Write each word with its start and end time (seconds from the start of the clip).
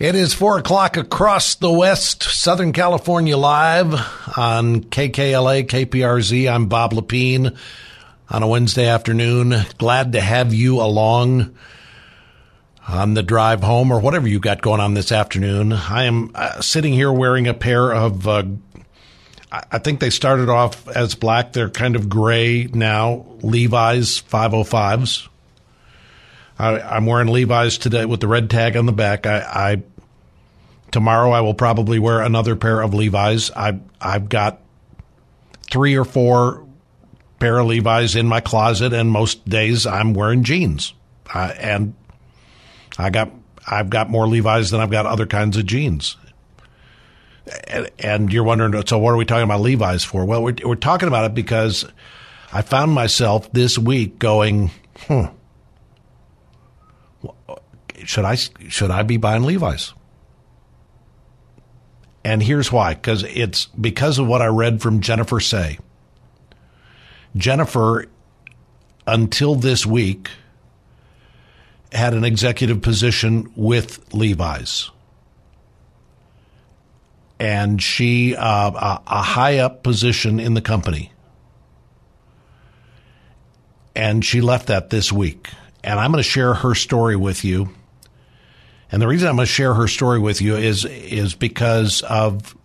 It 0.00 0.16
is 0.16 0.34
four 0.34 0.58
o'clock 0.58 0.96
across 0.96 1.54
the 1.54 1.70
West, 1.70 2.24
Southern 2.24 2.72
California 2.72 3.36
live 3.36 3.94
on 4.36 4.80
KKLA, 4.80 5.68
KPRZ. 5.68 6.52
I'm 6.52 6.66
Bob 6.66 6.90
Lepine 6.94 7.56
on 8.28 8.42
a 8.42 8.48
Wednesday 8.48 8.88
afternoon. 8.88 9.54
Glad 9.78 10.10
to 10.14 10.20
have 10.20 10.52
you 10.52 10.80
along 10.80 11.54
on 12.88 13.14
the 13.14 13.22
drive 13.22 13.62
home 13.62 13.92
or 13.92 14.00
whatever 14.00 14.26
you 14.26 14.40
got 14.40 14.62
going 14.62 14.80
on 14.80 14.94
this 14.94 15.12
afternoon. 15.12 15.72
I 15.72 16.06
am 16.06 16.32
uh, 16.34 16.60
sitting 16.60 16.92
here 16.92 17.12
wearing 17.12 17.46
a 17.46 17.54
pair 17.54 17.92
of, 17.92 18.26
uh, 18.26 18.42
I 19.52 19.78
think 19.78 20.00
they 20.00 20.10
started 20.10 20.48
off 20.48 20.88
as 20.88 21.14
black. 21.14 21.52
They're 21.52 21.70
kind 21.70 21.94
of 21.94 22.08
gray 22.08 22.64
now. 22.64 23.26
Levi's 23.42 24.20
505s. 24.22 25.28
I, 26.58 26.96
am 26.96 27.06
wearing 27.06 27.28
Levi's 27.28 27.78
today 27.78 28.04
with 28.04 28.20
the 28.20 28.28
red 28.28 28.50
tag 28.50 28.76
on 28.76 28.86
the 28.86 28.92
back. 28.92 29.26
I, 29.26 29.38
I 29.40 29.82
tomorrow 30.92 31.30
I 31.32 31.40
will 31.40 31.54
probably 31.54 31.98
wear 31.98 32.20
another 32.20 32.54
pair 32.54 32.80
of 32.80 32.94
Levi's. 32.94 33.50
I 33.50 33.80
I've 34.00 34.28
got 34.28 34.60
three 35.70 35.96
or 35.96 36.04
four 36.04 36.64
pair 37.40 37.58
of 37.58 37.66
Levi's 37.66 38.14
in 38.14 38.26
my 38.26 38.40
closet, 38.40 38.92
and 38.92 39.10
most 39.10 39.48
days 39.48 39.86
I'm 39.86 40.14
wearing 40.14 40.44
jeans. 40.44 40.94
And 41.34 41.94
I 42.98 43.10
got 43.10 43.32
I've 43.66 43.90
got 43.90 44.10
more 44.10 44.28
Levi's 44.28 44.70
than 44.70 44.80
I've 44.80 44.90
got 44.90 45.06
other 45.06 45.26
kinds 45.26 45.56
of 45.56 45.66
jeans. 45.66 46.16
And, 47.68 47.90
and 47.98 48.32
you're 48.32 48.44
wondering, 48.44 48.86
so 48.86 48.98
what 48.98 49.10
are 49.10 49.16
we 49.16 49.26
talking 49.26 49.44
about 49.44 49.60
Levi's 49.60 50.02
for? 50.02 50.24
Well, 50.24 50.42
we're, 50.42 50.56
we're 50.64 50.76
talking 50.76 51.08
about 51.08 51.26
it 51.26 51.34
because 51.34 51.84
I 52.52 52.62
found 52.62 52.92
myself 52.92 53.52
this 53.52 53.78
week 53.78 54.18
going, 54.18 54.70
hmm 55.00 55.26
should 58.04 58.24
I 58.24 58.34
should 58.34 58.90
I 58.90 59.02
be 59.02 59.16
buying 59.16 59.44
Levi's? 59.44 59.92
And 62.24 62.42
here's 62.42 62.72
why: 62.72 62.94
because 62.94 63.22
it's 63.24 63.66
because 63.66 64.18
of 64.18 64.26
what 64.26 64.42
I 64.42 64.46
read 64.46 64.80
from 64.80 65.00
Jennifer 65.00 65.40
Sey. 65.40 65.78
Jennifer, 67.36 68.06
until 69.06 69.56
this 69.56 69.84
week, 69.84 70.30
had 71.92 72.14
an 72.14 72.24
executive 72.24 72.80
position 72.80 73.52
with 73.56 74.14
Levi's, 74.14 74.90
and 77.38 77.82
she 77.82 78.36
uh, 78.36 78.70
a, 78.70 79.02
a 79.06 79.22
high 79.22 79.58
up 79.58 79.82
position 79.82 80.40
in 80.40 80.54
the 80.54 80.62
company, 80.62 81.12
and 83.94 84.24
she 84.24 84.40
left 84.40 84.68
that 84.68 84.90
this 84.90 85.12
week. 85.12 85.48
And 85.82 86.00
I'm 86.00 86.12
going 86.12 86.22
to 86.22 86.28
share 86.28 86.54
her 86.54 86.74
story 86.74 87.14
with 87.14 87.44
you 87.44 87.68
and 88.94 89.02
the 89.02 89.08
reason 89.08 89.28
I'm 89.28 89.34
going 89.34 89.44
to 89.44 89.52
share 89.52 89.74
her 89.74 89.88
story 89.88 90.20
with 90.20 90.40
you 90.40 90.54
is 90.54 90.84
is 90.84 91.34
because 91.34 92.02
of 92.02 92.56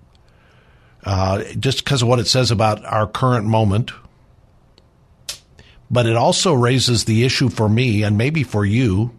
uh, 1.04 1.44
just 1.58 1.84
because 1.84 2.04
of 2.04 2.08
what 2.08 2.20
it 2.20 2.28
says 2.28 2.52
about 2.52 2.86
our 2.86 3.08
current 3.08 3.48
moment. 3.48 3.92
But 5.90 6.06
it 6.06 6.16
also 6.16 6.54
raises 6.54 7.06
the 7.06 7.24
issue 7.24 7.50
for 7.50 7.68
me 7.68 8.04
and 8.04 8.16
maybe 8.16 8.44
for 8.44 8.64
you. 8.64 9.10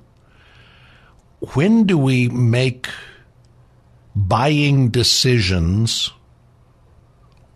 When 1.54 1.82
do 1.82 1.98
we 1.98 2.28
make 2.28 2.88
buying 4.14 4.90
decisions 4.90 6.12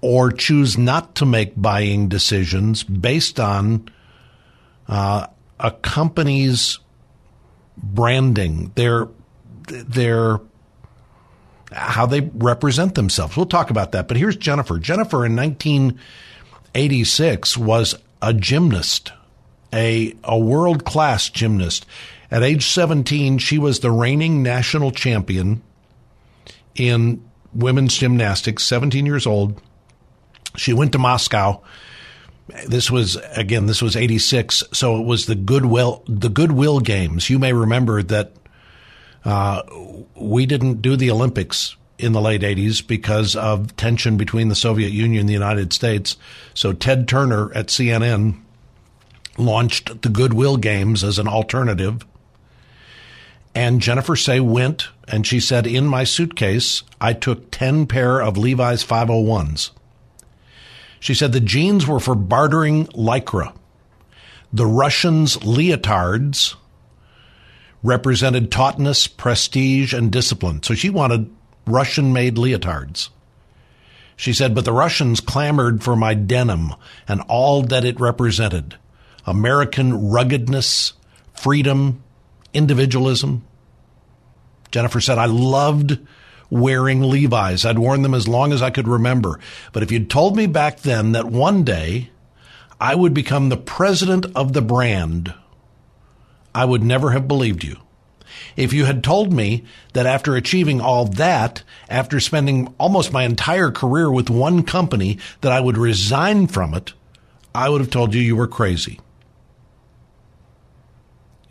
or 0.00 0.32
choose 0.32 0.76
not 0.76 1.14
to 1.14 1.26
make 1.26 1.52
buying 1.56 2.08
decisions 2.08 2.82
based 2.82 3.38
on 3.38 3.88
uh, 4.88 5.28
a 5.60 5.70
company's 5.70 6.80
branding, 7.76 8.72
their 8.74 9.06
their 9.66 10.40
how 11.72 12.06
they 12.06 12.20
represent 12.20 12.94
themselves. 12.94 13.36
We'll 13.36 13.46
talk 13.46 13.70
about 13.70 13.92
that. 13.92 14.08
But 14.08 14.16
here's 14.16 14.36
Jennifer. 14.36 14.78
Jennifer 14.78 15.26
in 15.26 15.36
1986 15.36 17.56
was 17.56 17.94
a 18.22 18.32
gymnast, 18.32 19.12
a 19.72 20.14
a 20.22 20.38
world 20.38 20.84
class 20.84 21.28
gymnast. 21.28 21.86
At 22.30 22.42
age 22.42 22.66
17, 22.66 23.38
she 23.38 23.58
was 23.58 23.80
the 23.80 23.90
reigning 23.90 24.42
national 24.42 24.90
champion 24.90 25.62
in 26.74 27.22
women's 27.52 27.96
gymnastics. 27.96 28.64
17 28.64 29.06
years 29.06 29.26
old. 29.26 29.60
She 30.56 30.72
went 30.72 30.92
to 30.92 30.98
Moscow. 30.98 31.62
This 32.66 32.90
was 32.90 33.16
again. 33.32 33.66
This 33.66 33.80
was 33.80 33.96
'86, 33.96 34.64
so 34.72 35.00
it 35.00 35.04
was 35.04 35.26
the 35.26 35.34
Goodwill 35.34 36.04
the 36.06 36.28
Goodwill 36.28 36.80
Games. 36.80 37.30
You 37.30 37.38
may 37.38 37.54
remember 37.54 38.02
that 38.02 38.32
uh, 39.24 39.62
we 40.14 40.46
didn't 40.46 40.82
do 40.82 40.96
the 40.96 41.10
Olympics 41.10 41.76
in 41.98 42.12
the 42.12 42.20
late 42.20 42.42
80s 42.42 42.86
because 42.86 43.36
of 43.36 43.74
tension 43.76 44.16
between 44.16 44.48
the 44.48 44.54
Soviet 44.54 44.92
Union 44.92 45.20
and 45.20 45.28
the 45.28 45.34
United 45.34 45.72
States. 45.72 46.16
So 46.52 46.72
Ted 46.72 47.08
Turner 47.08 47.52
at 47.54 47.68
CNN 47.68 48.40
launched 49.38 50.02
the 50.02 50.08
Goodwill 50.08 50.56
Games 50.56 51.04
as 51.04 51.18
an 51.18 51.28
alternative. 51.28 52.04
And 53.54 53.80
Jennifer 53.80 54.16
Sey 54.16 54.40
went 54.40 54.88
and 55.06 55.26
she 55.26 55.38
said, 55.38 55.66
In 55.66 55.86
my 55.86 56.04
suitcase, 56.04 56.82
I 57.00 57.12
took 57.12 57.50
10 57.50 57.86
pair 57.86 58.20
of 58.20 58.36
Levi's 58.36 58.84
501s. 58.84 59.70
She 60.98 61.14
said 61.14 61.32
the 61.32 61.40
jeans 61.40 61.86
were 61.86 62.00
for 62.00 62.14
bartering 62.14 62.86
lycra. 62.88 63.54
The 64.52 64.66
Russians' 64.66 65.36
leotards 65.38 66.54
represented 67.84 68.50
tautness, 68.50 69.06
prestige, 69.06 69.92
and 69.92 70.10
discipline. 70.10 70.62
So 70.64 70.74
she 70.74 70.90
wanted 70.90 71.30
Russian 71.66 72.12
made 72.12 72.36
leotards. 72.36 73.10
She 74.16 74.32
said, 74.32 74.54
but 74.54 74.64
the 74.64 74.72
Russians 74.72 75.20
clamored 75.20 75.84
for 75.84 75.94
my 75.94 76.14
denim 76.14 76.74
and 77.06 77.20
all 77.28 77.62
that 77.62 77.84
it 77.84 78.00
represented 78.00 78.76
American 79.26 80.10
ruggedness, 80.10 80.94
freedom, 81.34 82.02
individualism. 82.52 83.44
Jennifer 84.70 85.00
said, 85.00 85.18
I 85.18 85.26
loved 85.26 85.98
wearing 86.50 87.02
Levi's. 87.02 87.64
I'd 87.64 87.78
worn 87.78 88.02
them 88.02 88.14
as 88.14 88.28
long 88.28 88.52
as 88.52 88.62
I 88.62 88.70
could 88.70 88.88
remember. 88.88 89.40
But 89.72 89.82
if 89.82 89.90
you'd 89.90 90.10
told 90.10 90.36
me 90.36 90.46
back 90.46 90.80
then 90.80 91.12
that 91.12 91.26
one 91.26 91.64
day 91.64 92.10
I 92.80 92.94
would 92.94 93.14
become 93.14 93.48
the 93.48 93.56
president 93.56 94.26
of 94.34 94.52
the 94.52 94.62
brand, 94.62 95.34
I 96.54 96.64
would 96.64 96.82
never 96.82 97.10
have 97.10 97.28
believed 97.28 97.64
you. 97.64 97.78
If 98.56 98.72
you 98.72 98.84
had 98.84 99.02
told 99.02 99.32
me 99.32 99.64
that 99.92 100.06
after 100.06 100.36
achieving 100.36 100.80
all 100.80 101.06
that, 101.06 101.62
after 101.88 102.20
spending 102.20 102.72
almost 102.78 103.12
my 103.12 103.24
entire 103.24 103.70
career 103.70 104.10
with 104.10 104.30
one 104.30 104.62
company, 104.62 105.18
that 105.40 105.52
I 105.52 105.60
would 105.60 105.76
resign 105.76 106.46
from 106.46 106.74
it, 106.74 106.92
I 107.54 107.68
would 107.68 107.80
have 107.80 107.90
told 107.90 108.14
you 108.14 108.20
you 108.20 108.36
were 108.36 108.46
crazy. 108.46 109.00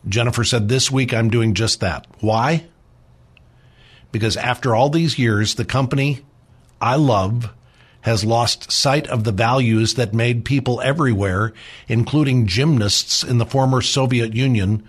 Jennifer 0.07 0.43
said, 0.43 0.67
This 0.67 0.91
week 0.91 1.13
I'm 1.13 1.29
doing 1.29 1.53
just 1.53 1.79
that. 1.79 2.07
Why? 2.19 2.65
Because 4.11 4.37
after 4.37 4.75
all 4.75 4.89
these 4.89 5.17
years, 5.17 5.55
the 5.55 5.65
company 5.65 6.21
I 6.81 6.95
love 6.95 7.51
has 8.01 8.25
lost 8.25 8.69
sight 8.69 9.07
of 9.07 9.23
the 9.23 9.31
values 9.31 9.93
that 9.93 10.13
made 10.13 10.43
people 10.43 10.81
everywhere, 10.81 11.53
including 11.87 12.47
gymnasts 12.47 13.23
in 13.23 13.37
the 13.37 13.45
former 13.45 13.81
Soviet 13.81 14.33
Union, 14.33 14.83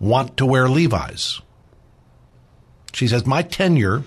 want 0.00 0.36
to 0.36 0.46
wear 0.46 0.68
Levi's. 0.68 1.40
She 2.92 3.08
says, 3.08 3.26
My 3.26 3.42
tenure 3.42 4.04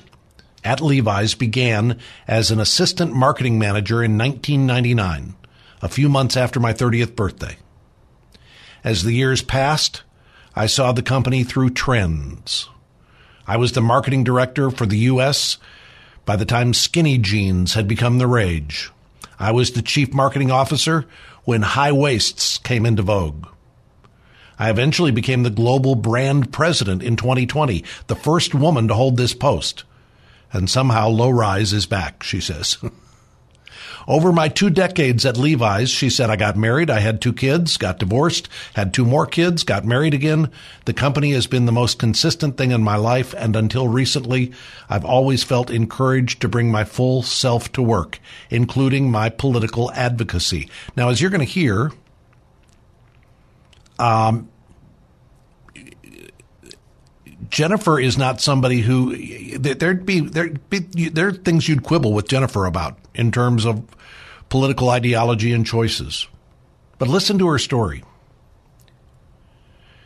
at 0.63 0.81
Levi's 0.81 1.35
began 1.35 1.99
as 2.27 2.51
an 2.51 2.59
assistant 2.59 3.13
marketing 3.13 3.59
manager 3.59 4.03
in 4.03 4.17
1999, 4.17 5.35
a 5.81 5.89
few 5.89 6.09
months 6.09 6.37
after 6.37 6.59
my 6.59 6.73
30th 6.73 7.15
birthday. 7.15 7.57
As 8.83 9.03
the 9.03 9.13
years 9.13 9.41
passed, 9.41 10.03
I 10.55 10.65
saw 10.65 10.91
the 10.91 11.01
company 11.01 11.43
through 11.43 11.71
trends. 11.71 12.69
I 13.45 13.57
was 13.57 13.73
the 13.73 13.81
marketing 13.81 14.23
director 14.23 14.69
for 14.69 14.85
the 14.85 14.97
U.S. 14.99 15.57
by 16.25 16.35
the 16.35 16.45
time 16.45 16.73
skinny 16.73 17.17
jeans 17.17 17.73
had 17.73 17.87
become 17.87 18.17
the 18.17 18.27
rage. 18.27 18.91
I 19.39 19.51
was 19.51 19.71
the 19.71 19.81
chief 19.81 20.13
marketing 20.13 20.51
officer 20.51 21.05
when 21.43 21.61
high 21.61 21.91
waists 21.91 22.57
came 22.57 22.85
into 22.85 23.03
vogue. 23.03 23.47
I 24.59 24.69
eventually 24.69 25.12
became 25.12 25.44
the 25.44 25.50
global 25.50 25.95
brand 25.95 26.51
president 26.51 27.04
in 27.04 27.15
2020, 27.15 27.83
the 28.07 28.15
first 28.15 28.56
woman 28.56 28.88
to 28.88 28.94
hold 28.94 29.18
this 29.18 29.33
post. 29.33 29.83
And 30.51 30.69
somehow 30.69 31.09
low 31.09 31.30
rise 31.30 31.74
is 31.74 31.86
back, 31.86 32.24
she 32.24 32.39
says. 32.39 32.77
Over 34.07 34.31
my 34.31 34.48
two 34.48 34.69
decades 34.69 35.25
at 35.25 35.36
Levi's, 35.36 35.89
she 35.89 36.09
said, 36.09 36.30
I 36.30 36.38
got 36.38 36.56
married, 36.56 36.89
I 36.89 37.01
had 37.01 37.19
two 37.19 37.33
kids, 37.33 37.75
got 37.75 38.00
divorced, 38.00 38.48
had 38.74 38.94
two 38.94 39.04
more 39.04 39.25
kids, 39.25 39.65
got 39.65 39.83
married 39.83 40.13
again. 40.13 40.50
The 40.86 40.94
company 40.94 41.33
has 41.33 41.45
been 41.45 41.65
the 41.65 41.74
most 41.74 42.00
consistent 42.00 42.56
thing 42.56 42.71
in 42.71 42.81
my 42.81 42.95
life, 42.95 43.36
and 43.38 43.54
until 43.54 43.89
recently, 43.89 44.54
I've 44.89 45.04
always 45.04 45.44
felt 45.44 45.69
encouraged 45.69 46.39
to 46.39 46.48
bring 46.48 46.71
my 46.71 46.86
full 46.86 47.21
self 47.21 47.69
to 47.74 47.81
work, 47.81 48.21
including 48.50 49.12
my 49.12 49.27
political 49.27 49.92
advocacy. 49.92 50.69
Now, 50.95 51.09
as 51.09 51.19
you're 51.19 51.30
going 51.31 51.45
to 51.45 51.45
hear, 51.45 51.92
um, 53.99 54.49
Jennifer 57.49 57.99
is 57.99 58.17
not 58.17 58.41
somebody 58.41 58.81
who 58.81 59.15
there'd 59.57 60.05
be 60.05 60.19
there'd 60.19 60.69
be 60.69 60.79
there 61.09 61.27
are 61.27 61.31
things 61.31 61.67
you'd 61.67 61.83
quibble 61.83 62.13
with 62.13 62.27
Jennifer 62.27 62.65
about 62.65 62.97
in 63.13 63.31
terms 63.31 63.65
of 63.65 63.83
political 64.49 64.89
ideology 64.89 65.53
and 65.53 65.65
choices. 65.65 66.27
But 66.97 67.07
listen 67.07 67.38
to 67.39 67.47
her 67.47 67.59
story. 67.59 68.03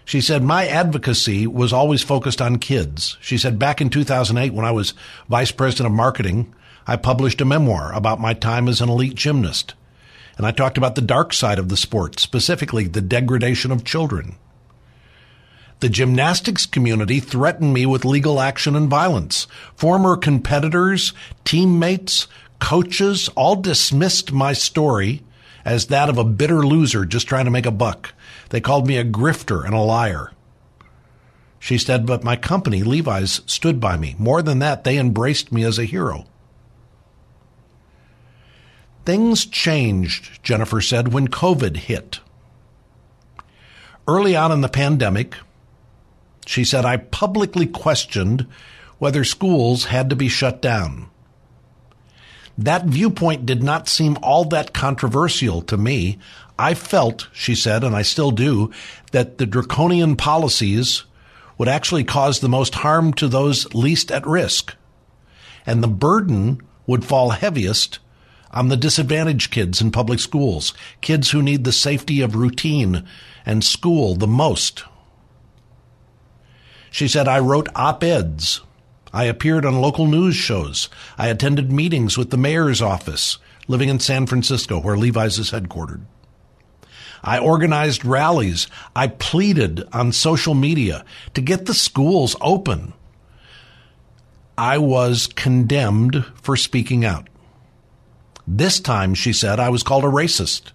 She 0.04 0.20
said, 0.20 0.44
My 0.44 0.68
advocacy 0.68 1.48
was 1.48 1.72
always 1.72 2.04
focused 2.04 2.42
on 2.42 2.58
kids. 2.58 3.18
She 3.22 3.38
said, 3.38 3.60
Back 3.60 3.80
in 3.80 3.90
2008, 3.90 4.54
when 4.54 4.66
I 4.66 4.72
was 4.72 4.94
vice 5.30 5.52
president 5.52 5.88
of 5.88 5.94
marketing, 5.94 6.54
I 6.86 6.98
published 6.98 7.40
a 7.40 7.46
memoir 7.46 7.94
about 7.94 8.20
my 8.20 8.34
time 8.34 8.68
as 8.68 8.82
an 8.82 8.90
elite 8.90 9.16
gymnast. 9.16 9.74
And 10.42 10.48
I 10.48 10.52
talked 10.52 10.80
about 10.80 10.96
the 10.96 11.02
dark 11.02 11.34
side 11.34 11.60
of 11.60 11.70
the 11.70 11.78
sport, 11.78 12.20
specifically 12.20 12.88
the 12.88 13.00
degradation 13.00 13.72
of 13.72 13.84
children. 13.84 14.38
The 15.82 15.88
gymnastics 15.88 16.66
community 16.66 17.20
threatened 17.20 17.76
me 17.76 17.86
with 17.86 18.06
legal 18.06 18.40
action 18.40 18.76
and 18.76 18.90
violence. 18.90 19.46
Former 19.76 20.18
competitors, 20.18 21.14
teammates, 21.44 22.28
coaches 22.58 23.30
all 23.36 23.56
dismissed 23.56 24.32
my 24.32 24.54
story 24.54 25.22
as 25.64 25.86
that 25.86 26.10
of 26.10 26.18
a 26.18 26.24
bitter 26.24 26.66
loser 26.66 27.06
just 27.06 27.28
trying 27.28 27.46
to 27.46 27.52
make 27.52 27.68
a 27.68 27.72
buck. 27.72 28.16
They 28.50 28.62
called 28.62 28.88
me 28.88 28.98
a 28.98 29.06
grifter 29.06 29.64
and 29.64 29.76
a 29.76 29.80
liar. 29.80 30.32
She 31.60 31.78
said, 31.78 32.08
but 32.08 32.24
my 32.24 32.36
company, 32.36 32.82
Levi's, 32.82 33.42
stood 33.46 33.80
by 33.80 33.96
me. 33.96 34.16
More 34.18 34.42
than 34.42 34.58
that, 34.58 34.86
they 34.86 34.98
embraced 34.98 35.52
me 35.52 35.64
as 35.64 35.78
a 35.78 35.86
hero. 35.86 36.26
Things 39.06 39.46
changed, 39.46 40.44
Jennifer 40.44 40.82
said, 40.82 41.12
when 41.14 41.28
COVID 41.28 41.78
hit. 41.78 42.20
Early 44.08 44.36
on 44.36 44.52
in 44.52 44.62
the 44.62 44.70
pandemic, 44.70 45.36
she 46.46 46.64
said, 46.64 46.86
I 46.86 46.98
publicly 46.98 47.66
questioned 47.66 48.48
whether 49.00 49.24
schools 49.24 49.86
had 49.86 50.10
to 50.10 50.16
be 50.16 50.28
shut 50.28 50.62
down. 50.62 51.08
That 52.58 52.86
viewpoint 52.86 53.46
did 53.46 53.64
not 53.64 53.88
seem 53.88 54.18
all 54.22 54.46
that 54.46 54.74
controversial 54.74 55.62
to 55.64 55.78
me. 55.78 56.20
I 56.60 56.76
felt, 56.76 57.28
she 57.34 57.56
said, 57.56 57.84
and 57.84 57.96
I 57.96 58.04
still 58.04 58.30
do, 58.30 58.70
that 59.12 59.40
the 59.40 59.48
draconian 59.48 60.16
policies 60.16 61.06
would 61.58 61.68
actually 61.68 62.04
cause 62.04 62.40
the 62.40 62.50
most 62.50 62.76
harm 62.76 63.14
to 63.14 63.28
those 63.28 63.74
least 63.74 64.12
at 64.12 64.28
risk. 64.28 64.76
And 65.66 65.84
the 65.84 65.88
burden 65.88 66.62
would 66.86 67.06
fall 67.06 67.32
heaviest 67.32 68.00
on 68.52 68.70
the 68.70 68.78
disadvantaged 68.78 69.52
kids 69.52 69.82
in 69.82 69.92
public 69.92 70.20
schools, 70.20 70.74
kids 71.02 71.32
who 71.32 71.42
need 71.42 71.64
the 71.64 71.72
safety 71.72 72.22
of 72.22 72.36
routine 72.36 73.06
and 73.46 73.64
school 73.64 74.16
the 74.16 74.28
most. 74.28 74.84
She 76.90 77.08
said, 77.08 77.28
I 77.28 77.40
wrote 77.40 77.70
op 77.76 78.04
eds 78.04 78.62
I 79.14 79.26
appeared 79.26 79.66
on 79.66 79.82
local 79.82 80.08
news 80.08 80.36
shows. 80.36 80.90
I 81.18 81.28
attended 81.28 81.72
meetings 81.72 82.18
with 82.18 82.30
the 82.30 82.38
mayor's 82.38 82.82
office, 82.82 83.40
living 83.68 83.90
in 83.90 84.00
San 84.00 84.26
Francisco, 84.26 84.80
where 84.80 84.98
Levi's 84.98 85.38
is 85.38 85.52
headquartered. 85.52 86.06
I 87.24 87.38
organized 87.38 88.06
rallies. 88.06 88.68
I 88.96 89.08
pleaded 89.08 89.84
on 89.92 90.12
social 90.12 90.56
media 90.56 91.06
to 91.34 91.42
get 91.42 91.66
the 91.66 91.74
schools 91.74 92.36
open. 92.42 92.94
I 94.58 94.78
was 94.78 95.28
condemned 95.28 96.26
for 96.42 96.56
speaking 96.56 97.04
out. 97.04 97.28
This 98.54 98.82
time, 98.82 99.14
she 99.14 99.32
said, 99.32 99.62
I 99.62 99.70
was 99.70 99.82
called 99.82 100.04
a 100.04 100.08
racist. 100.08 100.74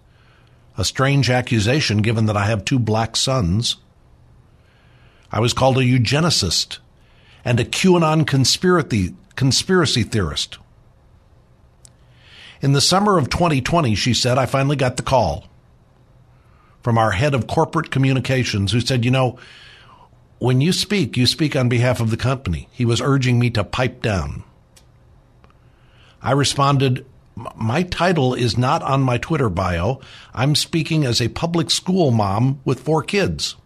A 0.78 0.84
strange 0.84 1.28
accusation 1.28 1.99
given 1.99 2.25
that 2.25 2.37
I 2.37 2.46
have 2.46 2.64
two 2.64 2.78
black 2.78 3.17
sons. 3.17 3.76
I 5.31 5.40
was 5.40 5.52
called 5.52 5.76
a 5.76 5.82
eugenicist 5.82 6.78
and 7.44 7.61
a 7.61 7.67
QAnon 7.67 8.26
conspiracy, 8.26 9.14
conspiracy 9.34 10.05
theorist. 10.05 10.56
In 12.62 12.73
the 12.73 12.81
summer 12.81 13.19
of 13.19 13.28
2020, 13.28 13.94
she 13.94 14.14
said, 14.14 14.38
I 14.38 14.46
finally 14.46 14.76
got 14.76 14.96
the 14.96 15.02
call 15.02 15.44
from 16.82 16.96
our 16.96 17.11
head 17.11 17.34
of 17.34 17.46
corporate 17.46 17.90
communications 17.90 18.73
who 18.73 18.81
said, 18.81 19.05
You 19.05 19.11
know, 19.11 19.38
when 20.38 20.62
you 20.62 20.73
speak, 20.73 21.19
you 21.19 21.26
speak 21.26 21.55
on 21.55 21.69
behalf 21.69 22.00
of 22.00 22.11
the 22.11 22.17
company. 22.17 22.70
He 22.73 22.87
was 22.87 23.02
urging 23.02 23.38
me 23.38 23.50
to 23.50 23.64
pipe 23.64 24.00
down. 24.00 24.44
I 26.23 26.32
responded, 26.32 27.05
My 27.36 27.82
title 27.82 28.32
is 28.32 28.56
not 28.56 28.82
on 28.82 29.02
my 29.02 29.18
Twitter 29.18 29.50
bio. 29.50 30.00
I'm 30.32 30.54
speaking 30.54 31.04
as 31.04 31.20
a 31.20 31.28
public 31.28 31.70
school 31.70 32.10
mom 32.10 32.60
with 32.64 32.80
four 32.80 33.02
kids. 33.02 33.56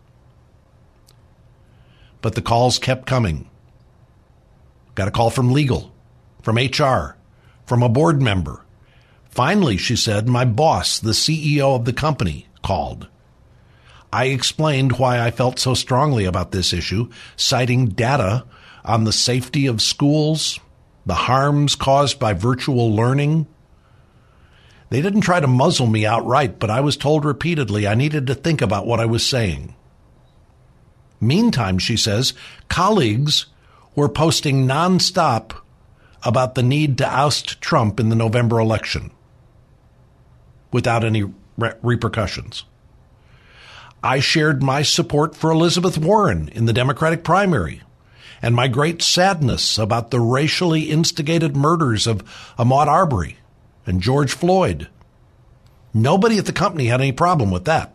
But 2.20 2.34
the 2.34 2.42
calls 2.42 2.80
kept 2.80 3.06
coming. 3.06 3.48
Got 4.96 5.06
a 5.06 5.12
call 5.12 5.30
from 5.30 5.52
legal, 5.52 5.92
from 6.42 6.56
HR, 6.56 7.16
from 7.64 7.84
a 7.84 7.88
board 7.88 8.20
member. 8.20 8.64
Finally, 9.28 9.76
she 9.76 9.94
said, 9.94 10.28
my 10.28 10.44
boss, 10.44 10.98
the 10.98 11.12
CEO 11.12 11.76
of 11.76 11.84
the 11.84 11.92
company, 11.92 12.48
called. 12.64 13.06
I 14.12 14.26
explained 14.26 14.98
why 14.98 15.20
I 15.20 15.30
felt 15.30 15.60
so 15.60 15.74
strongly 15.74 16.24
about 16.24 16.50
this 16.50 16.72
issue, 16.72 17.08
citing 17.36 17.86
data 17.86 18.44
on 18.84 19.04
the 19.04 19.12
safety 19.12 19.68
of 19.68 19.80
schools, 19.80 20.58
the 21.06 21.14
harms 21.14 21.76
caused 21.76 22.18
by 22.18 22.32
virtual 22.32 22.92
learning. 22.92 23.46
They 24.90 25.00
didn't 25.00 25.20
try 25.22 25.38
to 25.38 25.46
muzzle 25.46 25.86
me 25.86 26.04
outright, 26.04 26.58
but 26.58 26.68
I 26.68 26.80
was 26.80 26.96
told 26.96 27.24
repeatedly 27.24 27.86
I 27.86 27.94
needed 27.94 28.26
to 28.26 28.34
think 28.34 28.60
about 28.60 28.86
what 28.86 29.00
I 29.00 29.06
was 29.06 29.24
saying. 29.24 29.74
Meantime, 31.20 31.78
she 31.78 31.96
says, 31.96 32.34
colleagues 32.68 33.46
were 33.94 34.08
posting 34.08 34.66
nonstop 34.66 35.52
about 36.24 36.54
the 36.54 36.62
need 36.62 36.98
to 36.98 37.06
oust 37.06 37.60
Trump 37.60 38.00
in 38.00 38.08
the 38.08 38.16
November 38.16 38.58
election 38.58 39.12
without 40.72 41.04
any 41.04 41.24
re- 41.56 41.72
repercussions. 41.82 42.64
I 44.02 44.18
shared 44.18 44.62
my 44.62 44.82
support 44.82 45.36
for 45.36 45.50
Elizabeth 45.50 45.98
Warren 45.98 46.48
in 46.48 46.64
the 46.64 46.72
Democratic 46.72 47.22
primary 47.22 47.82
and 48.42 48.56
my 48.56 48.66
great 48.66 49.02
sadness 49.02 49.78
about 49.78 50.10
the 50.10 50.20
racially 50.20 50.90
instigated 50.90 51.56
murders 51.56 52.06
of 52.06 52.24
Ahmaud 52.58 52.86
Arbery 52.86 53.36
and 53.86 54.00
George 54.00 54.32
Floyd. 54.32 54.88
Nobody 55.92 56.38
at 56.38 56.46
the 56.46 56.52
company 56.52 56.86
had 56.86 57.00
any 57.00 57.12
problem 57.12 57.50
with 57.50 57.64
that. 57.64 57.94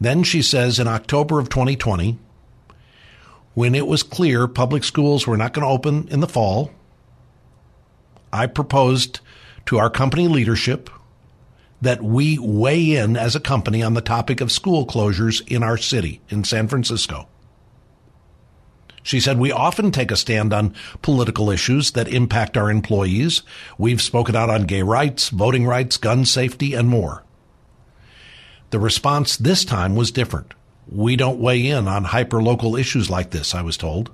Then 0.00 0.22
she 0.22 0.42
says 0.42 0.78
in 0.78 0.86
October 0.86 1.38
of 1.38 1.48
2020, 1.48 2.18
when 3.54 3.74
it 3.74 3.86
was 3.86 4.02
clear 4.02 4.46
public 4.46 4.84
schools 4.84 5.26
were 5.26 5.36
not 5.36 5.52
going 5.52 5.66
to 5.66 5.72
open 5.72 6.08
in 6.08 6.20
the 6.20 6.28
fall, 6.28 6.70
I 8.32 8.46
proposed 8.46 9.20
to 9.66 9.78
our 9.78 9.90
company 9.90 10.28
leadership 10.28 10.88
that 11.80 12.02
we 12.02 12.38
weigh 12.38 12.96
in 12.96 13.16
as 13.16 13.34
a 13.36 13.40
company 13.40 13.82
on 13.82 13.94
the 13.94 14.00
topic 14.00 14.40
of 14.40 14.52
school 14.52 14.86
closures 14.86 15.46
in 15.48 15.62
our 15.62 15.76
city, 15.76 16.20
in 16.28 16.44
San 16.44 16.68
Francisco. 16.68 17.28
She 19.08 19.20
said, 19.20 19.38
We 19.38 19.50
often 19.50 19.90
take 19.90 20.10
a 20.10 20.16
stand 20.16 20.52
on 20.52 20.74
political 21.00 21.48
issues 21.50 21.92
that 21.92 22.08
impact 22.08 22.58
our 22.58 22.70
employees. 22.70 23.40
We've 23.78 24.02
spoken 24.02 24.36
out 24.36 24.50
on 24.50 24.64
gay 24.64 24.82
rights, 24.82 25.30
voting 25.30 25.66
rights, 25.66 25.96
gun 25.96 26.26
safety, 26.26 26.74
and 26.74 26.90
more. 26.90 27.24
The 28.68 28.78
response 28.78 29.38
this 29.38 29.64
time 29.64 29.96
was 29.96 30.10
different. 30.10 30.52
We 30.86 31.16
don't 31.16 31.40
weigh 31.40 31.68
in 31.68 31.88
on 31.88 32.04
hyperlocal 32.04 32.78
issues 32.78 33.08
like 33.08 33.30
this, 33.30 33.54
I 33.54 33.62
was 33.62 33.78
told. 33.78 34.10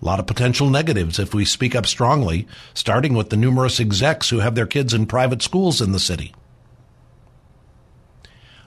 A 0.00 0.04
lot 0.04 0.20
of 0.20 0.26
potential 0.28 0.70
negatives 0.70 1.18
if 1.18 1.34
we 1.34 1.44
speak 1.44 1.74
up 1.74 1.84
strongly, 1.84 2.46
starting 2.72 3.14
with 3.14 3.30
the 3.30 3.36
numerous 3.36 3.80
execs 3.80 4.30
who 4.30 4.38
have 4.38 4.54
their 4.54 4.68
kids 4.68 4.94
in 4.94 5.06
private 5.06 5.42
schools 5.42 5.80
in 5.80 5.90
the 5.90 5.98
city. 5.98 6.32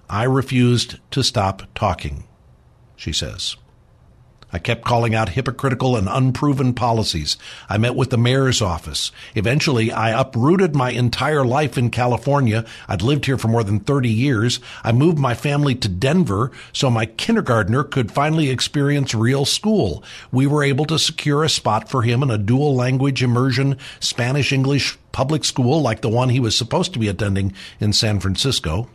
I 0.10 0.24
refused 0.24 1.00
to 1.12 1.24
stop 1.24 1.63
talking, 1.75 2.25
she 2.98 3.13
says. 3.13 3.56
I 4.53 4.60
kept 4.60 4.86
calling 4.86 5.15
out 5.15 5.29
hypocritical 5.29 5.98
and 5.98 6.07
unproven 6.07 6.75
policies. 6.75 7.38
I 7.67 7.79
met 7.79 7.95
with 7.95 8.12
the 8.12 8.17
mayor's 8.19 8.62
office. 8.62 9.12
Eventually, 9.33 9.91
I 9.91 10.17
uprooted 10.17 10.75
my 10.75 10.91
entire 10.91 11.43
life 11.43 11.75
in 11.75 11.89
California. 11.89 12.63
I'd 12.88 13.01
lived 13.01 13.25
here 13.25 13.39
for 13.39 13.48
more 13.48 13.63
than 13.63 13.79
30 13.79 14.10
years. 14.10 14.60
I 14.83 14.91
moved 14.91 15.17
my 15.17 15.33
family 15.33 15.74
to 15.75 15.89
Denver 15.89 16.51
so 16.72 16.91
my 16.91 17.07
kindergartner 17.07 17.83
could 17.83 18.12
finally 18.12 18.50
experience 18.50 19.15
real 19.15 19.43
school. 19.43 20.03
We 20.31 20.45
were 20.45 20.63
able 20.63 20.86
to 20.86 21.00
secure 21.00 21.43
a 21.43 21.50
spot 21.50 21.89
for 21.89 22.03
him 22.03 22.22
in 22.22 22.29
a 22.29 22.38
dual 22.38 22.75
language 22.75 23.24
immersion 23.24 23.77
Spanish 24.00 24.53
English 24.53 24.98
public 25.12 25.43
school 25.45 25.81
like 25.81 26.01
the 26.01 26.10
one 26.10 26.29
he 26.29 26.39
was 26.39 26.57
supposed 26.57 26.93
to 26.93 27.00
be 27.00 27.07
attending 27.07 27.53
in 27.79 27.91
San 27.91 28.19
Francisco. 28.19 28.88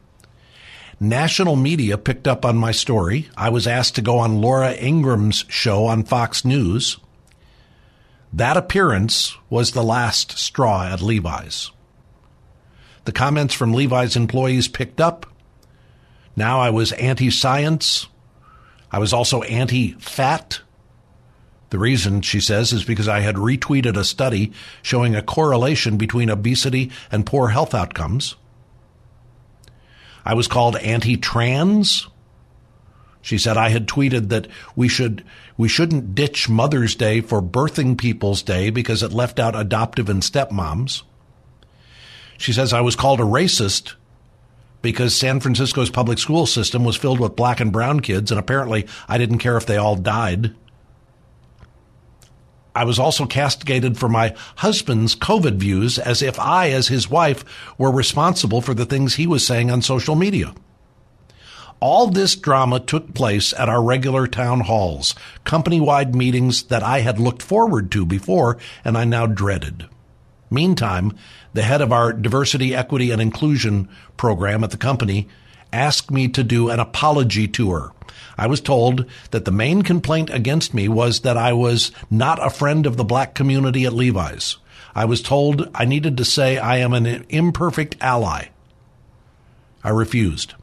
National 1.01 1.55
media 1.55 1.97
picked 1.97 2.27
up 2.27 2.45
on 2.45 2.57
my 2.57 2.73
story. 2.73 3.29
I 3.37 3.51
was 3.51 3.69
asked 3.69 3.95
to 3.95 4.03
go 4.03 4.19
on 4.19 4.41
Laura 4.41 4.75
Ingraham's 4.75 5.45
show 5.49 5.85
on 5.87 6.03
Fox 6.03 6.45
News. 6.45 6.99
That 8.33 8.57
appearance 8.57 9.37
was 9.49 9.71
the 9.71 9.85
last 9.85 10.37
straw 10.39 10.85
at 10.85 11.01
Levi's. 11.01 11.71
The 13.05 13.13
comments 13.13 13.55
from 13.55 13.73
Levi's 13.73 14.17
employees 14.17 14.67
picked 14.67 15.01
up. 15.01 15.25
Now 16.35 16.59
I 16.61 16.71
was 16.71 16.91
anti 16.93 17.31
science. 17.31 18.09
I 18.91 18.99
was 18.99 19.13
also 19.13 19.43
anti 19.43 19.93
fat. 19.93 20.61
The 21.71 21.79
reason, 21.79 22.23
she 22.23 22.41
says, 22.41 22.73
is 22.73 22.83
because 22.83 23.07
I 23.07 23.21
had 23.21 23.37
retweeted 23.37 23.97
a 23.97 24.05
study 24.05 24.53
showing 24.83 25.15
a 25.15 25.23
correlation 25.23 25.97
between 25.97 26.29
obesity 26.29 26.91
and 27.13 27.25
poor 27.25 27.49
health 27.49 27.73
outcomes. 27.73 28.35
I 30.29 30.35
was 30.35 30.47
called 30.47 30.77
anti-trans. 30.77 32.07
She 33.23 33.39
said 33.39 33.57
I 33.57 33.71
had 33.71 33.89
tweeted 33.89 34.29
that 34.29 34.47
we 34.77 34.87
should 34.87 35.25
we 35.57 35.69
shouldn't 35.69 36.15
ditch 36.15 36.51
Mother's 36.51 36.95
Day 36.95 37.23
for 37.23 37.43
Birthing 37.43 37.97
People's 37.97 38.43
Day 38.43 38.69
because 38.69 39.03
it 39.03 39.13
left 39.13 39.41
out 39.41 39.59
adoptive 39.59 40.11
and 40.11 40.23
stepmoms. 40.23 41.03
She 42.37 42.53
says 42.53 42.75
I 42.75 42.83
was 42.83 42.95
called 42.95 43.21
a 43.21 43.25
racist 43.25 43.95
because 44.83 45.17
San 45.17 45.41
Francisco's 45.41 45.91
public 45.91 46.19
school 46.19 46.45
system 46.45 46.85
was 46.85 46.95
filled 46.95 47.21
with 47.21 47.35
black 47.35 47.59
and 47.59 47.73
brown 47.73 48.01
kids 48.01 48.31
and 48.31 48.39
apparently 48.39 48.87
I 49.09 49.17
didn't 49.17 49.39
care 49.39 49.57
if 49.57 49.65
they 49.65 49.79
all 49.79 49.97
died. 49.97 50.55
I 52.79 52.85
was 52.85 53.01
also 53.01 53.27
castigated 53.27 53.99
for 53.99 54.09
my 54.09 54.37
husband's 54.55 55.17
COVID 55.17 55.57
views 55.57 55.99
as 55.99 56.23
if 56.23 56.39
I, 56.39 56.71
as 56.71 56.87
his 56.87 57.11
wife, 57.11 57.45
were 57.77 57.91
responsible 57.91 58.61
for 58.61 58.73
the 58.73 58.87
things 58.87 59.17
he 59.17 59.27
was 59.27 59.45
saying 59.45 59.69
on 59.69 59.83
social 59.83 60.15
media. 60.15 60.55
All 61.81 62.07
this 62.07 62.37
drama 62.37 62.79
took 62.79 63.15
place 63.15 63.53
at 63.53 63.69
our 63.69 63.83
regular 63.83 64.29
town 64.29 64.61
halls, 64.61 65.17
company 65.43 65.81
wide 65.81 66.15
meetings 66.15 66.63
that 66.65 66.85
I 66.85 67.01
had 67.01 67.19
looked 67.19 67.43
forward 67.43 67.91
to 67.91 68.07
before 68.07 68.59
and 68.85 68.97
I 68.97 69.05
now 69.05 69.27
dreaded. 69.27 69.89
Meantime, 70.49 71.17
the 71.55 71.63
head 71.63 71.81
of 71.81 71.91
our 71.93 72.13
diversity, 72.13 72.77
equity, 72.77 73.11
and 73.11 73.21
inclusion 73.21 73.89
program 74.17 74.63
at 74.63 74.71
the 74.71 74.77
company 74.77 75.27
asked 75.73 76.13
me 76.13 76.29
to 76.29 76.45
do 76.45 76.69
an 76.71 76.79
apology 76.79 77.49
tour 77.49 77.93
I 78.39 78.47
was 78.47 78.61
told 78.61 79.05
that 79.33 79.45
the 79.45 79.51
main 79.51 79.83
complaint 79.83 80.31
against 80.31 80.73
me 80.73 80.89
was 80.89 81.21
that 81.21 81.37
I 81.37 81.53
was 81.53 81.91
not 82.09 82.45
a 82.45 82.49
friend 82.49 82.87
of 82.87 82.97
the 82.97 83.05
black 83.05 83.35
community 83.35 83.85
at 83.85 83.93
Levi's. 83.93 84.57
I 84.95 85.05
was 85.05 85.21
told 85.21 85.69
I 85.75 85.85
needed 85.85 86.17
to 86.17 86.25
say 86.25 86.57
I 86.57 86.77
am 86.77 86.93
an 86.93 87.27
imperfect 87.29 87.97
ally. 88.01 88.47
I 89.83 89.91
refused. 89.91 90.55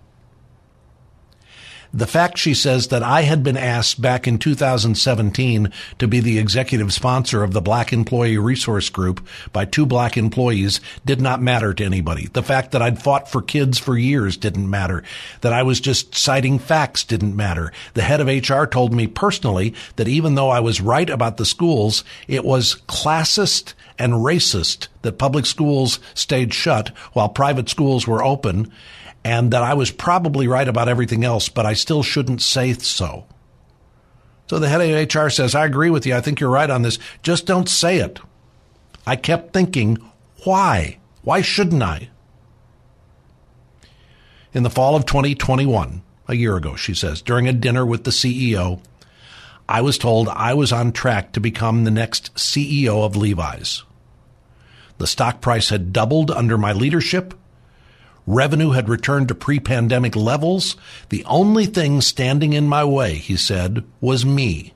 The 1.95 2.05
fact, 2.05 2.37
she 2.37 2.53
says, 2.53 2.89
that 2.89 3.03
I 3.03 3.21
had 3.21 3.41
been 3.41 3.55
asked 3.55 4.01
back 4.01 4.27
in 4.27 4.37
2017 4.37 5.71
to 5.97 6.07
be 6.09 6.19
the 6.19 6.37
executive 6.37 6.91
sponsor 6.91 7.41
of 7.41 7.53
the 7.53 7.61
Black 7.61 7.93
Employee 7.93 8.37
Resource 8.37 8.89
Group 8.89 9.25
by 9.53 9.63
two 9.63 9.85
black 9.85 10.17
employees 10.17 10.81
did 11.05 11.21
not 11.21 11.41
matter 11.41 11.73
to 11.73 11.85
anybody. 11.85 12.27
The 12.27 12.43
fact 12.43 12.73
that 12.73 12.81
I'd 12.81 13.01
fought 13.01 13.31
for 13.31 13.41
kids 13.41 13.79
for 13.79 13.97
years 13.97 14.35
didn't 14.35 14.69
matter. 14.69 15.03
That 15.39 15.53
I 15.53 15.63
was 15.63 15.79
just 15.79 16.13
citing 16.13 16.59
facts 16.59 17.05
didn't 17.05 17.37
matter. 17.37 17.71
The 17.93 18.01
head 18.01 18.19
of 18.19 18.27
HR 18.27 18.65
told 18.65 18.93
me 18.93 19.07
personally 19.07 19.73
that 19.95 20.09
even 20.09 20.35
though 20.35 20.49
I 20.49 20.59
was 20.59 20.81
right 20.81 21.09
about 21.09 21.37
the 21.37 21.45
schools, 21.45 22.03
it 22.27 22.43
was 22.43 22.75
classist 22.89 23.73
and 23.97 24.15
racist 24.15 24.89
that 25.03 25.17
public 25.17 25.45
schools 25.45 26.01
stayed 26.13 26.53
shut 26.53 26.89
while 27.13 27.29
private 27.29 27.69
schools 27.69 28.05
were 28.05 28.21
open 28.21 28.69
and 29.25 29.49
that 29.51 29.63
I 29.63 29.73
was 29.73 29.89
probably 29.89 30.47
right 30.47 30.67
about 30.67 30.87
everything 30.87 31.25
else, 31.25 31.49
but 31.49 31.65
I 31.65 31.73
still 31.73 32.03
shouldn't 32.03 32.43
say 32.43 32.73
so. 32.73 33.25
So 34.47 34.59
the 34.59 34.69
head 34.69 34.81
of 34.81 35.15
HR 35.15 35.29
says, 35.29 35.55
I 35.55 35.65
agree 35.65 35.89
with 35.89 36.05
you. 36.05 36.15
I 36.15 36.21
think 36.21 36.39
you're 36.39 36.51
right 36.51 36.69
on 36.69 36.83
this. 36.83 36.99
Just 37.23 37.47
don't 37.47 37.67
say 37.67 37.97
it. 37.97 38.19
I 39.07 39.15
kept 39.15 39.51
thinking, 39.51 39.97
why? 40.43 40.99
Why 41.23 41.41
shouldn't 41.41 41.81
I? 41.81 42.09
In 44.53 44.61
the 44.61 44.69
fall 44.69 44.95
of 44.95 45.07
2021, 45.07 46.03
a 46.27 46.35
year 46.35 46.55
ago, 46.55 46.75
she 46.75 46.93
says, 46.93 47.23
during 47.23 47.47
a 47.47 47.53
dinner 47.53 47.83
with 47.83 48.03
the 48.03 48.11
CEO, 48.11 48.79
I 49.67 49.81
was 49.81 49.97
told 49.97 50.29
I 50.29 50.53
was 50.53 50.71
on 50.71 50.91
track 50.91 51.31
to 51.31 51.39
become 51.39 51.83
the 51.83 51.89
next 51.89 52.31
CEO 52.35 53.03
of 53.03 53.15
Levi's. 53.15 53.81
The 54.99 55.07
stock 55.07 55.41
price 55.41 55.69
had 55.69 55.91
doubled 55.91 56.29
under 56.29 56.59
my 56.59 56.73
leadership 56.73 57.33
Revenue 58.27 58.71
had 58.71 58.89
returned 58.89 59.27
to 59.27 59.35
pre 59.35 59.59
pandemic 59.59 60.15
levels. 60.15 60.75
The 61.09 61.23
only 61.25 61.65
thing 61.65 62.01
standing 62.01 62.53
in 62.53 62.67
my 62.67 62.83
way, 62.83 63.15
he 63.15 63.37
said, 63.37 63.83
was 64.01 64.25
me. 64.25 64.73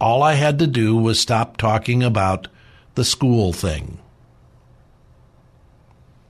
All 0.00 0.22
I 0.22 0.34
had 0.34 0.58
to 0.58 0.66
do 0.66 0.96
was 0.96 1.20
stop 1.20 1.56
talking 1.56 2.02
about 2.02 2.48
the 2.94 3.04
school 3.04 3.52
thing. 3.52 3.98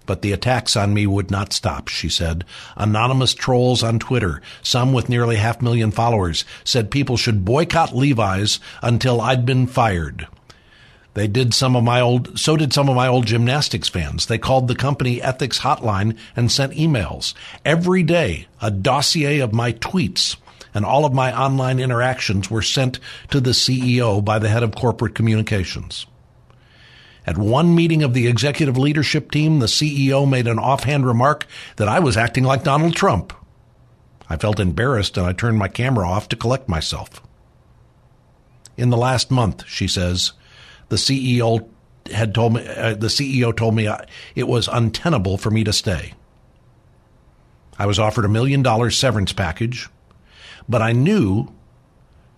But 0.05 0.23
the 0.23 0.33
attacks 0.33 0.77
on 0.77 0.93
me 0.93 1.07
would 1.07 1.31
not 1.31 1.53
stop, 1.53 1.89
she 1.89 2.09
said. 2.09 2.45
Anonymous 2.77 3.35
trolls 3.35 3.85
on 3.85 3.99
Twitter, 4.01 4.43
some 4.61 4.93
with 4.93 5.09
nearly 5.09 5.37
half 5.37 5.63
million 5.63 5.93
followers, 5.93 6.45
said 6.65 6.91
people 6.91 7.17
should 7.17 7.45
boycott 7.45 7.95
Levi's 7.95 8.59
until 8.83 9.21
I'd 9.21 9.47
been 9.47 9.69
fired. 9.69 10.27
They 11.15 11.27
did 11.27 11.53
some 11.53 11.77
of 11.77 11.85
my 11.85 12.01
old, 12.01 12.39
so 12.39 12.57
did 12.57 12.73
some 12.73 12.89
of 12.89 12.97
my 12.97 13.07
old 13.07 13.27
gymnastics 13.27 13.89
fans. 13.89 14.27
They 14.27 14.39
called 14.39 14.67
the 14.67 14.75
company 14.75 15.21
ethics 15.21 15.61
hotline 15.61 16.17
and 16.35 16.51
sent 16.51 16.73
emails. 16.73 17.35
Every 17.65 18.03
day, 18.03 18.47
a 18.63 18.71
dossier 18.71 19.41
of 19.41 19.53
my 19.53 19.73
tweets 19.73 20.37
and 20.75 20.85
all 20.85 21.05
of 21.05 21.13
my 21.13 21.39
online 21.39 21.79
interactions 21.79 22.51
were 22.51 22.63
sent 22.63 22.99
to 23.31 23.41
the 23.41 23.51
CEO 23.51 24.25
by 24.25 24.39
the 24.39 24.49
head 24.49 24.63
of 24.63 24.75
corporate 24.75 25.15
communications. 25.15 26.07
At 27.27 27.39
one 27.39 27.75
meeting 27.75 28.03
of 28.03 28.15
the 28.15 28.27
executive 28.27 28.77
leadership 28.77 29.31
team, 29.31 29.59
the 29.59 29.67
CEO 29.67 30.29
made 30.29 30.49
an 30.49 30.59
offhand 30.59 31.07
remark 31.07 31.47
that 31.77 31.89
I 31.89 32.01
was 32.01 32.17
acting 32.17 32.45
like 32.45 32.65
Donald 32.65 32.97
Trump. 32.97 33.33
I 34.29 34.37
felt 34.37 34.59
embarrassed 34.59 35.17
and 35.17 35.27
I 35.27 35.33
turned 35.33 35.59
my 35.59 35.69
camera 35.69 36.09
off 36.09 36.29
to 36.31 36.37
collect 36.37 36.69
myself. 36.69 37.23
In 38.77 38.91
the 38.91 38.97
last 38.97 39.31
month, 39.31 39.65
she 39.67 39.87
says, 39.87 40.33
the 40.93 40.99
CEO 40.99 41.67
had 42.13 42.35
told 42.35 42.53
me, 42.53 42.69
uh, 42.69 42.93
the 42.93 43.07
CEO 43.07 43.57
told 43.57 43.75
me 43.75 43.87
uh, 43.87 43.97
it 44.35 44.47
was 44.47 44.69
untenable 44.69 45.39
for 45.39 45.51
me 45.51 45.65
to 45.65 45.73
stay. 45.73 46.13
I 47.79 47.87
was 47.87 47.99
offered 47.99 48.27
a 48.27 48.29
million 48.29 48.63
dollar 48.63 48.91
severance 48.91 49.33
package, 49.33 49.89
but 50.69 50.83
I 50.83 50.93
knew 50.93 51.49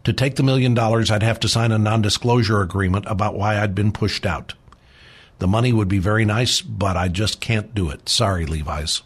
to 0.05 0.13
take 0.13 0.37
the 0.37 0.45
million 0.45 0.73
dollars, 0.73 1.11
I'd 1.11 1.25
have 1.25 1.41
to 1.41 1.49
sign 1.49 1.73
a 1.73 1.79
non 1.79 2.01
disclosure 2.01 2.61
agreement 2.61 3.07
about 3.09 3.35
why 3.35 3.59
I'd 3.59 3.75
been 3.75 3.91
pushed 3.91 4.25
out. 4.25 4.55
The 5.41 5.49
money 5.49 5.73
would 5.73 5.89
be 5.89 5.99
very 5.99 6.25
nice, 6.25 6.61
but 6.61 6.97
I 6.97 7.09
just 7.09 7.41
can't 7.41 7.75
do 7.75 7.91
it. 7.91 8.09
Sorry, 8.09 8.47
Levi's. 8.47 9.03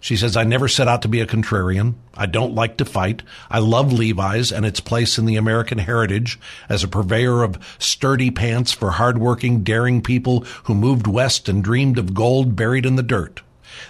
She 0.00 0.16
says, 0.16 0.36
I 0.36 0.44
never 0.44 0.68
set 0.68 0.86
out 0.86 1.02
to 1.02 1.08
be 1.08 1.20
a 1.20 1.26
contrarian. 1.26 1.94
I 2.14 2.26
don't 2.26 2.54
like 2.54 2.76
to 2.76 2.84
fight. 2.84 3.22
I 3.50 3.58
love 3.58 3.92
Levi's 3.92 4.52
and 4.52 4.64
its 4.64 4.80
place 4.80 5.18
in 5.18 5.26
the 5.26 5.36
American 5.36 5.78
heritage 5.78 6.38
as 6.68 6.84
a 6.84 6.88
purveyor 6.88 7.42
of 7.42 7.76
sturdy 7.78 8.30
pants 8.30 8.70
for 8.72 8.92
hardworking, 8.92 9.64
daring 9.64 10.00
people 10.00 10.40
who 10.64 10.74
moved 10.74 11.06
west 11.08 11.48
and 11.48 11.64
dreamed 11.64 11.98
of 11.98 12.14
gold 12.14 12.54
buried 12.54 12.86
in 12.86 12.96
the 12.96 13.02
dirt. 13.02 13.42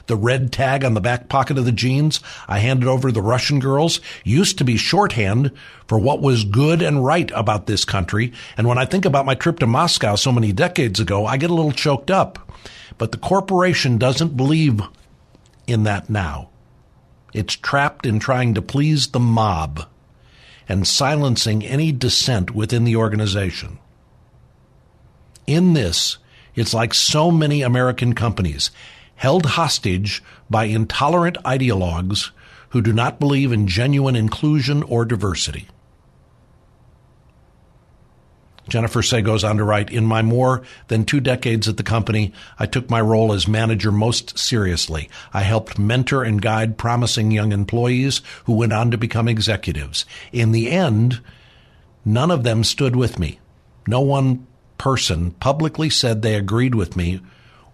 The 0.07 0.17
red 0.17 0.53
tag 0.53 0.85
on 0.85 0.95
the 0.95 1.01
back 1.01 1.29
pocket 1.29 1.59
of 1.59 1.65
the 1.65 1.73
jeans 1.73 2.21
I 2.47 2.59
handed 2.59 2.89
over 2.89 3.09
to 3.09 3.15
the 3.15 3.23
Russian 3.23 3.59
girls 3.59 4.01
used 4.25 4.59
to 4.59 4.65
be 4.65 4.77
shorthand 4.77 5.53
for 5.87 5.99
what 5.99 6.21
was 6.21 6.45
good 6.45 6.83
and 6.83 7.05
right 7.05 7.31
about 7.35 7.67
this 7.67 7.85
country. 7.85 8.33
And 8.57 8.67
when 8.67 8.79
I 8.79 8.87
think 8.87 9.05
about 9.05 9.27
my 9.27 9.35
trip 9.35 9.59
to 9.61 9.67
Moscow 9.67 10.15
so 10.17 10.33
many 10.33 10.53
decades 10.53 11.01
ago, 11.01 11.27
I 11.27 11.37
get 11.37 11.51
a 11.51 11.55
little 11.55 11.73
choked 11.73 12.11
up. 12.11 12.53
But 12.97 13.13
the 13.13 13.19
corporation 13.19 13.99
doesn't 13.99 14.37
believe 14.37 14.83
in 15.69 15.85
that 15.85 16.09
now. 16.09 16.49
It's 17.33 17.55
trapped 17.55 18.07
in 18.07 18.19
trying 18.19 18.55
to 18.55 18.63
please 18.63 19.09
the 19.09 19.21
mob 19.21 19.87
and 20.69 20.87
silencing 20.87 21.65
any 21.65 21.93
dissent 21.93 22.55
within 22.55 22.85
the 22.85 22.97
organization. 22.97 23.79
In 25.47 25.75
this, 25.75 26.19
it's 26.55 26.75
like 26.75 26.93
so 26.93 27.31
many 27.31 27.63
American 27.63 28.15
companies 28.15 28.71
held 29.17 29.47
hostage 29.47 30.23
by 30.49 30.65
intolerant 30.65 31.37
ideologues 31.45 32.31
who 32.71 32.83
do 32.83 32.93
not 32.93 33.19
believe 33.19 33.53
in 33.53 33.67
genuine 33.67 34.17
inclusion 34.17 34.83
or 34.83 35.05
diversity. 35.05 35.67
Jennifer 38.69 39.03
Sey 39.03 39.23
goes 39.23 39.45
on 39.45 39.57
to 39.57 39.65
write 39.65 39.91
In 39.91 40.05
my 40.05 40.23
more 40.23 40.63
than 40.89 41.05
two 41.05 41.21
decades 41.21 41.69
at 41.69 41.77
the 41.77 41.83
company, 41.83 42.33
I 42.59 42.67
took 42.67 42.91
my 42.91 43.01
role 43.01 43.33
as 43.33 43.49
manager 43.49 43.91
most 43.91 44.39
seriously. 44.39 45.09
I 45.33 45.41
helped 45.41 45.79
mentor 45.79 46.23
and 46.23 46.41
guide 46.41 46.79
promising 46.79 47.31
young 47.31 47.53
employees 47.53 48.21
who 48.45 48.55
went 48.55 48.73
on 48.73 48.91
to 48.91 48.99
become 48.99 49.29
executives. 49.29 50.05
In 50.33 50.53
the 50.53 50.71
end, 50.71 51.21
none 52.05 52.31
of 52.31 52.43
them 52.43 52.65
stood 52.65 52.95
with 52.95 53.19
me. 53.19 53.41
No 53.87 54.01
one 54.01 54.47
person 54.77 55.33
publicly 55.33 55.91
said 55.91 56.23
they 56.23 56.35
agreed 56.35 56.75
with 56.75 56.97
me 56.97 57.21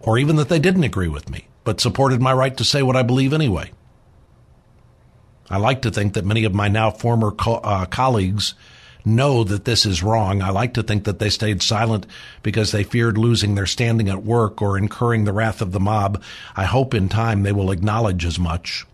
or 0.01 0.19
even 0.19 0.37
that 0.37 0.49
they 0.49 0.59
didn't 0.59 0.85
agree 0.85 1.09
with 1.09 1.29
me, 1.29 1.49
but 1.65 1.81
supported 1.81 2.21
my 2.21 2.33
right 2.33 2.57
to 2.57 2.65
say 2.65 2.83
what 2.83 2.97
I 2.97 3.03
believe 3.03 3.33
anyway. 3.33 3.71
I 5.51 5.59
like 5.59 5.83
to 5.83 5.91
think 5.91 6.15
that 6.15 6.25
many 6.25 6.45
of 6.45 6.55
my 6.55 6.69
now 6.69 6.91
former 6.91 7.31
co- 7.31 7.57
uh, 7.57 7.87
colleagues 7.87 8.55
know 9.05 9.45
that 9.45 9.65
this 9.65 9.85
is 9.85 10.03
wrong. 10.03 10.41
I 10.41 10.51
like 10.51 10.75
to 10.75 10.83
think 10.83 11.05
that 11.05 11.19
they 11.19 11.29
stayed 11.29 11.63
silent 11.63 12.07
because 12.43 12.73
they 12.73 12.85
feared 12.85 13.19
losing 13.19 13.55
their 13.55 13.67
standing 13.67 14.09
at 14.09 14.25
work 14.25 14.63
or 14.63 14.79
incurring 14.79 15.25
the 15.25 15.33
wrath 15.33 15.61
of 15.61 15.73
the 15.73 15.81
mob. 15.81 16.23
I 16.57 16.65
hope 16.65 16.95
in 16.95 17.09
time 17.09 17.43
they 17.43 17.53
will 17.53 17.71
acknowledge 17.71 18.25
as 18.25 18.39
much. 18.39 18.87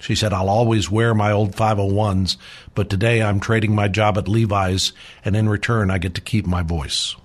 She 0.00 0.14
said, 0.14 0.32
I'll 0.32 0.50
always 0.50 0.90
wear 0.90 1.14
my 1.14 1.32
old 1.32 1.52
501s, 1.52 2.36
but 2.74 2.90
today 2.90 3.22
I'm 3.22 3.40
trading 3.40 3.74
my 3.74 3.88
job 3.88 4.18
at 4.18 4.28
Levi's, 4.28 4.92
and 5.24 5.34
in 5.34 5.48
return, 5.48 5.90
I 5.90 5.98
get 5.98 6.14
to 6.14 6.20
keep 6.20 6.46
my 6.46 6.62
voice. 6.62 7.16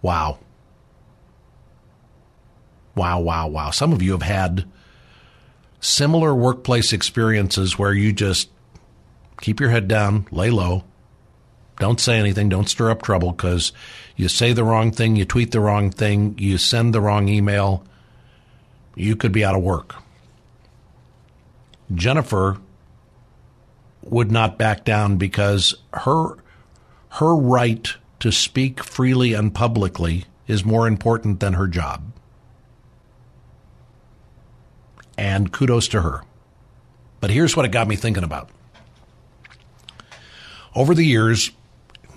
Wow. 0.00 0.38
Wow, 2.94 3.20
wow, 3.20 3.48
wow. 3.48 3.70
Some 3.70 3.92
of 3.92 4.00
you 4.00 4.12
have 4.12 4.22
had 4.22 4.64
similar 5.80 6.34
workplace 6.34 6.92
experiences 6.92 7.78
where 7.78 7.92
you 7.92 8.12
just 8.12 8.48
keep 9.40 9.60
your 9.60 9.70
head 9.70 9.88
down, 9.88 10.26
lay 10.30 10.50
low, 10.50 10.84
don't 11.78 12.00
say 12.00 12.18
anything, 12.18 12.48
don't 12.48 12.68
stir 12.68 12.90
up 12.90 13.02
trouble 13.02 13.32
because 13.32 13.72
you 14.16 14.28
say 14.28 14.52
the 14.52 14.64
wrong 14.64 14.90
thing, 14.90 15.16
you 15.16 15.24
tweet 15.24 15.52
the 15.52 15.60
wrong 15.60 15.90
thing, 15.90 16.34
you 16.38 16.58
send 16.58 16.92
the 16.92 17.00
wrong 17.00 17.28
email, 17.28 17.84
you 18.96 19.14
could 19.14 19.32
be 19.32 19.44
out 19.44 19.54
of 19.54 19.62
work. 19.62 19.94
Jennifer 21.94 22.58
would 24.02 24.30
not 24.30 24.58
back 24.58 24.84
down 24.84 25.16
because 25.16 25.74
her 25.92 26.36
her 27.10 27.34
right 27.34 27.94
to 28.20 28.30
speak 28.30 28.82
freely 28.82 29.32
and 29.32 29.54
publicly 29.54 30.24
is 30.46 30.64
more 30.64 30.86
important 30.86 31.40
than 31.40 31.54
her 31.54 31.66
job. 31.66 32.12
And 35.18 35.52
kudos 35.52 35.88
to 35.88 36.00
her. 36.00 36.22
But 37.20 37.30
here's 37.30 37.56
what 37.56 37.66
it 37.66 37.72
got 37.72 37.88
me 37.88 37.96
thinking 37.96 38.24
about. 38.24 38.48
Over 40.74 40.94
the 40.94 41.04
years, 41.04 41.50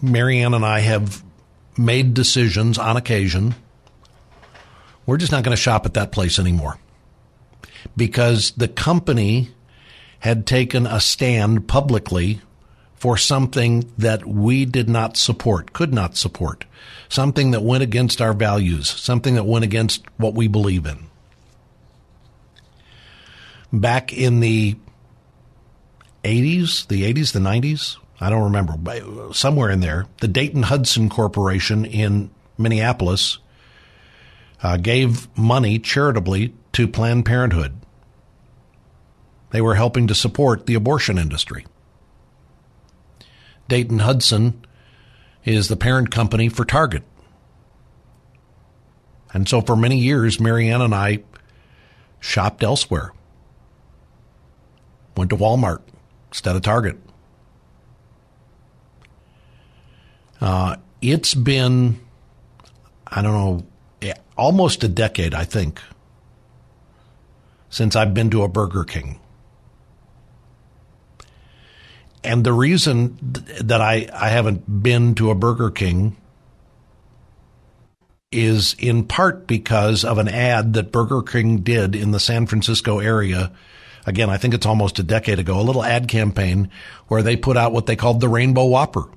Marianne 0.01 0.53
and 0.53 0.63
I 0.65 0.79
have 0.79 1.24
made 1.77 2.13
decisions 2.13 2.77
on 2.77 2.96
occasion. 2.98 3.55
We're 5.05 5.17
just 5.17 5.31
not 5.31 5.43
going 5.43 5.55
to 5.55 5.62
shop 5.62 5.86
at 5.86 5.96
that 5.96 6.12
place 6.12 6.38
anymore 6.38 6.77
because 7.98 8.51
the 8.51 8.67
company 8.67 9.50
had 10.20 10.46
taken 10.46 10.86
a 10.86 11.00
stand 11.00 11.67
publicly 11.67 12.41
for 12.93 13.17
something 13.17 13.91
that 13.98 14.27
we 14.27 14.63
did 14.63 14.88
not 14.88 15.17
support, 15.17 15.74
could 15.74 15.91
not 15.91 16.15
support, 16.15 16.65
something 17.10 17.50
that 17.50 17.63
went 17.63 17.81
against 17.81 18.22
our 18.22 18.34
values, 18.34 18.88
something 18.88 19.34
that 19.34 19.46
went 19.46 19.65
against 19.65 20.03
what 20.17 20.36
we 20.36 20.48
believe 20.48 20.86
in. 20.86 21.08
Back 23.74 24.12
in 24.12 24.42
the 24.42 24.75
80s, 26.24 26.88
the 26.88 27.12
80s, 27.13 27.34
the 27.34 27.40
90s, 27.40 27.98
I 28.20 28.30
don't 28.30 28.44
remember, 28.44 29.34
somewhere 29.34 29.70
in 29.70 29.80
there, 29.80 30.08
the 30.20 30.28
Dayton 30.28 30.63
Hudson 30.63 31.10
Corporation 31.10 31.86
in 31.86 32.30
Minneapolis 32.58 33.40
uh, 34.62 34.78
gave 34.78 35.36
money 35.38 35.80
charitably 35.80 36.54
to 36.74 36.88
Planned 36.88 37.25
Parenthood. 37.25 37.78
They 39.51 39.62
were 39.62 39.75
helping 39.75 40.08
to 40.08 40.16
support 40.16 40.66
the 40.66 40.75
abortion 40.75 41.18
industry. 41.18 41.66
Dayton 43.68 44.00
Hudson 44.00 44.66
is 45.44 45.68
the 45.68 45.75
parent 45.75 46.12
company 46.12 46.50
for 46.50 46.66
Target. 46.66 47.03
And 49.34 49.48
so 49.48 49.62
for 49.62 49.75
many 49.75 49.98
years, 49.98 50.40
Marianne 50.40 50.81
and 50.81 50.94
I 50.94 51.24
shopped 52.20 52.64
elsewhere. 52.64 53.14
Went 55.18 55.30
to 55.32 55.38
Walmart 55.38 55.82
instead 56.30 56.56
of 56.56 56.62
Target. 56.62 56.98
Uh, 60.40 60.78
it's 61.02 61.34
been, 61.34 62.00
I 63.06 63.22
don't 63.22 63.34
know, 63.34 63.66
almost 64.38 64.84
a 64.84 64.88
decade, 64.88 65.36
I 65.36 65.44
think, 65.44 65.80
since 67.70 67.96
I've 67.96 68.14
been 68.14 68.32
to 68.32 68.44
a 68.44 68.48
Burger 68.48 68.84
King. 68.84 69.20
And 72.24 72.44
the 72.44 72.54
reason 72.54 73.18
that 73.62 73.82
I, 73.82 74.10
I 74.14 74.30
haven't 74.30 74.84
been 74.84 75.16
to 75.16 75.32
a 75.32 75.36
Burger 75.36 75.70
King 75.72 76.18
is 78.32 78.76
in 78.80 79.04
part 79.06 79.46
because 79.46 80.06
of 80.06 80.18
an 80.18 80.28
ad 80.28 80.74
that 80.74 80.92
Burger 80.92 81.22
King 81.22 81.60
did 81.60 81.96
in 81.96 82.12
the 82.12 82.20
San 82.20 82.46
Francisco 82.48 83.00
area. 83.00 83.52
Again, 84.05 84.29
I 84.29 84.37
think 84.37 84.53
it's 84.53 84.66
almost 84.66 85.00
a 85.00 85.03
decade 85.03 85.40
ago, 85.40 85.59
a 85.59 85.61
little 85.61 85.83
ad 85.83 86.07
campaign 86.07 86.70
where 87.07 87.22
they 87.22 87.35
put 87.35 87.57
out 87.57 87.72
what 87.72 87.85
they 87.85 87.96
called 87.96 88.20
the 88.20 88.29
Rainbow 88.29 88.66
Whopper. 88.66 89.09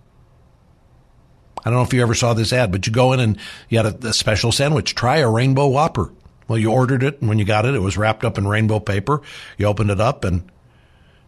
I 1.59 1.71
don't 1.71 1.75
know 1.79 1.83
if 1.83 1.95
you 1.95 2.03
ever 2.03 2.15
saw 2.15 2.35
this 2.35 2.53
ad, 2.53 2.71
but 2.71 2.87
you 2.87 2.93
go 2.93 3.13
in 3.13 3.21
and 3.21 3.39
you 3.71 3.79
had 3.79 3.87
a, 3.87 4.09
a 4.09 4.13
special 4.13 4.53
sandwich. 4.53 4.95
Try 4.95 5.19
a 5.19 5.31
Rainbow 5.31 5.69
Whopper. 5.69 6.13
Well, 6.47 6.59
you 6.59 6.71
ordered 6.71 7.03
it, 7.03 7.21
and 7.21 7.29
when 7.29 7.39
you 7.39 7.47
got 7.47 7.65
it, 7.65 7.75
it 7.75 7.81
was 7.81 7.97
wrapped 7.97 8.23
up 8.23 8.37
in 8.37 8.47
rainbow 8.47 8.79
paper. 8.79 9.23
You 9.57 9.67
opened 9.67 9.91
it 9.91 10.01
up, 10.01 10.25
and 10.25 10.51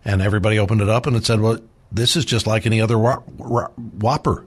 and 0.06 0.22
everybody 0.22 0.56
opened 0.58 0.80
it 0.82 0.88
up 0.88 1.06
and 1.08 1.16
it 1.16 1.26
said, 1.26 1.40
well, 1.40 1.58
this 1.90 2.14
is 2.14 2.24
just 2.24 2.46
like 2.46 2.64
any 2.64 2.80
other 2.80 2.96
Whopper. 2.96 4.46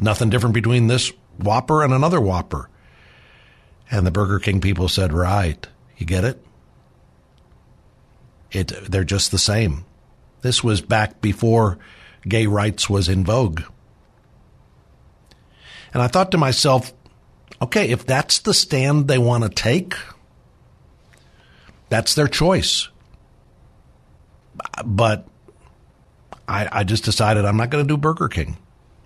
Nothing 0.00 0.30
different 0.30 0.54
between 0.54 0.88
this 0.88 1.12
Whopper 1.38 1.84
and 1.84 1.94
another 1.94 2.20
Whopper. 2.20 2.68
And 3.88 4.04
the 4.04 4.10
Burger 4.10 4.40
King 4.40 4.60
people 4.60 4.88
said, 4.88 5.12
right. 5.12 5.64
You 5.96 6.06
get 6.06 6.24
it? 6.24 6.44
It, 8.50 8.68
they're 8.90 9.04
just 9.04 9.30
the 9.30 9.38
same. 9.38 9.84
This 10.42 10.64
was 10.64 10.80
back 10.80 11.20
before 11.20 11.78
gay 12.26 12.46
rights 12.46 12.88
was 12.88 13.08
in 13.08 13.24
vogue. 13.24 13.62
And 15.92 16.02
I 16.02 16.08
thought 16.08 16.30
to 16.32 16.38
myself, 16.38 16.92
okay, 17.60 17.90
if 17.90 18.06
that's 18.06 18.38
the 18.40 18.54
stand 18.54 19.08
they 19.08 19.18
want 19.18 19.44
to 19.44 19.50
take, 19.50 19.94
that's 21.88 22.14
their 22.14 22.28
choice 22.28 22.88
but 24.84 25.26
I, 26.46 26.68
I 26.70 26.84
just 26.84 27.04
decided 27.04 27.44
I'm 27.44 27.56
not 27.56 27.70
going 27.70 27.84
to 27.84 27.88
do 27.88 27.96
Burger 27.96 28.28
King 28.28 28.56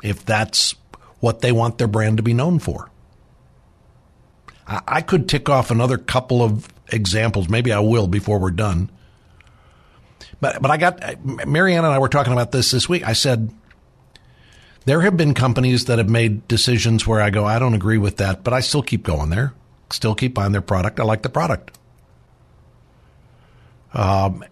if 0.02 0.24
that's 0.24 0.74
what 1.20 1.40
they 1.40 1.52
want 1.52 1.78
their 1.78 1.86
brand 1.86 2.16
to 2.16 2.22
be 2.22 2.34
known 2.34 2.58
for. 2.58 2.90
I, 4.66 4.80
I 4.86 5.00
could 5.00 5.28
tick 5.28 5.48
off 5.48 5.70
another 5.70 5.98
couple 5.98 6.42
of 6.42 6.68
examples. 6.90 7.48
Maybe 7.48 7.72
I 7.72 7.80
will 7.80 8.06
before 8.06 8.38
we're 8.38 8.50
done. 8.50 8.90
But 10.42 10.60
but 10.60 10.72
I 10.72 10.76
got 10.76 11.24
Marianne 11.46 11.84
and 11.84 11.94
I 11.94 12.00
were 12.00 12.08
talking 12.08 12.32
about 12.32 12.50
this 12.50 12.72
this 12.72 12.88
week. 12.88 13.06
I 13.06 13.12
said 13.12 13.48
there 14.84 15.00
have 15.02 15.16
been 15.16 15.34
companies 15.34 15.84
that 15.84 15.98
have 15.98 16.10
made 16.10 16.48
decisions 16.48 17.06
where 17.06 17.20
I 17.20 17.30
go, 17.30 17.44
I 17.44 17.60
don't 17.60 17.74
agree 17.74 17.96
with 17.96 18.16
that, 18.16 18.42
but 18.42 18.52
I 18.52 18.58
still 18.58 18.82
keep 18.82 19.04
going 19.04 19.30
there, 19.30 19.54
still 19.90 20.16
keep 20.16 20.34
buying 20.34 20.50
their 20.50 20.60
product. 20.60 20.98
I 20.98 21.04
like 21.04 21.22
the 21.22 21.28
product. 21.28 21.78
Um, 23.94 24.44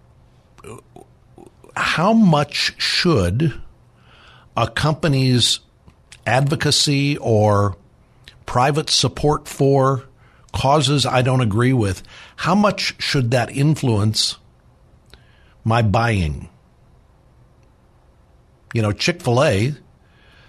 how 1.74 2.12
much 2.12 2.80
should 2.80 3.60
a 4.56 4.68
company's 4.68 5.58
advocacy 6.24 7.16
or 7.16 7.76
private 8.46 8.90
support 8.90 9.48
for 9.48 10.04
causes 10.52 11.04
I 11.04 11.22
don't 11.22 11.40
agree 11.40 11.72
with, 11.72 12.04
how 12.36 12.54
much 12.54 12.94
should 13.02 13.32
that 13.32 13.50
influence 13.50 14.36
my 15.64 15.82
buying? 15.82 16.48
You 18.72 18.82
know, 18.82 18.92
Chick 18.92 19.20
fil 19.20 19.42
A, 19.42 19.74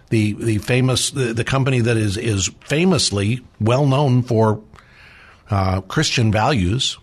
the, 0.10 0.34
the 0.34 0.58
famous, 0.60 1.12
the, 1.12 1.34
the 1.34 1.44
company 1.44 1.80
that 1.82 1.98
is, 1.98 2.18
is 2.18 2.50
famously 2.66 3.42
well 3.60 3.86
known 3.86 4.22
for 4.22 4.62
uh, 5.50 5.82
Christian 5.82 6.32
values, 6.32 6.98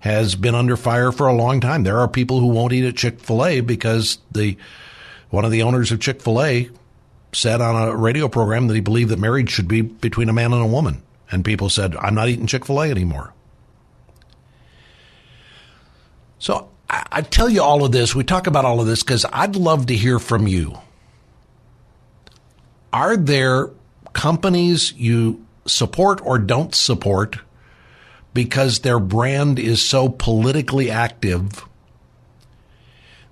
has 0.00 0.34
been 0.34 0.56
under 0.56 0.76
fire 0.76 1.12
for 1.12 1.28
a 1.28 1.32
long 1.32 1.60
time. 1.60 1.84
There 1.84 2.00
are 2.00 2.08
people 2.08 2.40
who 2.40 2.48
won't 2.48 2.72
eat 2.72 2.84
at 2.84 2.96
Chick 2.96 3.20
fil 3.20 3.46
A 3.46 3.60
because 3.60 4.18
the 4.32 4.56
one 5.30 5.44
of 5.44 5.52
the 5.52 5.62
owners 5.62 5.92
of 5.92 6.00
Chick 6.00 6.20
fil 6.20 6.42
A 6.42 6.68
said 7.32 7.60
on 7.60 7.88
a 7.88 7.96
radio 7.96 8.28
program 8.28 8.66
that 8.66 8.74
he 8.74 8.80
believed 8.80 9.10
that 9.10 9.18
marriage 9.20 9.50
should 9.50 9.68
be 9.68 9.80
between 9.80 10.28
a 10.28 10.32
man 10.32 10.52
and 10.52 10.60
a 10.60 10.66
woman. 10.66 11.02
And 11.30 11.44
people 11.44 11.70
said, 11.70 11.96
I'm 11.96 12.16
not 12.16 12.28
eating 12.28 12.46
Chick 12.46 12.66
fil 12.66 12.82
A 12.82 12.90
anymore. 12.90 13.32
So 16.40 16.68
I, 16.92 17.04
I 17.10 17.22
tell 17.22 17.48
you 17.48 17.62
all 17.62 17.84
of 17.84 17.90
this. 17.90 18.14
We 18.14 18.22
talk 18.22 18.46
about 18.46 18.64
all 18.64 18.80
of 18.80 18.86
this 18.86 19.02
because 19.02 19.26
I'd 19.32 19.56
love 19.56 19.86
to 19.86 19.96
hear 19.96 20.18
from 20.18 20.46
you. 20.46 20.78
Are 22.92 23.16
there 23.16 23.70
companies 24.12 24.92
you 24.92 25.44
support 25.66 26.20
or 26.24 26.38
don't 26.38 26.74
support 26.74 27.38
because 28.34 28.80
their 28.80 28.98
brand 28.98 29.58
is 29.58 29.86
so 29.86 30.08
politically 30.08 30.90
active 30.90 31.66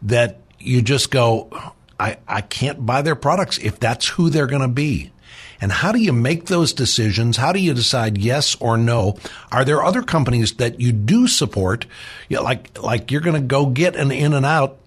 that 0.02 0.40
you 0.58 0.80
just 0.82 1.10
go, 1.10 1.50
I, 1.98 2.18
I 2.26 2.40
can't 2.40 2.84
buy 2.84 3.02
their 3.02 3.14
products 3.14 3.58
if 3.58 3.78
that's 3.78 4.08
who 4.08 4.30
they're 4.30 4.46
going 4.46 4.62
to 4.62 4.68
be. 4.68 5.12
And 5.60 5.70
how 5.70 5.92
do 5.92 5.98
you 5.98 6.12
make 6.12 6.46
those 6.46 6.72
decisions? 6.72 7.36
How 7.36 7.52
do 7.52 7.58
you 7.58 7.74
decide 7.74 8.16
yes 8.16 8.56
or 8.60 8.78
no? 8.78 9.18
Are 9.52 9.64
there 9.64 9.82
other 9.82 10.02
companies 10.02 10.54
that 10.54 10.80
you 10.80 10.90
do 10.90 11.26
support? 11.26 11.86
You 12.28 12.38
know, 12.38 12.42
like, 12.42 12.82
like 12.82 13.10
you're 13.10 13.20
going 13.20 13.40
to 13.40 13.46
go 13.46 13.66
get 13.66 13.94
an 13.94 14.10
in 14.10 14.32
and 14.32 14.46
out 14.46 14.78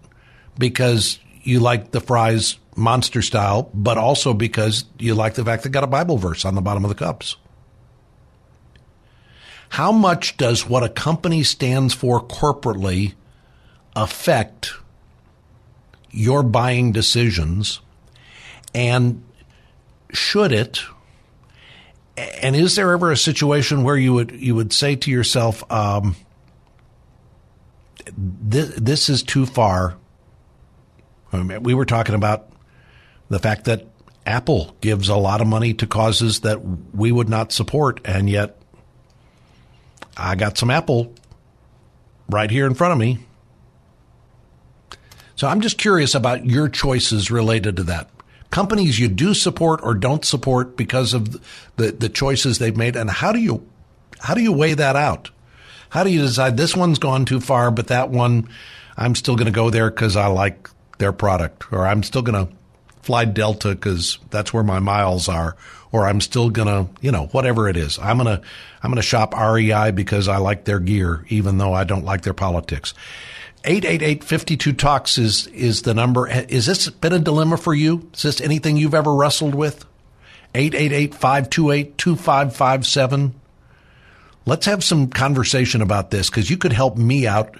because 0.57 1.19
you 1.43 1.59
like 1.59 1.91
the 1.91 2.01
fries 2.01 2.57
monster 2.75 3.21
style, 3.21 3.69
but 3.73 3.97
also 3.97 4.33
because 4.33 4.85
you 4.97 5.13
like 5.13 5.35
the 5.35 5.45
fact 5.45 5.63
they 5.63 5.69
got 5.69 5.83
a 5.83 5.87
Bible 5.87 6.17
verse 6.17 6.43
on 6.43 6.55
the 6.55 6.61
bottom 6.61 6.83
of 6.83 6.89
the 6.89 6.95
cups. 6.95 7.35
How 9.69 9.91
much 9.91 10.37
does 10.37 10.67
what 10.67 10.83
a 10.83 10.89
company 10.89 11.43
stands 11.43 11.93
for 11.93 12.21
corporately 12.21 13.13
affect 13.95 14.73
your 16.11 16.43
buying 16.43 16.91
decisions? 16.91 17.79
And 18.73 19.23
should 20.13 20.51
it? 20.51 20.81
And 22.15 22.55
is 22.55 22.75
there 22.75 22.91
ever 22.91 23.11
a 23.11 23.17
situation 23.17 23.83
where 23.83 23.97
you 23.97 24.13
would 24.13 24.31
you 24.31 24.55
would 24.55 24.71
say 24.71 24.95
to 24.95 25.11
yourself, 25.11 25.69
um, 25.71 26.15
this, 28.15 28.69
this 28.75 29.09
is 29.09 29.23
too 29.23 29.45
far? 29.45 29.95
I 31.31 31.41
mean, 31.41 31.63
we 31.63 31.73
were 31.73 31.85
talking 31.85 32.13
about 32.13 32.49
the 33.29 33.39
fact 33.39 33.65
that 33.65 33.87
Apple 34.25 34.75
gives 34.79 35.09
a 35.09 35.15
lot 35.15 35.41
of 35.41 35.47
money 35.47 35.73
to 35.73 35.87
causes 35.87 36.41
that 36.41 36.59
we 36.93 37.11
would 37.11 37.29
not 37.29 37.51
support, 37.51 37.99
and 38.05 38.29
yet 38.29 38.57
I 40.15 40.35
got 40.35 40.57
some 40.57 40.69
Apple 40.69 41.13
right 42.29 42.51
here 42.51 42.67
in 42.67 42.75
front 42.75 42.93
of 42.93 42.99
me. 42.99 43.19
So 45.35 45.47
I'm 45.47 45.61
just 45.61 45.79
curious 45.79 46.13
about 46.13 46.45
your 46.45 46.69
choices 46.69 47.31
related 47.31 47.77
to 47.77 47.83
that. 47.83 48.09
Companies 48.53 48.99
you 48.99 49.07
do 49.07 49.33
support 49.33 49.79
or 49.81 49.95
don't 49.95 50.23
support 50.23 50.77
because 50.77 51.15
of 51.15 51.41
the, 51.75 51.91
the 51.91 52.07
choices 52.07 52.59
they've 52.59 52.77
made, 52.77 52.95
and 52.95 53.09
how 53.09 53.31
do 53.31 53.39
you 53.39 53.67
how 54.19 54.35
do 54.35 54.43
you 54.43 54.51
weigh 54.51 54.75
that 54.75 54.95
out? 54.95 55.31
How 55.89 56.03
do 56.03 56.11
you 56.11 56.21
decide 56.21 56.55
this 56.55 56.75
one's 56.75 56.99
gone 56.99 57.25
too 57.25 57.39
far, 57.39 57.71
but 57.71 57.87
that 57.87 58.11
one 58.11 58.47
I'm 58.95 59.15
still 59.15 59.35
going 59.35 59.47
to 59.47 59.51
go 59.51 59.71
there 59.71 59.89
because 59.89 60.15
I 60.15 60.27
like 60.27 60.69
their 60.99 61.11
product, 61.11 61.73
or 61.73 61.87
I'm 61.87 62.03
still 62.03 62.21
going 62.21 62.45
to 62.45 62.53
fly 63.01 63.25
Delta 63.25 63.69
because 63.69 64.19
that's 64.29 64.53
where 64.53 64.63
my 64.63 64.77
miles 64.77 65.27
are, 65.27 65.57
or 65.91 66.05
I'm 66.05 66.21
still 66.21 66.49
gonna, 66.49 66.87
you 67.01 67.11
know, 67.11 67.25
whatever 67.27 67.67
it 67.67 67.75
is. 67.75 67.99
I'm 67.99 68.17
gonna, 68.17 68.41
I'm 68.81 68.91
gonna 68.91 69.01
shop 69.01 69.33
REI 69.35 69.91
because 69.91 70.27
I 70.27 70.37
like 70.37 70.65
their 70.65 70.79
gear, 70.79 71.25
even 71.29 71.57
though 71.57 71.73
I 71.73 71.83
don't 71.85 72.05
like 72.05 72.21
their 72.21 72.33
politics. 72.33 72.93
888 73.65 74.77
talks 74.77 75.17
is, 75.17 75.47
is 75.47 75.81
the 75.83 75.93
number. 75.93 76.27
Is 76.27 76.65
this 76.65 76.89
been 76.89 77.13
a 77.13 77.19
dilemma 77.19 77.55
for 77.57 77.73
you? 77.73 78.09
Is 78.13 78.23
this 78.23 78.41
anything 78.41 78.75
you've 78.77 78.93
ever 78.93 79.13
wrestled 79.13 79.55
with? 79.55 79.85
888-528-2557. 80.53 83.31
Let's 84.45 84.65
have 84.65 84.83
some 84.83 85.07
conversation 85.07 85.81
about 85.81 86.11
this 86.11 86.29
because 86.29 86.49
you 86.49 86.57
could 86.57 86.73
help 86.73 86.97
me 86.97 87.25
out 87.25 87.57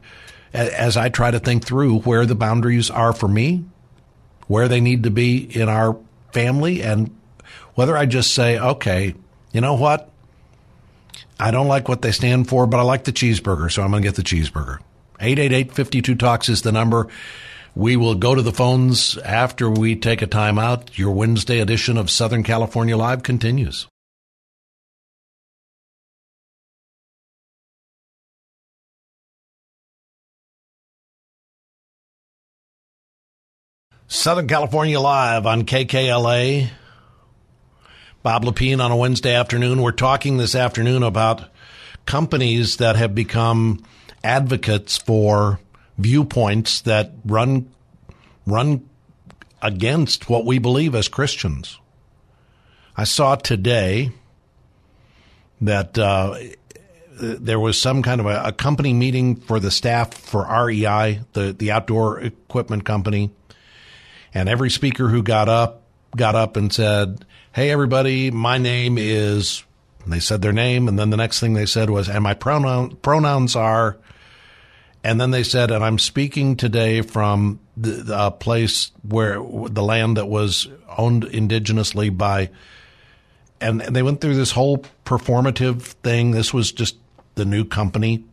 as 0.53 0.97
I 0.97 1.07
try 1.09 1.31
to 1.31 1.39
think 1.39 1.65
through 1.65 1.99
where 1.99 2.25
the 2.25 2.35
boundaries 2.35 2.91
are 2.91 3.13
for 3.13 3.27
me 3.27 3.63
where 4.47 4.67
they 4.67 4.81
need 4.81 5.03
to 5.03 5.09
be 5.09 5.37
in 5.59 5.69
our 5.69 5.97
family 6.31 6.83
and 6.83 7.15
whether 7.75 7.97
I 7.97 8.05
just 8.05 8.33
say, 8.33 8.59
okay, 8.59 9.15
you 9.51 9.61
know 9.61 9.75
what? 9.75 10.09
I 11.39 11.51
don't 11.51 11.67
like 11.67 11.89
what 11.89 12.01
they 12.01 12.11
stand 12.11 12.47
for, 12.47 12.67
but 12.67 12.79
I 12.79 12.83
like 12.83 13.05
the 13.05 13.11
cheeseburger, 13.11 13.71
so 13.71 13.81
I'm 13.81 13.91
going 13.91 14.03
to 14.03 14.07
get 14.07 14.15
the 14.15 14.21
cheeseburger. 14.21 14.79
888 15.19 16.19
Talks 16.19 16.49
is 16.49 16.61
the 16.61 16.71
number. 16.71 17.07
We 17.75 17.95
will 17.95 18.15
go 18.15 18.35
to 18.35 18.41
the 18.41 18.51
phones 18.51 19.17
after 19.17 19.69
we 19.69 19.95
take 19.95 20.21
a 20.21 20.27
time 20.27 20.59
out. 20.59 20.97
Your 20.97 21.11
Wednesday 21.11 21.59
edition 21.59 21.97
of 21.97 22.09
Southern 22.09 22.43
California 22.43 22.95
Live 22.95 23.23
continues. 23.23 23.87
Southern 34.07 34.47
California 34.47 34.99
Live 34.99 35.47
on 35.47 35.63
KKLA. 35.63 36.69
Bob 38.21 38.45
Lepine 38.45 38.79
on 38.79 38.91
a 38.91 38.95
Wednesday 38.95 39.33
afternoon. 39.33 39.81
We're 39.81 39.91
talking 39.91 40.37
this 40.37 40.53
afternoon 40.53 41.01
about 41.01 41.49
companies 42.05 42.77
that 42.77 42.95
have 42.95 43.15
become 43.15 43.83
advocates 44.23 44.97
for 44.97 45.59
viewpoints 45.97 46.81
that 46.81 47.11
run 47.25 47.69
run 48.45 48.87
against 49.61 50.29
what 50.29 50.45
we 50.45 50.59
believe 50.59 50.95
as 50.95 51.07
Christians. 51.07 51.79
I 52.97 53.05
saw 53.05 53.35
today 53.35 54.11
that 55.61 55.97
uh, 55.97 56.37
there 57.11 57.59
was 57.59 57.79
some 57.79 58.03
kind 58.03 58.19
of 58.19 58.27
a, 58.27 58.43
a, 58.45 58.51
company 58.51 58.93
meeting 58.93 59.37
for 59.37 59.59
the 59.59 59.71
staff 59.71 60.13
for 60.13 60.45
REI, 60.45 61.21
the 61.33 61.53
the 61.53 61.71
outdoor 61.71 62.19
equipment 62.19 62.85
company 62.85 63.31
and 64.33 64.49
every 64.49 64.69
speaker 64.69 65.09
who 65.09 65.21
got 65.21 65.47
up 65.49 65.81
got 66.15 66.35
up 66.35 66.57
and 66.57 66.71
said, 66.71 67.25
Hey, 67.51 67.69
everybody, 67.69 68.31
my 68.31 68.57
name 68.57 68.97
is, 68.97 69.63
And 70.03 70.11
they 70.11 70.19
said 70.19 70.41
their 70.41 70.53
name. 70.53 70.87
And 70.87 70.97
then 70.97 71.09
the 71.09 71.17
next 71.17 71.39
thing 71.39 71.53
they 71.53 71.65
said 71.65 71.89
was, 71.89 72.09
and 72.09 72.23
my 72.23 72.33
pronoun, 72.33 72.95
pronouns 72.97 73.55
are, 73.55 73.97
and 75.03 75.19
then 75.19 75.31
they 75.31 75.43
said, 75.43 75.71
and 75.71 75.83
I'm 75.83 75.99
speaking 75.99 76.55
today 76.55 77.01
from 77.01 77.59
the, 77.75 77.91
the 77.91 78.31
place 78.31 78.91
where 79.07 79.35
the 79.35 79.83
land 79.83 80.17
that 80.17 80.27
was 80.27 80.67
owned 80.97 81.23
indigenously 81.23 82.17
by, 82.17 82.49
and, 83.59 83.81
and 83.81 83.95
they 83.95 84.03
went 84.03 84.21
through 84.21 84.35
this 84.35 84.51
whole 84.51 84.85
performative 85.05 85.81
thing. 85.81 86.31
This 86.31 86.53
was 86.53 86.71
just 86.71 86.97
the 87.35 87.45
new 87.45 87.65
company. 87.65 88.23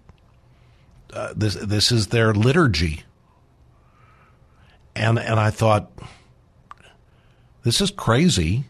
Uh, 1.13 1.33
this, 1.37 1.55
this 1.55 1.91
is 1.91 2.09
their 2.09 2.33
liturgy 2.33 3.05
and 4.95 5.19
and 5.19 5.39
I 5.39 5.51
thought 5.51 5.91
this 7.63 7.81
is 7.81 7.91
crazy. 7.91 8.65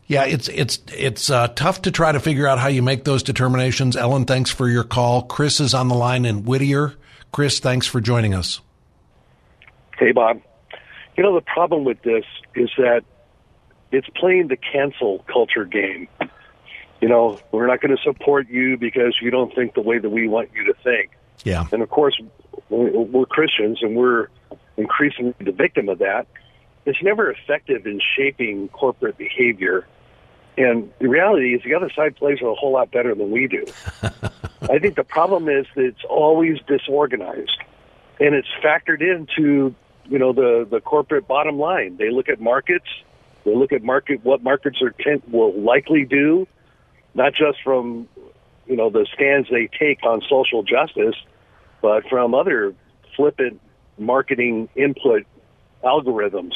Yeah, 0.07 0.25
it's 0.25 0.49
it's 0.49 0.79
it's 0.97 1.29
uh, 1.29 1.49
tough 1.49 1.83
to 1.83 1.91
try 1.91 2.13
to 2.13 2.21
figure 2.21 2.47
out 2.47 2.59
how 2.59 2.69
you 2.69 2.83
make 2.83 3.05
those 3.05 3.23
determinations. 3.23 3.99
Ellen, 3.99 4.25
thanks 4.25 4.51
for 4.51 4.67
your 4.67 4.85
call. 4.85 5.25
Chris 5.25 5.61
is 5.61 5.75
on 5.75 5.89
the 5.89 5.95
line 5.95 6.25
in 6.25 6.47
Whittier. 6.47 6.95
Chris, 7.33 7.61
thanks 7.61 7.87
for 7.87 8.01
joining 8.01 8.33
us. 8.33 8.63
Hey, 9.99 10.13
Bob. 10.13 10.41
You 11.17 11.25
know 11.25 11.35
the 11.35 11.41
problem 11.41 11.85
with 11.85 12.01
this 12.03 12.25
is 12.55 12.71
that 12.79 13.03
it's 13.91 14.09
playing 14.15 14.49
the 14.49 14.57
cancel 14.57 15.25
culture 15.33 15.65
game. 15.65 16.09
You 17.01 17.09
know, 17.09 17.41
we're 17.53 17.67
not 17.67 17.81
going 17.81 17.97
to 17.97 18.03
support 18.03 18.49
you 18.49 18.77
because 18.77 19.17
you 19.21 19.31
don't 19.31 19.55
think 19.55 19.75
the 19.75 19.81
way 19.81 19.99
that 19.99 20.11
we 20.11 20.29
want 20.29 20.51
you 20.55 20.65
to 20.65 20.75
think. 20.83 21.11
Yeah. 21.45 21.67
And 21.73 21.83
of 21.83 21.91
course, 21.91 22.21
we're 22.69 23.27
Christians 23.27 23.79
and 23.83 23.97
we're 23.97 24.29
increasingly 24.77 25.35
the 25.41 25.53
victim 25.53 25.89
of 25.89 25.99
that. 25.99 26.27
It's 26.87 27.03
never 27.03 27.31
effective 27.31 27.87
in 27.87 28.01
shaping 28.17 28.69
corporate 28.69 29.19
behavior 29.19 29.87
and 30.59 30.93
the 30.99 31.09
reality 31.09 31.55
is 31.55 31.63
the 31.63 31.75
other 31.75 31.89
side 31.95 32.17
plays 32.17 32.39
it 32.43 32.45
a 32.45 32.53
whole 32.53 32.73
lot 32.73 32.91
better 32.91 33.15
than 33.15 33.31
we 33.31 33.47
do. 33.47 33.65
I 34.63 34.81
think 34.81 34.97
the 34.97 35.05
problem 35.05 35.49
is 35.49 35.67
that 35.77 35.85
it's 35.85 36.05
always 36.11 36.59
disorganized 36.67 37.63
and 38.19 38.35
it's 38.35 38.49
factored 38.63 39.01
into, 39.01 39.73
you 40.09 40.19
know, 40.19 40.33
the, 40.33 40.67
the 40.69 40.81
corporate 40.81 41.29
bottom 41.29 41.59
line. 41.59 41.97
They 41.97 42.11
look 42.11 42.29
at 42.29 42.41
markets, 42.41 42.87
they 43.45 43.55
look 43.55 43.73
at 43.73 43.83
market, 43.83 44.25
what 44.25 44.43
markets 44.43 44.79
are 44.83 44.93
will 45.29 45.59
likely 45.61 46.05
do, 46.05 46.47
not 47.15 47.33
just 47.35 47.59
from, 47.63 48.09
you 48.67 48.77
know, 48.77 48.91
the 48.91 49.07
stands 49.15 49.49
they 49.51 49.69
take 49.79 50.05
on 50.05 50.23
social 50.29 50.63
justice, 50.63 51.17
but 51.81 52.09
from 52.09 52.35
other 52.35 52.75
flippant 53.17 53.61
marketing 53.99 54.69
input 54.77 55.25
algorithms 55.83 56.53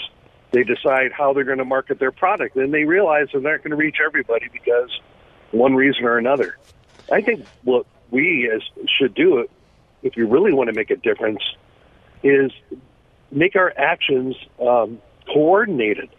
they 0.53 0.63
decide 0.63 1.13
how 1.13 1.33
they're 1.33 1.45
going 1.45 1.59
to 1.59 1.65
market 1.65 1.99
their 1.99 2.13
product. 2.13 2.55
Then 2.55 2.71
they 2.71 2.85
realize 2.85 3.29
they're 3.33 3.41
not 3.41 3.59
going 3.59 3.71
to 3.71 3.77
reach 3.77 3.97
everybody 4.05 4.49
because 4.53 4.91
one 5.51 5.75
reason 5.75 6.05
or 6.05 6.19
another. 6.19 6.59
I 7.11 7.23
think 7.23 7.47
what 7.65 7.87
we 8.11 8.51
as 8.55 8.63
should 8.99 9.15
do, 9.15 9.49
if 10.03 10.17
you 10.17 10.29
really 10.29 10.53
want 10.53 10.69
to 10.69 10.75
make 10.75 10.91
a 10.91 10.97
difference, 10.97 11.43
is 12.23 12.53
make 13.33 13.57
our 13.57 13.73
actions 13.77 14.37
um, 14.61 15.01
coordinated. 15.27 16.11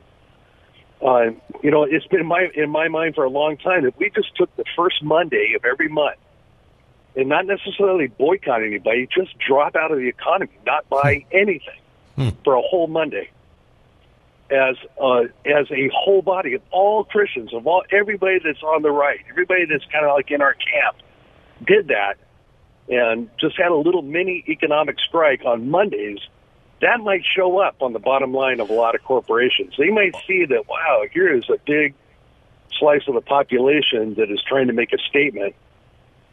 Uh, 1.02 1.32
you 1.62 1.72
know, 1.72 1.84
it's 1.84 2.08
been 2.08 2.22
in 2.22 2.26
my 2.26 2.48
in 2.56 2.70
my 2.70 2.88
mind 2.88 3.16
for 3.16 3.24
a 3.24 3.30
long 3.30 3.58
time. 3.58 3.84
that 3.84 3.98
we 3.98 4.10
just 4.10 4.36
took 4.36 4.54
the 4.56 4.66
first 4.76 5.04
Monday 5.04 5.54
of 5.56 5.66
every 5.66 5.90
month 5.90 6.18
and 7.16 7.30
not 7.30 7.46
necessarily 7.46 8.08
boycott 8.08 8.64
anybody, 8.64 9.08
just 9.14 9.38
drop 9.38 9.76
out 9.76 9.92
of 9.92 9.98
the 9.98 10.08
economy, 10.08 10.52
not 10.66 10.88
buy 10.90 11.26
hmm. 11.30 11.38
anything 11.38 11.80
hmm. 12.16 12.30
for 12.44 12.56
a 12.56 12.62
whole 12.62 12.88
Monday 12.88 13.30
as 14.52 14.76
uh, 15.02 15.24
as 15.46 15.70
a 15.72 15.90
whole 15.94 16.22
body 16.22 16.54
of 16.54 16.62
all 16.72 17.04
Christians, 17.04 17.54
of 17.54 17.66
all 17.66 17.84
everybody 17.92 18.40
that's 18.44 18.62
on 18.62 18.82
the 18.82 18.92
right, 18.92 19.20
everybody 19.30 19.66
that's 19.66 19.86
kind 19.92 20.06
of 20.06 20.14
like 20.14 20.32
in 20.32 20.42
our 20.42 20.54
camp, 20.54 20.98
did 21.66 21.88
that, 21.88 22.16
and 22.90 23.30
just 23.40 23.58
had 23.58 23.72
a 23.72 23.76
little 23.76 24.02
mini 24.02 24.44
economic 24.48 24.98
strike 25.00 25.44
on 25.46 25.70
Mondays, 25.70 26.20
that 26.84 27.00
might 27.00 27.24
show 27.26 27.60
up 27.60 27.82
on 27.82 27.94
the 27.94 28.00
bottom 28.00 28.34
line 28.34 28.60
of 28.60 28.70
a 28.70 28.74
lot 28.74 28.94
of 28.94 29.04
corporations. 29.04 29.74
They 29.78 29.90
might 29.90 30.16
see 30.28 30.46
that 30.46 30.68
wow, 30.68 31.04
here 31.12 31.34
is 31.34 31.50
a 31.50 31.58
big 31.66 31.94
slice 32.78 33.08
of 33.08 33.14
the 33.14 33.22
population 33.22 34.16
that 34.16 34.30
is 34.30 34.44
trying 34.48 34.68
to 34.68 34.74
make 34.74 34.92
a 34.92 34.98
statement. 35.10 35.56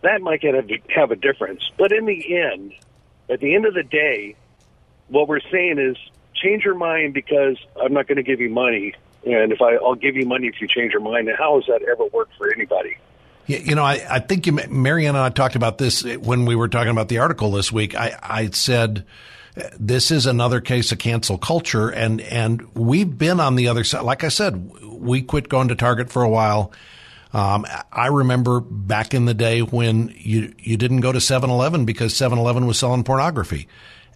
That 0.02 0.20
might 0.22 0.42
a, 0.42 0.62
have 0.94 1.10
a 1.10 1.16
difference, 1.16 1.70
but 1.78 1.92
in 1.92 2.06
the 2.06 2.36
end, 2.36 2.72
at 3.28 3.40
the 3.40 3.54
end 3.54 3.66
of 3.66 3.74
the 3.74 3.84
day, 3.84 4.34
what 5.08 5.28
we're 5.28 5.40
saying 5.52 5.78
is 5.78 5.96
change 6.34 6.64
your 6.64 6.74
mind 6.74 7.14
because 7.14 7.56
I'm 7.80 7.92
not 7.92 8.08
going 8.08 8.16
to 8.16 8.22
give 8.22 8.40
you 8.40 8.50
money. 8.50 8.94
And 9.24 9.52
if 9.52 9.60
I, 9.60 9.74
I'll 9.74 9.94
give 9.94 10.16
you 10.16 10.26
money 10.26 10.48
if 10.48 10.60
you 10.60 10.66
change 10.66 10.92
your 10.92 11.02
mind. 11.02 11.28
And 11.28 11.36
how 11.36 11.56
has 11.56 11.66
that 11.66 11.82
ever 11.82 12.06
worked 12.06 12.34
for 12.36 12.52
anybody? 12.52 12.96
You 13.46 13.74
know, 13.74 13.84
I, 13.84 14.04
I 14.08 14.18
think 14.20 14.46
you, 14.46 14.52
Marianne 14.52 15.16
and 15.16 15.24
I 15.24 15.28
talked 15.28 15.56
about 15.56 15.78
this 15.78 16.02
when 16.02 16.44
we 16.46 16.56
were 16.56 16.68
talking 16.68 16.90
about 16.90 17.08
the 17.08 17.18
article 17.18 17.50
this 17.50 17.70
week. 17.70 17.94
I, 17.94 18.18
I 18.22 18.50
said 18.50 19.04
this 19.78 20.10
is 20.10 20.26
another 20.26 20.60
case 20.60 20.92
of 20.92 20.98
cancel 20.98 21.38
culture, 21.38 21.88
and 21.88 22.20
and 22.20 22.74
we've 22.74 23.16
been 23.16 23.40
on 23.40 23.56
the 23.56 23.68
other 23.68 23.84
side. 23.84 24.02
Like 24.02 24.24
I 24.24 24.28
said, 24.28 24.72
we 24.84 25.22
quit 25.22 25.48
going 25.48 25.68
to 25.68 25.74
Target 25.74 26.10
for 26.10 26.22
a 26.22 26.28
while. 26.28 26.72
Um, 27.32 27.64
I 27.92 28.08
remember 28.08 28.60
back 28.60 29.14
in 29.14 29.24
the 29.24 29.34
day 29.34 29.60
when 29.60 30.12
you 30.16 30.52
you 30.58 30.76
didn't 30.76 31.00
go 31.00 31.12
to 31.12 31.20
7-Eleven 31.20 31.84
because 31.84 32.12
7-Eleven 32.12 32.66
was 32.66 32.78
selling 32.78 33.04
pornography 33.04 33.68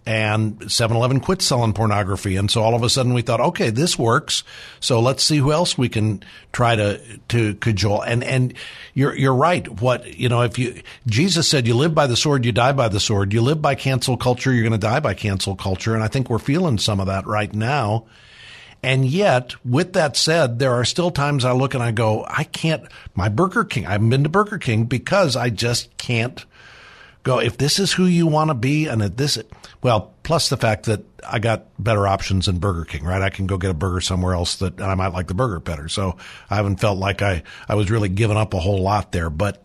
and 0.05 0.59
7-Eleven 0.59 1.19
quit 1.19 1.41
selling 1.41 1.73
pornography. 1.73 2.35
And 2.35 2.49
so 2.51 2.61
all 2.61 2.75
of 2.75 2.83
a 2.83 2.89
sudden 2.89 3.13
we 3.13 3.23
thought, 3.23 3.41
okay, 3.41 3.71
this 3.71 3.97
works. 3.97 4.43
So 4.79 4.99
let's 4.99 5.23
see 5.23 5.37
who 5.37 5.51
else 5.51 5.77
we 5.77 5.89
can 5.89 6.23
try 6.51 6.75
to, 6.75 7.01
to 7.29 7.55
cajole. 7.55 8.01
And, 8.01 8.23
and 8.23 8.53
you're, 8.93 9.15
you're 9.15 9.33
right. 9.33 9.67
What, 9.81 10.17
you 10.17 10.29
know, 10.29 10.43
if 10.43 10.59
you, 10.59 10.81
Jesus 11.07 11.47
said 11.47 11.65
you 11.65 11.75
live 11.75 11.95
by 11.95 12.05
the 12.05 12.15
sword, 12.15 12.45
you 12.45 12.51
die 12.51 12.73
by 12.73 12.87
the 12.87 12.99
sword. 12.99 13.33
You 13.33 13.41
live 13.41 13.61
by 13.61 13.73
cancel 13.73 14.15
culture, 14.15 14.53
you're 14.53 14.63
going 14.63 14.73
to 14.73 14.77
die 14.77 14.99
by 14.99 15.15
cancel 15.15 15.55
culture. 15.55 15.95
And 15.95 16.03
I 16.03 16.07
think 16.07 16.29
we're 16.29 16.39
feeling 16.39 16.77
some 16.77 16.99
of 16.99 17.07
that 17.07 17.25
right 17.25 17.53
now. 17.53 18.05
And 18.83 19.07
yet, 19.07 19.55
with 19.65 19.93
that 19.93 20.15
said, 20.15 20.59
there 20.59 20.73
are 20.73 20.85
still 20.85 21.09
times 21.09 21.43
I 21.43 21.53
look 21.53 21.73
and 21.73 21.81
I 21.81 21.89
go, 21.89 22.23
I 22.29 22.43
can't, 22.43 22.83
my 23.15 23.29
Burger 23.29 23.63
King, 23.63 23.87
I 23.87 23.93
haven't 23.93 24.11
been 24.11 24.21
to 24.21 24.29
Burger 24.29 24.59
King 24.59 24.83
because 24.85 25.35
I 25.35 25.49
just 25.49 25.97
can't 25.97 26.45
go, 27.25 27.39
if 27.39 27.57
this 27.57 27.79
is 27.79 27.91
who 27.91 28.05
you 28.05 28.27
want 28.27 28.51
to 28.51 28.53
be 28.53 28.87
and 28.87 29.01
at 29.01 29.17
this, 29.17 29.37
well, 29.81 30.13
plus 30.23 30.47
the 30.47 30.57
fact 30.57 30.85
that 30.85 31.03
I 31.27 31.39
got 31.39 31.65
better 31.83 32.07
options 32.07 32.45
than 32.45 32.59
Burger 32.59 32.85
King, 32.85 33.03
right? 33.03 33.21
I 33.21 33.31
can 33.31 33.47
go 33.47 33.57
get 33.57 33.71
a 33.71 33.73
burger 33.73 33.99
somewhere 33.99 34.35
else 34.35 34.57
that 34.57 34.79
I 34.79 34.93
might 34.93 35.11
like 35.11 35.27
the 35.27 35.33
burger 35.33 35.59
better. 35.59 35.89
So 35.89 36.17
I 36.49 36.55
haven't 36.55 36.79
felt 36.79 36.99
like 36.99 37.21
I, 37.21 37.43
I 37.67 37.75
was 37.75 37.91
really 37.91 38.09
giving 38.09 38.37
up 38.37 38.53
a 38.53 38.59
whole 38.59 38.81
lot 38.81 39.11
there. 39.11 39.31
But 39.31 39.63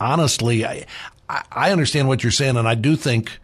honestly, 0.00 0.66
I, 0.66 0.84
I 1.28 1.70
understand 1.70 2.08
what 2.08 2.24
you're 2.24 2.32
saying. 2.32 2.56
And 2.56 2.66
I 2.66 2.74
do 2.74 2.96
think 2.96 3.38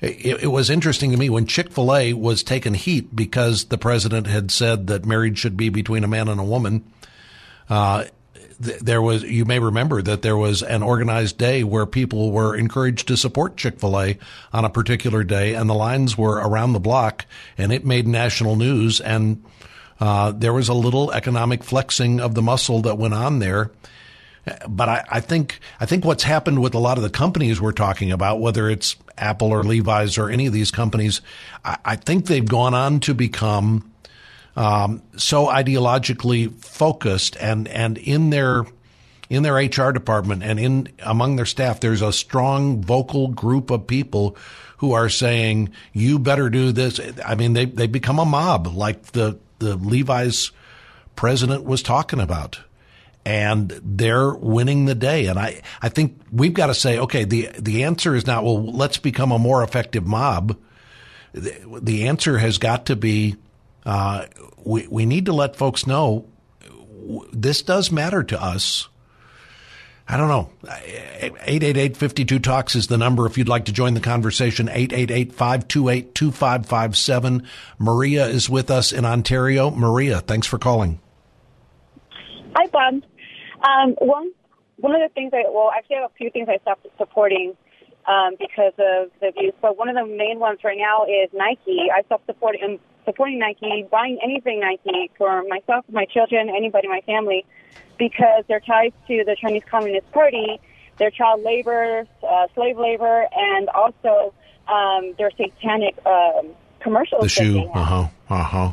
it, 0.00 0.44
it 0.44 0.50
was 0.52 0.70
interesting 0.70 1.10
to 1.10 1.16
me 1.16 1.28
when 1.28 1.44
Chick-fil-A 1.46 2.12
was 2.12 2.44
taking 2.44 2.74
heat 2.74 3.14
because 3.14 3.64
the 3.64 3.78
president 3.78 4.28
had 4.28 4.52
said 4.52 4.86
that 4.86 5.04
marriage 5.04 5.38
should 5.38 5.56
be 5.56 5.70
between 5.70 6.04
a 6.04 6.08
man 6.08 6.28
and 6.28 6.38
a 6.38 6.44
woman. 6.44 6.84
Uh, 7.68 8.04
there 8.58 9.00
was, 9.00 9.22
you 9.22 9.44
may 9.44 9.58
remember 9.58 10.02
that 10.02 10.22
there 10.22 10.36
was 10.36 10.62
an 10.62 10.82
organized 10.82 11.38
day 11.38 11.62
where 11.62 11.86
people 11.86 12.32
were 12.32 12.56
encouraged 12.56 13.08
to 13.08 13.16
support 13.16 13.56
Chick-fil-A 13.56 14.18
on 14.52 14.64
a 14.64 14.70
particular 14.70 15.22
day 15.22 15.54
and 15.54 15.70
the 15.70 15.74
lines 15.74 16.18
were 16.18 16.36
around 16.36 16.72
the 16.72 16.80
block 16.80 17.24
and 17.56 17.72
it 17.72 17.84
made 17.84 18.08
national 18.08 18.56
news 18.56 19.00
and, 19.00 19.44
uh, 20.00 20.32
there 20.32 20.52
was 20.52 20.68
a 20.68 20.74
little 20.74 21.12
economic 21.12 21.64
flexing 21.64 22.20
of 22.20 22.34
the 22.34 22.42
muscle 22.42 22.82
that 22.82 22.98
went 22.98 23.14
on 23.14 23.38
there. 23.38 23.70
But 24.68 24.88
I, 24.88 25.04
I 25.10 25.20
think, 25.20 25.60
I 25.80 25.86
think 25.86 26.04
what's 26.04 26.22
happened 26.22 26.62
with 26.62 26.74
a 26.74 26.78
lot 26.78 26.96
of 26.96 27.02
the 27.02 27.10
companies 27.10 27.60
we're 27.60 27.72
talking 27.72 28.12
about, 28.12 28.40
whether 28.40 28.70
it's 28.70 28.96
Apple 29.18 29.48
or 29.48 29.62
Levi's 29.62 30.16
or 30.16 30.30
any 30.30 30.46
of 30.46 30.52
these 30.52 30.70
companies, 30.70 31.20
I, 31.64 31.78
I 31.84 31.96
think 31.96 32.26
they've 32.26 32.46
gone 32.46 32.74
on 32.74 33.00
to 33.00 33.14
become 33.14 33.92
um, 34.58 35.02
so 35.16 35.46
ideologically 35.46 36.52
focused 36.52 37.36
and 37.36 37.68
and 37.68 37.96
in 37.96 38.30
their 38.30 38.66
in 39.30 39.44
their 39.44 39.54
HR 39.54 39.92
department 39.92 40.42
and 40.42 40.58
in 40.58 40.88
among 40.98 41.36
their 41.36 41.46
staff, 41.46 41.78
there's 41.78 42.02
a 42.02 42.12
strong 42.12 42.82
vocal 42.82 43.28
group 43.28 43.70
of 43.70 43.86
people 43.86 44.36
who 44.78 44.94
are 44.94 45.08
saying, 45.08 45.70
"You 45.92 46.18
better 46.18 46.50
do 46.50 46.72
this." 46.72 47.00
I 47.24 47.36
mean, 47.36 47.52
they 47.52 47.66
they 47.66 47.86
become 47.86 48.18
a 48.18 48.24
mob, 48.24 48.66
like 48.66 49.12
the 49.12 49.38
the 49.60 49.76
Levi's 49.76 50.50
president 51.14 51.62
was 51.62 51.80
talking 51.80 52.18
about, 52.18 52.58
and 53.24 53.80
they're 53.84 54.34
winning 54.34 54.86
the 54.86 54.96
day. 54.96 55.26
And 55.26 55.38
I 55.38 55.62
I 55.80 55.88
think 55.88 56.20
we've 56.32 56.54
got 56.54 56.66
to 56.66 56.74
say, 56.74 56.98
okay, 56.98 57.22
the 57.22 57.48
the 57.56 57.84
answer 57.84 58.16
is 58.16 58.26
not 58.26 58.42
well. 58.42 58.72
Let's 58.72 58.98
become 58.98 59.30
a 59.30 59.38
more 59.38 59.62
effective 59.62 60.04
mob. 60.04 60.56
The, 61.32 61.78
the 61.80 62.08
answer 62.08 62.38
has 62.38 62.58
got 62.58 62.86
to 62.86 62.96
be 62.96 63.36
uh, 63.88 64.26
we, 64.64 64.86
we 64.88 65.06
need 65.06 65.26
to 65.26 65.32
let 65.32 65.56
folks 65.56 65.86
know 65.86 66.26
this 67.32 67.62
does 67.62 67.90
matter 67.90 68.22
to 68.22 68.40
us. 68.40 68.88
I 70.06 70.16
don't 70.18 70.28
know. 70.28 70.50
888-52-TALKS 70.64 72.76
is 72.76 72.86
the 72.88 72.98
number 72.98 73.24
if 73.24 73.38
you'd 73.38 73.48
like 73.48 73.64
to 73.64 73.72
join 73.72 73.94
the 73.94 74.00
conversation. 74.00 74.68
888-528-2557. 74.68 77.46
Maria 77.78 78.26
is 78.26 78.50
with 78.50 78.70
us 78.70 78.92
in 78.92 79.06
Ontario. 79.06 79.70
Maria, 79.70 80.20
thanks 80.20 80.46
for 80.46 80.58
calling. 80.58 81.00
Hi, 82.54 82.66
Bob. 82.66 83.02
Um, 83.66 83.92
one, 84.00 84.32
one 84.76 84.94
of 84.94 85.00
the 85.00 85.08
things 85.14 85.32
I, 85.32 85.44
well, 85.50 85.72
actually 85.74 85.96
I 85.96 86.02
have 86.02 86.10
a 86.10 86.14
few 86.14 86.28
things 86.30 86.50
I 86.50 86.58
stopped 86.58 86.86
supporting 86.98 87.56
um, 88.06 88.34
because 88.38 88.74
of 88.78 89.10
the 89.20 89.32
views, 89.38 89.54
but 89.62 89.78
one 89.78 89.88
of 89.88 89.94
the 89.94 90.04
main 90.04 90.38
ones 90.38 90.58
right 90.62 90.76
now 90.78 91.04
is 91.04 91.30
Nike. 91.32 91.88
I 91.94 92.02
stopped 92.02 92.26
supporting 92.26 92.78
supporting 93.08 93.38
Nike, 93.38 93.86
buying 93.90 94.18
anything 94.22 94.60
Nike 94.60 95.10
for 95.16 95.42
myself, 95.48 95.84
my 95.90 96.04
children, 96.04 96.50
anybody 96.50 96.88
in 96.88 96.92
my 96.92 97.00
family, 97.00 97.46
because 97.98 98.44
they're 98.48 98.60
tied 98.60 98.92
to 99.06 99.24
the 99.24 99.34
Chinese 99.40 99.62
Communist 99.70 100.10
Party, 100.12 100.60
their 100.98 101.10
child 101.10 101.42
labor, 101.42 102.06
uh, 102.22 102.46
slave 102.54 102.76
labor, 102.76 103.26
and 103.34 103.68
also 103.70 104.34
um, 104.68 105.14
their 105.16 105.30
satanic 105.30 105.96
um, 106.04 106.48
commercials. 106.80 107.22
The 107.22 107.28
shoe, 107.28 107.70
uh 107.72 107.84
huh, 107.84 108.08
uh 108.28 108.42
huh. 108.42 108.72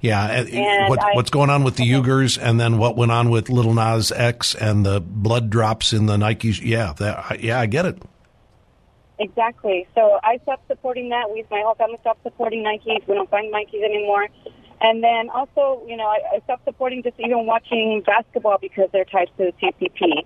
Yeah, 0.00 0.26
and 0.26 0.90
what, 0.90 1.02
I, 1.02 1.14
what's 1.14 1.30
going 1.30 1.50
on 1.50 1.64
with 1.64 1.76
the 1.76 1.84
Uyghurs, 1.84 2.38
and 2.40 2.60
then 2.60 2.78
what 2.78 2.96
went 2.96 3.12
on 3.12 3.30
with 3.30 3.48
Little 3.48 3.74
Nas 3.74 4.12
X 4.12 4.54
and 4.54 4.84
the 4.84 5.00
blood 5.00 5.50
drops 5.50 5.92
in 5.92 6.06
the 6.06 6.16
Nike? 6.16 6.50
Yeah, 6.50 6.92
that, 6.98 7.42
yeah, 7.42 7.60
I 7.60 7.66
get 7.66 7.86
it. 7.86 8.02
Exactly. 9.18 9.86
So 9.94 10.18
I 10.22 10.38
stopped 10.42 10.66
supporting 10.68 11.08
that. 11.08 11.30
We, 11.30 11.44
my 11.50 11.62
whole 11.64 11.74
family 11.74 11.96
stopped 12.00 12.22
supporting 12.22 12.62
Nikes. 12.62 13.06
We 13.06 13.14
don't 13.14 13.30
find 13.30 13.52
Nikes 13.52 13.82
anymore. 13.82 14.28
And 14.80 15.02
then 15.02 15.30
also, 15.30 15.82
you 15.88 15.96
know, 15.96 16.04
I, 16.04 16.36
I 16.36 16.40
stopped 16.44 16.64
supporting 16.64 17.02
just 17.02 17.18
even 17.18 17.46
watching 17.46 18.02
basketball 18.04 18.58
because 18.60 18.90
they're 18.92 19.06
tied 19.06 19.30
to 19.38 19.50
the 19.50 19.52
CCP. 19.62 20.18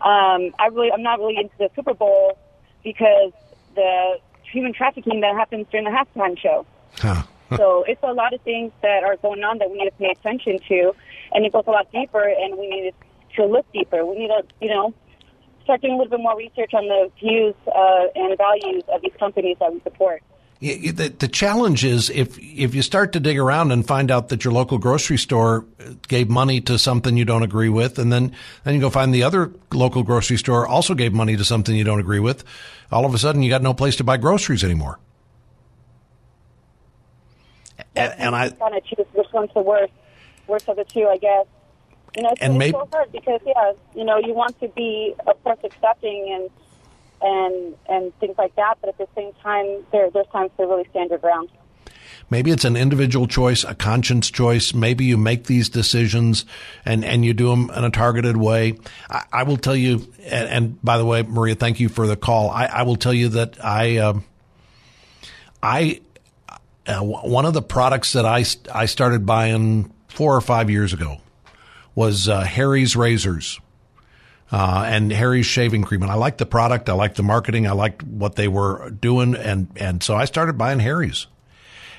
Um, 0.00 0.54
I 0.58 0.68
really, 0.72 0.90
I'm 0.90 1.02
not 1.02 1.18
really 1.18 1.36
into 1.36 1.54
the 1.58 1.70
Super 1.76 1.92
Bowl 1.92 2.38
because 2.82 3.32
the 3.74 4.18
human 4.50 4.72
trafficking 4.72 5.20
that 5.20 5.34
happens 5.34 5.66
during 5.70 5.84
the 5.84 5.90
halftime 5.90 6.38
show. 6.38 6.64
Huh. 6.96 7.22
so 7.56 7.84
it's 7.86 8.02
a 8.02 8.12
lot 8.12 8.32
of 8.32 8.40
things 8.42 8.72
that 8.82 9.04
are 9.04 9.16
going 9.16 9.44
on 9.44 9.58
that 9.58 9.70
we 9.70 9.78
need 9.78 9.90
to 9.90 9.92
pay 9.92 10.10
attention 10.10 10.58
to, 10.68 10.94
and 11.32 11.44
it 11.44 11.52
goes 11.52 11.64
a 11.66 11.70
lot 11.70 11.90
deeper, 11.92 12.22
and 12.22 12.58
we 12.58 12.68
need 12.68 12.94
to 13.36 13.44
look 13.44 13.70
deeper. 13.72 14.04
We 14.04 14.18
need 14.18 14.28
to, 14.28 14.42
you 14.60 14.68
know, 14.68 14.94
start 15.68 15.82
doing 15.82 15.92
a 15.92 15.96
little 15.98 16.10
bit 16.10 16.20
more 16.20 16.34
research 16.34 16.72
on 16.72 16.88
the 16.88 17.10
views 17.20 17.54
uh, 17.66 18.06
and 18.14 18.38
values 18.38 18.82
of 18.90 19.02
these 19.02 19.12
companies 19.18 19.54
that 19.60 19.70
we 19.70 19.80
support. 19.80 20.22
The, 20.60 21.14
the 21.16 21.28
challenge 21.28 21.84
is 21.84 22.08
if 22.10 22.36
if 22.38 22.74
you 22.74 22.82
start 22.82 23.12
to 23.12 23.20
dig 23.20 23.38
around 23.38 23.70
and 23.70 23.86
find 23.86 24.10
out 24.10 24.30
that 24.30 24.44
your 24.44 24.52
local 24.52 24.78
grocery 24.78 25.18
store 25.18 25.66
gave 26.08 26.28
money 26.28 26.60
to 26.62 26.78
something 26.78 27.16
you 27.16 27.24
don't 27.24 27.44
agree 27.44 27.68
with, 27.68 27.98
and 27.98 28.10
then 28.12 28.34
then 28.64 28.74
you 28.74 28.80
go 28.80 28.90
find 28.90 29.14
the 29.14 29.22
other 29.22 29.52
local 29.72 30.02
grocery 30.02 30.38
store 30.38 30.66
also 30.66 30.94
gave 30.94 31.12
money 31.12 31.36
to 31.36 31.44
something 31.44 31.76
you 31.76 31.84
don't 31.84 32.00
agree 32.00 32.18
with, 32.18 32.42
all 32.90 33.04
of 33.04 33.14
a 33.14 33.18
sudden 33.18 33.42
you 33.42 33.50
got 33.50 33.62
no 33.62 33.74
place 33.74 33.94
to 33.96 34.04
buy 34.04 34.16
groceries 34.16 34.64
anymore. 34.64 34.98
And, 37.94 38.14
and 38.18 38.34
I 38.34 38.48
kind 38.48 38.74
of 38.74 38.84
choose 38.84 39.06
which 39.12 39.28
one's 39.32 39.50
the 39.54 39.60
worst, 39.60 39.92
worst 40.48 40.68
of 40.68 40.76
the 40.76 40.84
two, 40.84 41.06
I 41.06 41.18
guess. 41.18 41.46
You 42.16 42.22
know, 42.22 42.30
it's, 42.30 42.40
and 42.40 42.58
maybe, 42.58 42.72
so 42.72 42.88
hard 42.90 43.12
because 43.12 43.40
yeah, 43.46 43.72
you 43.94 44.04
know, 44.04 44.18
you 44.18 44.34
want 44.34 44.58
to 44.60 44.68
be 44.68 45.14
of 45.26 45.42
course 45.44 45.58
accepting 45.62 46.32
and 46.32 46.50
and 47.20 47.74
and 47.88 48.18
things 48.18 48.36
like 48.38 48.54
that. 48.56 48.76
But 48.80 48.90
at 48.90 48.98
the 48.98 49.08
same 49.14 49.32
time, 49.42 49.84
there 49.92 50.10
there's 50.10 50.26
times 50.28 50.50
to 50.56 50.66
really 50.66 50.86
stand 50.90 51.10
your 51.10 51.18
ground. 51.18 51.50
Maybe 52.30 52.50
it's 52.50 52.64
an 52.64 52.76
individual 52.76 53.26
choice, 53.26 53.64
a 53.64 53.74
conscience 53.74 54.30
choice. 54.30 54.74
Maybe 54.74 55.06
you 55.06 55.16
make 55.16 55.44
these 55.44 55.68
decisions 55.68 56.44
and, 56.84 57.04
and 57.04 57.24
you 57.24 57.32
do 57.32 57.48
them 57.48 57.70
in 57.70 57.84
a 57.84 57.90
targeted 57.90 58.36
way. 58.36 58.78
I, 59.08 59.24
I 59.32 59.42
will 59.44 59.56
tell 59.56 59.76
you, 59.76 60.12
and, 60.24 60.48
and, 60.48 60.82
by 60.82 60.98
the 60.98 61.06
way, 61.06 61.22
Maria, 61.22 61.54
thank 61.54 61.80
you 61.80 61.88
for 61.88 62.06
the 62.06 62.16
call. 62.16 62.50
I, 62.50 62.66
I 62.66 62.82
will 62.82 62.96
tell 62.96 63.14
you 63.14 63.30
that 63.30 63.64
I, 63.64 63.96
uh, 63.98 64.20
I, 65.62 66.02
uh, 66.86 67.00
one 67.00 67.46
of 67.46 67.54
the 67.54 67.62
products 67.62 68.12
that 68.12 68.26
I, 68.26 68.44
I 68.74 68.86
started 68.86 69.24
buying 69.24 69.90
four 70.08 70.36
or 70.36 70.40
five 70.42 70.68
years 70.68 70.92
ago 70.92 71.18
was 71.98 72.28
uh, 72.28 72.42
Harry's 72.42 72.94
razors 72.94 73.58
uh, 74.52 74.84
and 74.86 75.10
Harry's 75.10 75.46
shaving 75.46 75.82
cream. 75.82 76.02
And 76.02 76.12
I 76.12 76.14
liked 76.14 76.38
the 76.38 76.46
product. 76.46 76.88
I 76.88 76.92
liked 76.92 77.16
the 77.16 77.24
marketing. 77.24 77.66
I 77.66 77.72
liked 77.72 78.04
what 78.04 78.36
they 78.36 78.46
were 78.46 78.90
doing. 78.90 79.34
And, 79.34 79.66
and 79.74 80.00
so 80.00 80.14
I 80.14 80.24
started 80.24 80.56
buying 80.56 80.78
Harry's. 80.78 81.26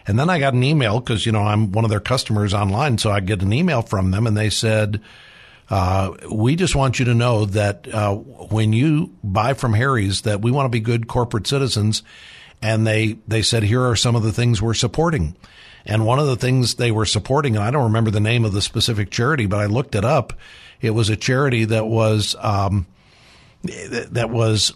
And 0.07 0.17
then 0.17 0.29
I 0.29 0.39
got 0.39 0.53
an 0.53 0.63
email 0.63 1.01
because, 1.01 1.25
you 1.25 1.33
know, 1.33 1.41
I'm 1.41 1.73
one 1.73 1.83
of 1.83 1.91
their 1.91 1.99
customers 1.99 2.53
online. 2.53 2.97
So 2.97 3.11
I 3.11 3.19
get 3.19 3.41
an 3.41 3.51
email 3.51 3.81
from 3.81 4.11
them 4.11 4.25
and 4.25 4.37
they 4.37 4.49
said, 4.49 5.01
uh, 5.69 6.13
we 6.31 6.55
just 6.55 6.77
want 6.77 6.97
you 6.99 7.03
to 7.03 7.13
know 7.13 7.43
that 7.47 7.85
uh, 7.93 8.15
when 8.15 8.71
you 8.71 9.13
buy 9.21 9.53
from 9.53 9.73
Harry's, 9.73 10.21
that 10.21 10.41
we 10.41 10.49
want 10.49 10.63
to 10.63 10.69
be 10.69 10.79
good 10.79 11.09
corporate 11.09 11.45
citizens. 11.45 12.03
And 12.61 12.87
they, 12.87 13.17
they 13.27 13.41
said, 13.41 13.63
here 13.63 13.83
are 13.83 13.97
some 13.97 14.15
of 14.15 14.23
the 14.23 14.31
things 14.31 14.61
we're 14.61 14.75
supporting. 14.75 15.35
And 15.85 16.05
one 16.05 16.19
of 16.19 16.27
the 16.27 16.35
things 16.35 16.75
they 16.75 16.91
were 16.91 17.05
supporting, 17.05 17.55
and 17.55 17.63
I 17.63 17.71
don't 17.71 17.85
remember 17.85 18.11
the 18.11 18.19
name 18.19 18.45
of 18.45 18.53
the 18.53 18.61
specific 18.61 19.09
charity, 19.09 19.45
but 19.45 19.59
I 19.59 19.65
looked 19.65 19.95
it 19.95 20.05
up. 20.05 20.33
It 20.81 20.91
was 20.91 21.09
a 21.09 21.15
charity 21.15 21.65
that 21.65 21.87
was 21.87 22.35
um, 22.39 22.85
that 23.63 24.29
was 24.29 24.73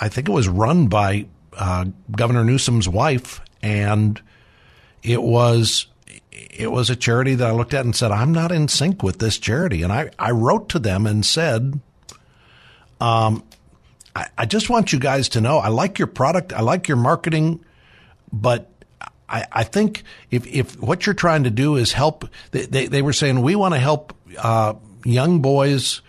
I 0.00 0.08
think 0.08 0.28
it 0.28 0.32
was 0.32 0.48
run 0.48 0.88
by 0.88 1.26
uh, 1.54 1.86
Governor 2.10 2.44
Newsom's 2.44 2.88
wife, 2.88 3.40
and 3.62 4.20
it 5.02 5.22
was 5.22 5.86
it 6.30 6.70
was 6.70 6.90
a 6.90 6.96
charity 6.96 7.34
that 7.34 7.48
I 7.48 7.52
looked 7.52 7.74
at 7.74 7.84
and 7.84 7.94
said 7.94 8.10
I'm 8.10 8.32
not 8.32 8.52
in 8.52 8.68
sync 8.68 9.02
with 9.02 9.18
this 9.18 9.38
charity, 9.38 9.82
and 9.82 9.92
I 9.92 10.10
I 10.18 10.30
wrote 10.30 10.68
to 10.70 10.78
them 10.78 11.06
and 11.06 11.24
said, 11.24 11.80
um, 13.00 13.42
I, 14.14 14.26
I 14.38 14.46
just 14.46 14.70
want 14.70 14.92
you 14.92 14.98
guys 14.98 15.28
to 15.30 15.40
know 15.40 15.58
I 15.58 15.68
like 15.68 15.98
your 15.98 16.08
product, 16.08 16.52
I 16.52 16.60
like 16.60 16.88
your 16.88 16.96
marketing, 16.96 17.64
but 18.32 18.71
I, 19.32 19.46
I 19.50 19.64
think 19.64 20.04
if, 20.30 20.46
if 20.46 20.80
what 20.80 21.06
you're 21.06 21.14
trying 21.14 21.44
to 21.44 21.50
do 21.50 21.76
is 21.76 21.92
help, 21.92 22.28
they, 22.50 22.66
they, 22.66 22.86
they 22.86 23.02
were 23.02 23.14
saying 23.14 23.40
we 23.40 23.56
want 23.56 23.72
to 23.72 23.80
help 23.80 24.14
uh, 24.38 24.74
young 25.04 25.40
boys 25.40 26.02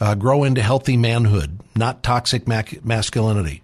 uh, 0.00 0.14
grow 0.14 0.44
into 0.44 0.62
healthy 0.62 0.96
manhood, 0.96 1.58
not 1.74 2.04
toxic 2.04 2.46
masculinity. 2.46 3.62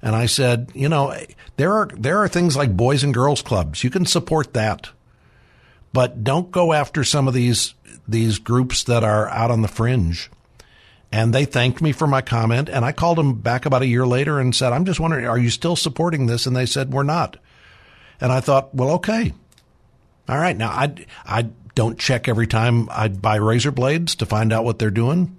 And 0.00 0.16
I 0.16 0.26
said, 0.26 0.72
you 0.74 0.88
know, 0.88 1.14
there 1.56 1.72
are 1.72 1.88
there 1.94 2.18
are 2.18 2.28
things 2.28 2.56
like 2.56 2.76
boys 2.76 3.04
and 3.04 3.14
girls 3.14 3.42
clubs. 3.42 3.84
You 3.84 3.90
can 3.90 4.06
support 4.06 4.54
that, 4.54 4.90
but 5.92 6.24
don't 6.24 6.50
go 6.50 6.72
after 6.72 7.04
some 7.04 7.28
of 7.28 7.34
these 7.34 7.74
these 8.08 8.38
groups 8.38 8.82
that 8.84 9.04
are 9.04 9.28
out 9.28 9.50
on 9.50 9.62
the 9.62 9.68
fringe. 9.68 10.30
And 11.12 11.34
they 11.34 11.44
thanked 11.44 11.82
me 11.82 11.92
for 11.92 12.06
my 12.06 12.22
comment, 12.22 12.70
and 12.70 12.86
I 12.86 12.92
called 12.92 13.18
them 13.18 13.34
back 13.34 13.66
about 13.66 13.82
a 13.82 13.86
year 13.86 14.06
later 14.06 14.40
and 14.40 14.56
said, 14.56 14.72
"I'm 14.72 14.86
just 14.86 14.98
wondering, 14.98 15.26
are 15.26 15.38
you 15.38 15.50
still 15.50 15.76
supporting 15.76 16.26
this?" 16.26 16.46
And 16.46 16.56
they 16.56 16.66
said, 16.66 16.90
"We're 16.90 17.02
not." 17.02 17.36
And 18.22 18.30
I 18.30 18.40
thought, 18.40 18.72
well, 18.72 18.92
okay, 18.92 19.34
all 20.28 20.38
right. 20.38 20.56
Now 20.56 20.70
I 20.70 20.94
I 21.26 21.48
don't 21.74 21.98
check 21.98 22.28
every 22.28 22.46
time 22.46 22.88
I 22.90 23.08
buy 23.08 23.36
razor 23.36 23.72
blades 23.72 24.14
to 24.16 24.26
find 24.26 24.52
out 24.52 24.64
what 24.64 24.78
they're 24.78 24.90
doing. 24.90 25.38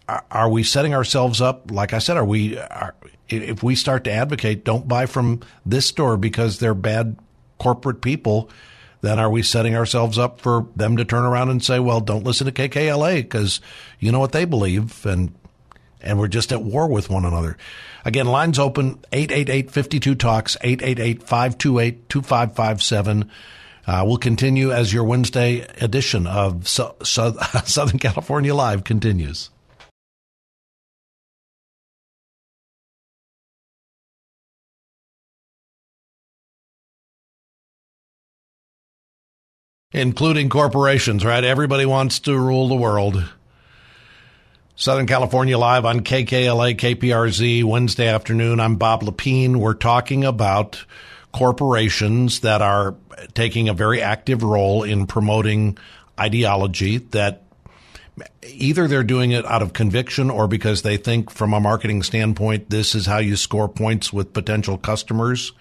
are 0.08 0.50
we 0.50 0.64
setting 0.64 0.94
ourselves 0.94 1.42
up? 1.42 1.72
Like 1.72 1.94
I 1.94 2.00
said, 2.00 2.18
are 2.18 2.26
we, 2.26 2.58
are, 2.58 2.96
if 3.30 3.64
we 3.64 3.76
start 3.76 4.04
to 4.06 4.12
advocate, 4.12 4.64
don't 4.64 4.88
buy 4.88 5.06
from 5.06 5.42
this 5.66 5.86
store 5.86 6.18
because 6.18 6.60
they're 6.60 6.74
bad 6.74 7.18
corporate 7.60 8.02
people, 8.02 8.50
then 9.02 9.20
are 9.20 9.30
we 9.30 9.44
setting 9.44 9.76
ourselves 9.76 10.18
up 10.18 10.42
for 10.42 10.68
them 10.76 10.98
to 10.98 11.06
turn 11.06 11.24
around 11.24 11.50
and 11.50 11.64
say, 11.64 11.80
well, 11.80 12.00
don't 12.02 12.24
listen 12.24 12.46
to 12.46 12.52
KKLA 12.52 13.18
because 13.18 13.62
you 14.00 14.12
know 14.12 14.20
what 14.20 14.32
they 14.32 14.46
believe 14.46 15.06
and, 15.06 15.34
and 16.02 16.18
we're 16.20 16.28
just 16.28 16.52
at 16.52 16.62
war 16.64 16.88
with 16.88 17.10
one 17.10 17.26
another. 17.26 17.58
Again, 18.06 18.28
lines 18.28 18.60
open 18.60 18.96
888-52-TALKS, 19.12 20.58
888-528-2557. 20.64 23.30
Uh, 23.86 24.04
we'll 24.06 24.18
continue 24.18 24.72
as 24.72 24.94
your 24.94 25.04
Wednesday 25.06 25.60
edition 25.82 26.28
of 26.28 26.68
so- 26.68 26.96
so- 27.04 27.38
Southern 27.66 28.00
California 28.00 28.54
Live 28.54 28.84
continues. 28.84 29.50
Including 39.98 40.50
corporations, 40.50 41.26
right? 41.26 41.44
Everybody 41.44 41.88
wants 41.88 42.20
to 42.20 42.38
rule 42.38 42.68
the 42.68 42.76
world. 42.76 43.28
Southern 44.76 45.08
California 45.08 45.58
Live 45.58 45.86
on 45.86 46.02
KKLA, 46.02 46.76
KPRZ, 46.76 47.64
Wednesday 47.64 48.08
afternoon. 48.08 48.60
I'm 48.60 48.76
Bob 48.76 49.02
Lepine. 49.02 49.56
We're 49.56 49.74
talking 49.74 50.24
about 50.24 50.86
corporations 51.32 52.42
that 52.42 52.62
are 52.62 52.94
taking 53.34 53.70
a 53.70 53.74
very 53.74 54.00
active 54.00 54.44
role 54.44 54.84
in 54.84 55.08
promoting 55.08 55.80
ideology 56.20 57.00
that 57.00 57.42
either 58.44 58.88
they're 58.88 59.04
doing 59.04 59.32
it 59.32 59.46
out 59.48 59.64
of 59.64 59.74
conviction 59.74 60.30
or 60.30 60.48
because 60.48 60.84
they 60.84 60.98
think 60.98 61.32
from 61.32 61.56
a 61.56 61.60
marketing 61.60 62.04
standpoint, 62.04 62.70
this 62.70 62.94
is 62.94 63.08
how 63.08 63.18
you 63.18 63.36
score 63.36 63.68
points 63.68 64.14
with 64.14 64.32
potential 64.32 64.78
customers. 64.78 65.54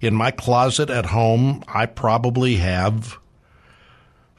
In 0.00 0.12
my 0.12 0.32
closet 0.32 0.90
at 0.90 1.06
home, 1.06 1.62
I 1.68 1.86
probably 1.86 2.56
have 2.56 3.20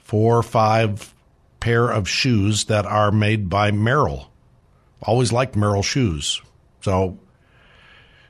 four 0.08 0.38
or 0.38 0.44
five 0.44 1.14
pair 1.60 1.90
of 1.90 2.08
shoes 2.08 2.66
that 2.66 2.86
are 2.86 3.12
made 3.12 3.50
by 3.50 3.72
Merrell. 3.72 4.28
Always 5.02 5.34
liked 5.34 5.56
Merrell 5.56 5.84
shoes. 5.84 6.42
So 6.80 7.20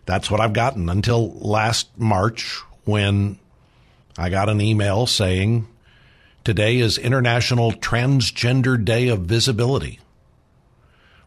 That's 0.07 0.31
what 0.31 0.39
I've 0.39 0.53
gotten 0.53 0.89
until 0.89 1.31
last 1.33 1.89
March 1.99 2.61
when 2.85 3.37
I 4.17 4.29
got 4.29 4.47
an 4.49 4.61
email 4.61 5.05
saying 5.05 5.67
today 6.45 6.79
is 6.79 6.97
International 6.97 7.73
Transgender 7.73 8.83
Day 8.83 9.09
of 9.09 9.21
Visibility. 9.21 9.99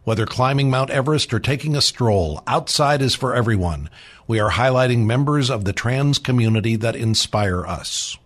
Whether 0.05 0.25
climbing 0.25 0.71
Mount 0.71 0.89
Everest 0.89 1.35
or 1.35 1.39
taking 1.39 1.77
a 1.77 1.83
stroll, 1.83 2.43
outside 2.47 3.03
is 3.03 3.15
for 3.15 3.35
everyone. 3.35 3.91
We 4.27 4.41
are 4.41 4.51
highlighting 4.51 5.05
members 5.05 5.51
of 5.51 5.67
the 5.67 5.75
trans 5.75 6.19
community 6.19 6.75
that 6.77 6.97
inspire 6.97 7.67
us. 7.67 8.17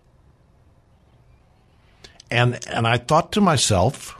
And 2.31 2.59
and 2.67 2.87
I 2.87 2.97
thought 2.97 3.31
to 3.33 3.41
myself, 3.41 4.19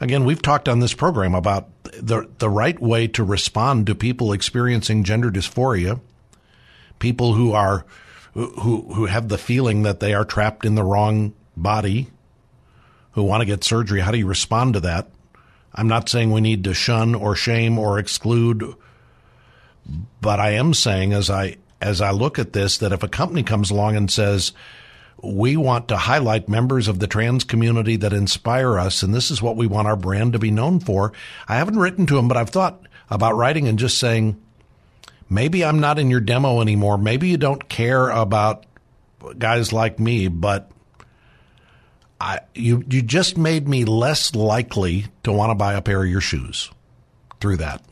again, 0.00 0.24
we've 0.24 0.42
talked 0.42 0.68
on 0.68 0.80
this 0.80 0.94
program 0.94 1.34
about 1.34 1.68
the 1.82 2.28
the 2.38 2.50
right 2.50 2.80
way 2.80 3.06
to 3.08 3.24
respond 3.24 3.86
to 3.86 3.94
people 3.94 4.32
experiencing 4.32 5.04
gender 5.04 5.30
dysphoria, 5.30 6.00
people 6.98 7.34
who 7.34 7.52
are 7.52 7.84
who 8.34 8.92
who 8.92 9.06
have 9.06 9.28
the 9.28 9.38
feeling 9.38 9.82
that 9.82 10.00
they 10.00 10.14
are 10.14 10.24
trapped 10.24 10.64
in 10.64 10.74
the 10.74 10.84
wrong 10.84 11.32
body, 11.56 12.08
who 13.12 13.22
want 13.22 13.40
to 13.40 13.46
get 13.46 13.64
surgery. 13.64 14.00
How 14.00 14.10
do 14.10 14.18
you 14.18 14.26
respond 14.26 14.74
to 14.74 14.80
that? 14.80 15.10
I'm 15.74 15.88
not 15.88 16.08
saying 16.08 16.32
we 16.32 16.40
need 16.40 16.64
to 16.64 16.74
shun 16.74 17.14
or 17.14 17.34
shame 17.34 17.78
or 17.78 17.98
exclude, 17.98 18.74
but 20.20 20.38
I 20.38 20.50
am 20.50 20.74
saying 20.74 21.12
as 21.12 21.30
I 21.30 21.56
as 21.80 22.00
I 22.00 22.10
look 22.10 22.38
at 22.38 22.52
this 22.52 22.78
that 22.78 22.92
if 22.92 23.02
a 23.02 23.08
company 23.08 23.42
comes 23.42 23.70
along 23.70 23.96
and 23.96 24.10
says 24.10 24.52
we 25.22 25.56
want 25.56 25.88
to 25.88 25.96
highlight 25.96 26.48
members 26.48 26.88
of 26.88 26.98
the 26.98 27.06
trans 27.06 27.44
community 27.44 27.96
that 27.96 28.12
inspire 28.12 28.78
us, 28.78 29.02
and 29.02 29.14
this 29.14 29.30
is 29.30 29.40
what 29.40 29.56
we 29.56 29.66
want 29.66 29.86
our 29.86 29.96
brand 29.96 30.32
to 30.32 30.38
be 30.38 30.50
known 30.50 30.80
for. 30.80 31.12
I 31.48 31.56
haven't 31.56 31.78
written 31.78 32.06
to 32.06 32.16
them, 32.16 32.28
but 32.28 32.36
I've 32.36 32.50
thought 32.50 32.82
about 33.08 33.36
writing 33.36 33.68
and 33.68 33.78
just 33.78 33.98
saying, 33.98 34.40
maybe 35.30 35.64
I'm 35.64 35.80
not 35.80 35.98
in 35.98 36.10
your 36.10 36.20
demo 36.20 36.60
anymore. 36.60 36.98
Maybe 36.98 37.28
you 37.28 37.36
don't 37.36 37.68
care 37.68 38.08
about 38.08 38.66
guys 39.38 39.72
like 39.72 40.00
me, 40.00 40.26
but 40.28 40.70
I, 42.20 42.40
you 42.54 42.84
you 42.88 43.02
just 43.02 43.36
made 43.36 43.68
me 43.68 43.84
less 43.84 44.34
likely 44.34 45.06
to 45.22 45.32
want 45.32 45.50
to 45.50 45.54
buy 45.54 45.74
a 45.74 45.82
pair 45.82 46.02
of 46.02 46.10
your 46.10 46.20
shoes 46.20 46.70
through 47.40 47.58
that. 47.58 47.82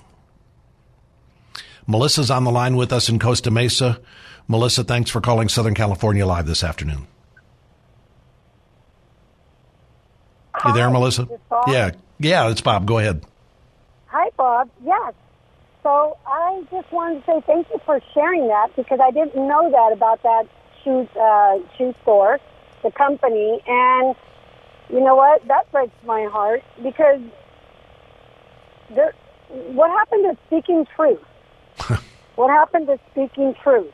Melissa's 1.86 2.30
on 2.30 2.44
the 2.44 2.50
line 2.50 2.76
with 2.76 2.92
us 2.92 3.08
in 3.08 3.18
Costa 3.18 3.50
Mesa. 3.50 4.00
Melissa, 4.46 4.84
thanks 4.84 5.10
for 5.10 5.20
calling 5.20 5.48
Southern 5.48 5.74
California 5.74 6.24
Live 6.26 6.46
this 6.46 6.62
afternoon. 6.62 7.06
You 10.64 10.72
there, 10.74 10.90
Melissa? 10.90 11.28
Yeah, 11.66 11.92
yeah, 12.18 12.50
it's 12.50 12.61
Bob. 12.61 12.86
Go 12.86 12.98
ahead. 12.98 13.24
Hi, 14.06 14.30
Bob. 14.36 14.68
Yes. 14.84 15.14
So 15.82 16.18
I 16.26 16.62
just 16.70 16.92
wanted 16.92 17.24
to 17.24 17.26
say 17.26 17.42
thank 17.46 17.68
you 17.70 17.80
for 17.86 18.00
sharing 18.12 18.48
that 18.48 18.74
because 18.76 19.00
I 19.00 19.11
didn't 19.11 19.36
know 19.36 19.70
that 19.70 19.92
about 19.92 20.22
that 20.22 20.46
shoe 20.82 21.08
uh, 21.18 21.58
shoe 21.76 21.94
store 22.02 22.38
the 22.82 22.90
company. 22.90 23.61
And 23.66 24.14
you 24.90 25.00
know 25.00 25.16
what? 25.16 25.46
That 25.48 25.70
breaks 25.72 25.94
my 26.04 26.24
heart 26.24 26.62
because 26.82 27.20
there, 28.94 29.14
what 29.48 29.90
happened 29.90 30.24
to 30.24 30.38
speaking 30.46 30.86
truth? 30.94 31.22
what 32.36 32.50
happened 32.50 32.88
to 32.88 32.98
speaking 33.12 33.54
truth? 33.62 33.92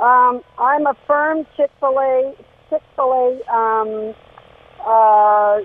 Um, 0.00 0.42
I'm 0.58 0.86
a 0.86 0.96
firm 1.06 1.46
Chick 1.56 1.70
Fil 1.80 1.98
A 1.98 2.34
Chick 2.68 2.82
Fil 2.96 3.12
A. 3.12 3.52
Um, 3.52 4.14
uh, 4.80 5.60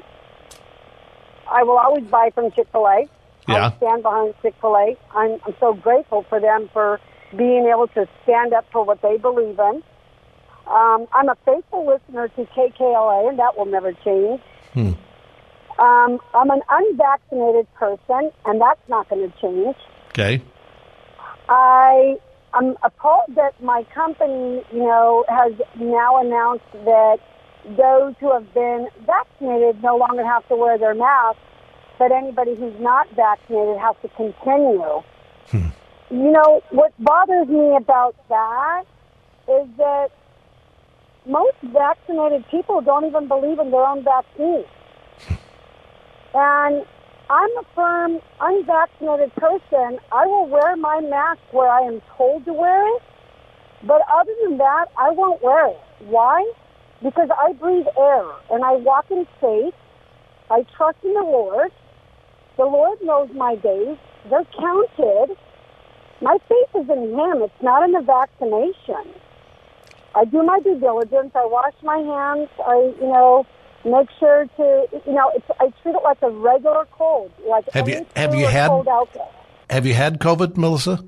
I 1.50 1.64
will 1.64 1.78
always 1.78 2.06
buy 2.06 2.32
from 2.34 2.52
Chick 2.52 2.68
Fil 2.72 2.88
A. 2.88 3.08
Yeah. 3.48 3.68
I 3.68 3.78
stand 3.78 4.04
behind 4.04 4.34
Chick 4.42 4.56
Fil 4.62 4.76
A. 4.76 4.98
I'm, 5.14 5.40
I'm 5.46 5.56
so 5.60 5.74
grateful 5.74 6.26
for 6.30 6.40
them 6.40 6.70
for 6.72 7.00
being 7.36 7.68
able 7.68 7.88
to 7.90 8.08
stand 8.24 8.54
up 8.54 8.66
for 8.72 8.84
what 8.86 9.02
they 9.02 9.18
believe 9.18 9.60
in. 9.60 9.84
Um, 10.68 11.08
I'm 11.14 11.30
a 11.30 11.36
faithful 11.46 11.86
listener 11.86 12.30
to 12.30 12.46
KKLA, 12.46 13.30
and 13.30 13.40
that 13.40 13.58
will 13.58 13.66
never 13.66 13.92
change. 13.94 14.42
Hmm. 14.74 14.92
Um, 15.80 16.20
I'm 16.34 16.50
an 16.52 16.62
unvaccinated 16.70 17.68
person, 17.74 18.32
and 18.46 18.62
that's 18.62 18.80
not 18.88 19.10
going 19.10 19.30
to 19.30 19.42
change. 19.42 19.76
Okay. 20.10 20.42
I 21.50 22.16
I'm 22.54 22.76
appalled 22.84 23.36
that 23.36 23.62
my 23.62 23.84
company, 23.94 24.64
you 24.72 24.80
know, 24.80 25.26
has 25.28 25.54
now 25.80 26.22
announced 26.22 26.72
that 26.86 27.18
those 27.66 28.14
who 28.20 28.32
have 28.34 28.54
been 28.54 28.88
vaccinated 29.06 29.82
no 29.82 29.98
longer 29.98 30.26
have 30.26 30.48
to 30.50 30.56
wear 30.56 30.78
their 30.78 30.94
mask, 30.94 31.40
but 31.98 32.12
anybody 32.12 32.56
who's 32.56 32.80
not 32.80 33.10
vaccinated 33.16 33.78
has 33.78 33.96
to 34.02 34.10
continue. 34.10 35.02
Hmm. 35.48 35.68
You 36.10 36.32
know, 36.32 36.62
what 36.72 36.94
bothers 37.00 37.48
me 37.48 37.76
about 37.76 38.16
that 38.30 38.84
is 39.48 39.68
that 39.78 40.10
most 41.26 41.56
vaccinated 41.64 42.46
people 42.52 42.82
don't 42.82 43.06
even 43.06 43.28
believe 43.28 43.60
in 43.60 43.72
their 43.72 43.86
own 43.86 44.04
vaccine. 44.04 44.66
And 46.36 46.86
I'm 47.30 47.58
a 47.58 47.64
firm 47.76 48.20
unvaccinated 48.42 49.34
person. 49.36 50.00
I 50.12 50.26
will 50.26 50.48
wear 50.48 50.76
my 50.76 51.00
mask 51.02 51.42
where 51.52 51.70
I 51.70 51.82
am 51.82 52.02
told 52.18 52.46
to 52.46 52.54
wear 52.54 52.96
it, 52.96 53.02
but 53.84 54.02
other 54.12 54.32
than 54.44 54.58
that, 54.58 54.86
I 54.98 55.12
won't 55.12 55.42
wear 55.42 55.68
it. 55.68 55.80
Why? 56.00 56.52
Because 57.04 57.30
I 57.38 57.54
breathe 57.54 57.86
air 57.98 58.26
and 58.52 58.64
I 58.64 58.74
walk 58.74 59.12
in 59.12 59.28
faith. 59.42 59.76
I 60.50 60.66
trust 60.76 60.98
in 61.04 61.14
the 61.14 61.22
Lord. 61.22 61.72
The 62.58 62.64
Lord 62.64 63.00
knows 63.02 63.30
my 63.36 63.56
days. 63.56 63.98
They're 64.30 64.46
counted. 64.58 65.36
My 66.22 66.38
faith 66.48 66.82
is 66.82 66.90
in 66.90 67.10
Him. 67.12 67.42
It's 67.42 67.62
not 67.62 67.84
in 67.84 67.92
the 67.92 68.02
vaccination. 68.02 69.14
I 70.16 70.26
do 70.26 70.44
my 70.44 70.60
due 70.60 70.80
diligence. 70.80 71.32
I 71.36 71.46
wash 71.46 71.74
my 71.82 71.98
hands. 71.98 72.50
I, 72.66 72.94
you 73.02 73.08
know, 73.08 73.46
make 73.84 74.08
sure 74.20 74.46
to, 74.58 74.88
you 75.06 75.14
know, 75.14 75.32
it's, 75.36 75.46
I 75.60 75.74
treat 75.82 75.96
it 75.96 76.04
like 76.04 76.22
a 76.22 76.30
regular 76.30 76.86
cold. 76.92 77.32
Like 77.48 77.70
Have 77.74 77.90
you 77.90 78.06
have 78.16 78.34
you 78.36 78.48
had 78.48 78.70
cold 78.70 78.88
have 79.70 79.86
you 79.86 79.94
had 79.94 80.20
COVID, 80.20 80.56
Melissa? 80.56 81.04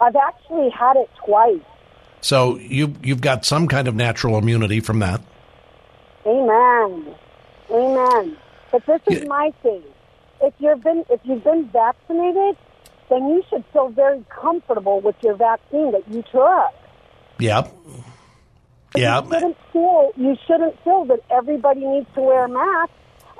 I've 0.00 0.16
actually 0.16 0.70
had 0.70 0.96
it 0.96 1.10
twice. 1.24 1.60
So 2.20 2.56
you 2.58 2.94
you've 3.02 3.20
got 3.20 3.44
some 3.44 3.66
kind 3.68 3.88
of 3.88 3.94
natural 3.94 4.36
immunity 4.38 4.80
from 4.80 4.98
that. 5.00 5.20
Amen. 6.26 7.14
Amen. 7.70 8.36
But 8.70 8.84
this 8.86 9.00
is 9.08 9.22
Yeah. 9.22 9.28
my 9.28 9.52
thing. 9.62 9.82
If 10.42 10.54
you've 10.58 10.82
been 10.82 11.04
if 11.10 11.20
you've 11.24 11.44
been 11.44 11.66
vaccinated, 11.68 12.56
then 13.08 13.28
you 13.28 13.42
should 13.48 13.64
feel 13.72 13.88
very 13.88 14.24
comfortable 14.28 15.00
with 15.00 15.16
your 15.22 15.34
vaccine 15.34 15.92
that 15.92 16.02
you 16.10 16.22
took. 16.30 16.72
Yeah. 17.38 17.66
Yeah. 18.94 19.22
You 19.22 19.30
shouldn't 19.32 19.56
feel 19.72 20.12
you 20.16 20.36
shouldn't 20.46 20.82
feel 20.84 21.04
that 21.06 21.20
everybody 21.30 21.86
needs 21.86 22.06
to 22.14 22.20
wear 22.20 22.44
a 22.44 22.48
mask 22.48 22.92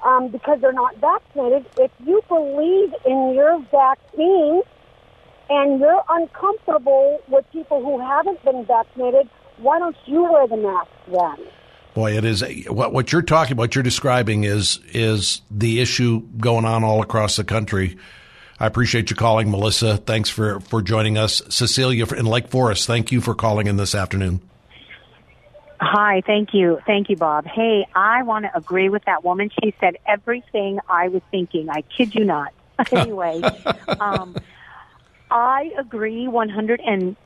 um, 0.05 0.29
because 0.29 0.61
they're 0.61 0.73
not 0.73 0.97
vaccinated. 0.97 1.67
If 1.79 1.91
you 2.07 2.23
believe 2.29 2.95
in 3.05 3.35
your 3.35 3.59
vaccine 3.71 4.63
and 5.51 5.81
you're 5.81 6.03
uncomfortable 6.09 7.21
with 7.29 7.45
people 7.53 7.83
who 7.83 7.99
haven't 7.99 8.43
been 8.45 8.65
vaccinated, 8.65 9.29
why 9.59 9.79
don't 9.79 9.97
you 10.07 10.23
wear 10.23 10.47
the 10.47 10.57
mask 10.57 10.89
then? 11.09 11.47
Boy, 11.93 12.17
it 12.17 12.25
is 12.25 12.45
what 12.69 12.93
what 12.93 13.13
you're 13.13 13.21
talking 13.21 13.57
what 13.57 13.75
you're 13.75 13.83
describing 13.83 14.45
is 14.45 14.79
is 14.93 15.43
the 15.51 15.81
issue 15.81 16.23
going 16.39 16.65
on 16.65 16.85
all 16.85 17.03
across 17.03 17.37
the 17.37 17.45
country. 17.45 17.97
I 18.61 18.67
appreciate 18.67 19.11
you 19.11 19.17
calling, 19.17 19.51
Melissa. 19.51 19.97
Thanks 19.97 20.31
for 20.31 20.61
for 20.61 20.83
joining 20.83 21.19
us, 21.19 21.43
Cecilia 21.49 22.07
in 22.15 22.27
Lake 22.27 22.49
Forest. 22.49 22.87
Thank 22.87 23.11
you 23.11 23.21
for 23.21 23.35
calling 23.35 23.67
in 23.67 23.77
this 23.77 23.95
afternoon. 23.95 24.41
Hi, 25.81 26.23
thank 26.27 26.53
you. 26.53 26.79
Thank 26.87 27.09
you, 27.09 27.17
Bob. 27.17 27.47
Hey, 27.47 27.87
I 27.95 28.23
want 28.23 28.45
to 28.45 28.57
agree 28.57 28.91
with 28.91 29.05
that 29.07 29.25
woman. 29.25 29.51
She 29.63 29.75
said 29.81 29.97
everything 30.07 30.79
I 30.89 31.09
was 31.09 31.23
thinking. 31.31 31.71
I 31.71 31.83
kid 31.83 32.15
you 32.15 32.25
not. 32.25 32.53
anyway, 32.93 33.41
um, 33.99 34.37
I 35.31 35.71
agree 35.79 36.27
150%. 36.27 37.17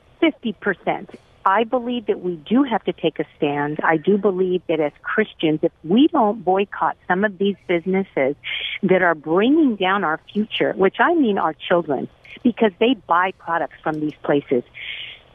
I 1.47 1.63
believe 1.63 2.07
that 2.07 2.21
we 2.21 2.37
do 2.37 2.63
have 2.63 2.83
to 2.85 2.93
take 2.93 3.19
a 3.19 3.25
stand. 3.37 3.79
I 3.83 3.97
do 3.97 4.17
believe 4.17 4.63
that 4.67 4.79
as 4.79 4.91
Christians, 5.03 5.59
if 5.61 5.71
we 5.83 6.07
don't 6.07 6.43
boycott 6.43 6.97
some 7.07 7.23
of 7.23 7.37
these 7.37 7.55
businesses 7.67 8.35
that 8.81 9.03
are 9.03 9.13
bringing 9.13 9.75
down 9.75 10.03
our 10.03 10.19
future, 10.33 10.73
which 10.73 10.95
I 10.99 11.13
mean 11.13 11.37
our 11.37 11.53
children, 11.53 12.09
because 12.43 12.71
they 12.79 12.95
buy 13.07 13.31
products 13.37 13.75
from 13.83 13.99
these 13.99 14.15
places, 14.23 14.63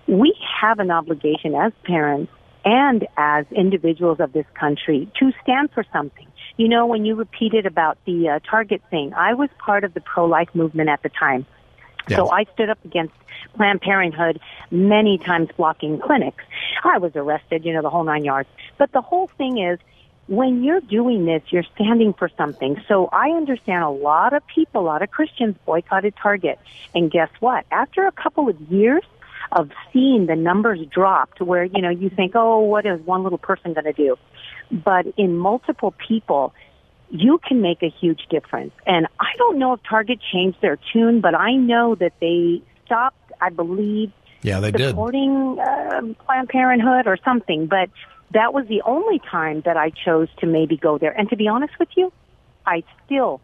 we 0.08 0.34
have 0.60 0.80
an 0.80 0.90
obligation 0.90 1.54
as 1.54 1.72
parents 1.84 2.32
and 2.64 3.06
as 3.16 3.46
individuals 3.52 4.18
of 4.18 4.32
this 4.32 4.46
country 4.58 5.08
to 5.20 5.32
stand 5.42 5.70
for 5.72 5.84
something. 5.92 6.26
You 6.56 6.68
know, 6.68 6.86
when 6.86 7.04
you 7.04 7.14
repeated 7.14 7.66
about 7.66 7.98
the 8.04 8.28
uh, 8.28 8.38
Target 8.50 8.82
thing, 8.90 9.14
I 9.14 9.34
was 9.34 9.48
part 9.64 9.84
of 9.84 9.94
the 9.94 10.00
pro-life 10.00 10.48
movement 10.54 10.88
at 10.88 11.02
the 11.02 11.08
time. 11.08 11.46
So 12.16 12.30
I 12.30 12.44
stood 12.54 12.70
up 12.70 12.84
against 12.84 13.14
Planned 13.54 13.80
Parenthood 13.80 14.40
many 14.70 15.18
times 15.18 15.48
blocking 15.56 15.98
clinics. 15.98 16.44
I 16.84 16.98
was 16.98 17.12
arrested, 17.16 17.64
you 17.64 17.72
know, 17.72 17.82
the 17.82 17.90
whole 17.90 18.04
nine 18.04 18.24
yards. 18.24 18.48
But 18.78 18.92
the 18.92 19.00
whole 19.00 19.26
thing 19.26 19.58
is, 19.58 19.78
when 20.26 20.62
you're 20.62 20.80
doing 20.80 21.24
this, 21.24 21.42
you're 21.50 21.64
standing 21.74 22.12
for 22.12 22.28
something. 22.36 22.80
So 22.86 23.08
I 23.12 23.30
understand 23.30 23.82
a 23.82 23.90
lot 23.90 24.32
of 24.32 24.46
people, 24.46 24.82
a 24.82 24.84
lot 24.84 25.02
of 25.02 25.11
Christians 25.11 25.56
boycotted 25.66 26.14
Target. 26.14 26.61
And 26.94 27.11
guess 27.11 27.30
what? 27.40 27.66
After 27.72 28.06
a 28.06 28.12
couple 28.12 28.48
of 28.48 28.61
years 28.70 29.02
of 29.50 29.70
seeing 29.92 30.26
the 30.26 30.36
numbers 30.36 30.78
drop 30.86 31.34
to 31.36 31.44
where, 31.44 31.64
you 31.64 31.82
know, 31.82 31.90
you 31.90 32.11
think, 32.11 32.32
oh, 32.36 32.61
what 32.61 32.86
is 32.86 33.00
one 33.00 33.24
little 33.24 33.38
person 33.38 33.72
going 33.72 33.86
to 33.86 33.92
do? 33.92 34.16
But 34.70 35.06
in 35.16 35.36
multiple 35.36 35.92
people, 35.92 36.54
you 37.11 37.38
can 37.46 37.61
make 37.61 37.82
a 37.82 37.88
huge 37.88 38.20
difference. 38.30 38.72
And 38.86 39.06
I 39.18 39.32
don't 39.36 39.58
know 39.58 39.72
if 39.74 39.80
Target 39.88 40.20
changed 40.32 40.58
their 40.61 40.78
tune, 40.92 41.20
but 41.20 41.34
I 41.34 41.54
know 41.54 41.94
that 41.96 42.12
they 42.20 42.62
stopped, 42.86 43.32
I 43.40 43.50
believe, 43.50 44.12
yeah, 44.42 44.61
they 44.61 44.72
supporting 44.72 45.58
uh, 45.58 46.00
Planned 46.24 46.48
Parenthood 46.48 47.06
or 47.06 47.18
something. 47.24 47.66
But 47.66 47.90
that 48.32 48.54
was 48.54 48.66
the 48.68 48.82
only 48.82 49.18
time 49.18 49.62
that 49.64 49.76
I 49.76 49.90
chose 49.90 50.28
to 50.38 50.46
maybe 50.46 50.76
go 50.76 50.98
there. 50.98 51.11
And 51.11 51.28
to 51.30 51.36
be 51.36 51.48
honest 51.48 51.74
with 51.78 51.88
you, 51.96 52.12
I 52.64 52.84
still 53.04 53.40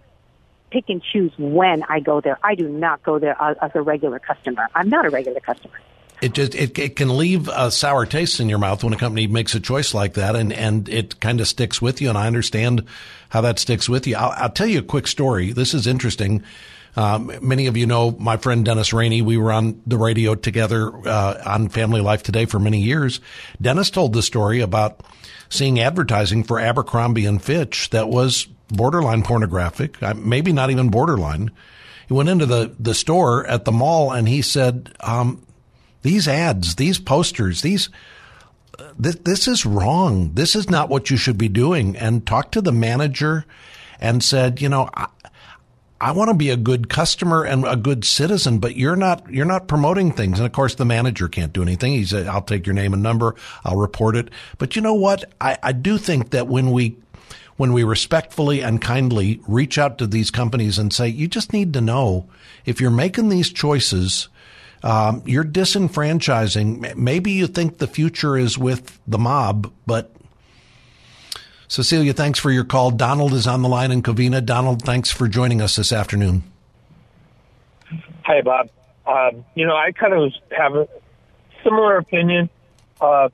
pick 0.70 0.84
and 0.88 1.02
choose 1.02 1.32
when 1.38 1.82
I 1.84 2.00
go 2.00 2.20
there. 2.20 2.38
I 2.42 2.54
do 2.54 2.68
not 2.68 3.02
go 3.02 3.18
there 3.18 3.36
as 3.40 3.70
a 3.74 3.82
regular 3.82 4.18
customer. 4.18 4.68
I'm 4.74 4.88
not 4.88 5.04
a 5.06 5.10
regular 5.10 5.40
customer. 5.40 5.78
It 6.22 6.32
just 6.32 6.54
it, 6.54 6.78
it 6.78 6.96
can 6.96 7.16
leave 7.16 7.48
a 7.48 7.70
sour 7.70 8.06
taste 8.06 8.40
in 8.40 8.48
your 8.48 8.58
mouth 8.58 8.82
when 8.82 8.94
a 8.94 8.96
company 8.96 9.26
makes 9.26 9.54
a 9.54 9.60
choice 9.60 9.92
like 9.92 10.14
that, 10.14 10.34
and 10.34 10.52
and 10.52 10.88
it 10.88 11.20
kind 11.20 11.40
of 11.40 11.48
sticks 11.48 11.82
with 11.82 12.00
you. 12.00 12.08
And 12.08 12.16
I 12.16 12.26
understand 12.26 12.84
how 13.28 13.42
that 13.42 13.58
sticks 13.58 13.88
with 13.88 14.06
you. 14.06 14.16
I'll, 14.16 14.32
I'll 14.36 14.50
tell 14.50 14.66
you 14.66 14.78
a 14.78 14.82
quick 14.82 15.06
story. 15.06 15.52
This 15.52 15.74
is 15.74 15.86
interesting. 15.86 16.42
Um, 16.96 17.30
many 17.42 17.66
of 17.66 17.76
you 17.76 17.86
know 17.86 18.12
my 18.12 18.38
friend 18.38 18.64
Dennis 18.64 18.94
Rainey. 18.94 19.20
We 19.20 19.36
were 19.36 19.52
on 19.52 19.82
the 19.86 19.98
radio 19.98 20.34
together 20.34 20.90
uh, 21.06 21.42
on 21.44 21.68
Family 21.68 22.00
Life 22.00 22.22
Today 22.22 22.46
for 22.46 22.58
many 22.58 22.80
years. 22.80 23.20
Dennis 23.60 23.90
told 23.90 24.14
the 24.14 24.22
story 24.22 24.60
about 24.60 25.02
seeing 25.50 25.78
advertising 25.78 26.44
for 26.44 26.58
Abercrombie 26.58 27.26
and 27.26 27.42
Fitch 27.42 27.90
that 27.90 28.08
was 28.08 28.46
borderline 28.68 29.22
pornographic, 29.22 30.02
uh, 30.02 30.14
maybe 30.14 30.52
not 30.52 30.70
even 30.70 30.88
borderline. 30.88 31.50
He 32.08 32.14
went 32.14 32.28
into 32.28 32.46
the, 32.46 32.74
the 32.78 32.94
store 32.94 33.46
at 33.46 33.64
the 33.64 33.72
mall 33.72 34.12
and 34.12 34.28
he 34.28 34.42
said, 34.42 34.94
um, 35.00 35.45
these 36.07 36.28
ads, 36.28 36.76
these 36.76 36.98
posters, 36.98 37.62
these, 37.62 37.88
uh, 38.78 38.92
th- 39.02 39.24
this 39.24 39.48
is 39.48 39.66
wrong. 39.66 40.32
This 40.34 40.54
is 40.54 40.70
not 40.70 40.88
what 40.88 41.11
you 41.11 41.16
should 41.16 41.36
be 41.36 41.48
doing. 41.48 41.96
And 41.96 42.24
talked 42.24 42.52
to 42.52 42.61
the 42.61 42.72
manager 42.72 43.44
and 44.00 44.22
said, 44.22 44.62
you 44.62 44.68
know, 44.68 44.88
I, 44.94 45.09
I 46.00 46.12
want 46.12 46.28
to 46.28 46.34
be 46.34 46.50
a 46.50 46.57
good 46.57 46.88
customer 46.88 47.42
and 47.42 47.66
a 47.66 47.74
good 47.74 48.04
citizen, 48.04 48.59
but 48.59 48.76
you're 48.76 48.96
not, 48.96 49.28
you're 49.32 49.46
not 49.46 49.66
promoting 49.66 50.12
things. 50.12 50.38
And 50.38 50.46
of 50.46 50.52
course, 50.52 50.74
the 50.74 50.84
manager 50.84 51.26
can't 51.26 51.52
do 51.52 51.62
anything. 51.62 51.92
He 51.92 52.04
said, 52.04 52.26
I'll 52.26 52.42
take 52.42 52.66
your 52.66 52.74
name 52.74 52.92
and 52.92 53.02
number. 53.02 53.34
I'll 53.64 53.78
report 53.78 54.14
it. 54.14 54.28
But 54.59 54.76
you 54.76 54.82
know 54.82 54.94
what? 54.94 55.24
I, 55.40 55.59
I 55.62 55.72
do 55.72 55.98
think 55.98 56.30
that 56.30 56.46
when 56.46 56.70
we, 56.70 56.96
when 57.57 57.72
we 57.72 57.82
respectfully 57.82 58.62
and 58.62 58.80
kindly 58.80 59.40
reach 59.48 59.78
out 59.78 59.98
to 59.98 60.07
these 60.07 60.30
companies 60.30 60.78
and 60.78 60.92
say, 60.92 61.09
you 61.09 61.26
just 61.26 61.52
need 61.52 61.72
to 61.72 61.80
know 61.80 62.28
if 62.64 62.80
you're 62.80 62.90
making 62.90 63.30
these 63.30 63.50
choices, 63.50 64.28
um, 64.87 65.22
you're 65.26 65.43
disenfranchising. 65.43 66.95
Maybe 66.95 67.32
you 67.32 67.49
think 67.49 67.78
the 67.78 67.89
future 67.89 68.37
is 68.37 68.57
with 68.57 69.01
the 69.05 69.18
mob, 69.18 69.72
but 69.84 70.12
Cecilia, 71.66 72.12
thanks 72.12 72.39
for 72.39 72.53
your 72.53 72.62
call. 72.62 72.93
Donald 72.93 73.32
is 73.32 73.49
on 73.49 73.62
the 73.62 73.68
line 73.68 73.91
in 73.91 74.01
Covina. 74.01 74.45
Donald, 74.45 74.82
thanks 74.82 75.11
for 75.11 75.26
joining 75.26 75.61
us 75.61 75.74
this 75.74 75.93
afternoon. 75.93 76.45
Hi, 78.22 78.43
Bob. 78.43 78.68
Um, 79.09 79.45
you 79.57 79.66
know, 79.66 79.74
I 79.74 79.91
kind 79.91 80.12
of 80.12 80.32
have 80.57 80.76
a 80.76 80.89
similar 81.64 81.97
opinion. 81.97 82.49
Uh, 83.01 83.28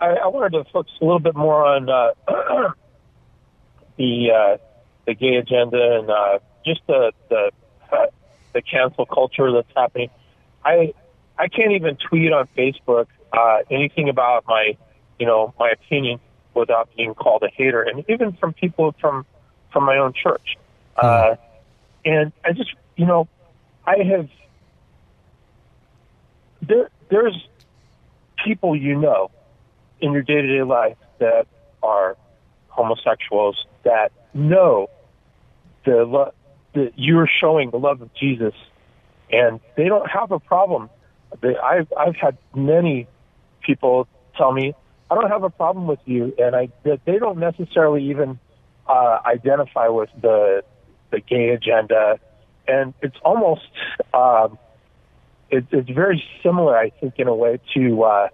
I, 0.00 0.10
I, 0.10 0.26
wanted 0.28 0.62
to 0.62 0.70
focus 0.70 0.92
a 1.00 1.04
little 1.04 1.18
bit 1.18 1.34
more 1.34 1.66
on 1.66 1.90
uh, 1.90 2.12
the 3.96 4.30
uh, 4.30 4.56
the 5.06 5.14
gay 5.14 5.36
agenda 5.36 5.98
and 5.98 6.08
uh, 6.08 6.38
just 6.64 6.82
the 6.86 7.10
the, 7.30 7.50
the 8.52 8.62
cancel 8.62 9.06
culture 9.06 9.50
that's 9.50 9.72
happening. 9.76 10.10
I 10.64 10.94
I 11.38 11.48
can't 11.48 11.72
even 11.72 11.96
tweet 11.96 12.32
on 12.32 12.48
Facebook 12.56 13.06
uh, 13.32 13.58
anything 13.70 14.08
about 14.08 14.44
my 14.46 14.76
you 15.18 15.26
know 15.26 15.54
my 15.58 15.70
opinion 15.70 16.20
without 16.54 16.88
being 16.96 17.14
called 17.14 17.42
a 17.42 17.48
hater, 17.48 17.82
and 17.82 18.04
even 18.08 18.32
from 18.32 18.52
people 18.52 18.94
from 19.00 19.26
from 19.72 19.84
my 19.84 19.98
own 19.98 20.12
church. 20.12 20.56
Hmm. 20.96 21.06
Uh, 21.06 21.36
and 22.04 22.32
I 22.44 22.52
just, 22.52 22.74
you 22.96 23.06
know, 23.06 23.28
I 23.86 23.96
have 23.98 24.28
there. 26.62 26.90
There's 27.10 27.48
people 28.44 28.76
you 28.76 28.98
know 28.98 29.30
in 30.00 30.12
your 30.12 30.22
day 30.22 30.40
to 30.40 30.46
day 30.46 30.62
life 30.62 30.96
that 31.18 31.46
are 31.82 32.16
homosexuals 32.68 33.66
that 33.84 34.12
know 34.32 34.88
the 35.84 36.04
lo- 36.04 36.32
that 36.74 36.92
you're 36.96 37.28
showing 37.40 37.70
the 37.70 37.78
love 37.78 38.00
of 38.02 38.12
Jesus, 38.14 38.54
and 39.30 39.60
they 39.76 39.84
don't 39.84 40.08
have 40.08 40.32
a 40.32 40.38
problem. 40.38 40.90
They, 41.40 41.56
I've 41.56 41.92
I've 41.98 42.16
had 42.16 42.38
many 42.54 43.08
people 43.62 44.06
tell 44.36 44.52
me, 44.52 44.74
I 45.10 45.14
don't 45.14 45.30
have 45.30 45.42
a 45.42 45.50
problem 45.50 45.86
with 45.86 46.00
you, 46.04 46.34
and 46.38 46.54
I 46.54 46.68
they 46.82 47.18
don't 47.18 47.38
necessarily 47.38 48.10
even 48.10 48.38
uh, 48.86 49.18
identify 49.26 49.88
with 49.88 50.10
the 50.20 50.62
the 51.10 51.20
gay 51.20 51.50
agenda, 51.50 52.18
and 52.66 52.94
it's 53.02 53.16
almost 53.24 53.62
um, 54.12 54.58
it, 55.50 55.66
it's 55.70 55.90
very 55.90 56.22
similar, 56.42 56.76
I 56.76 56.90
think, 56.90 57.14
in 57.18 57.28
a 57.28 57.34
way 57.34 57.60
to 57.74 58.02
uh, 58.02 58.28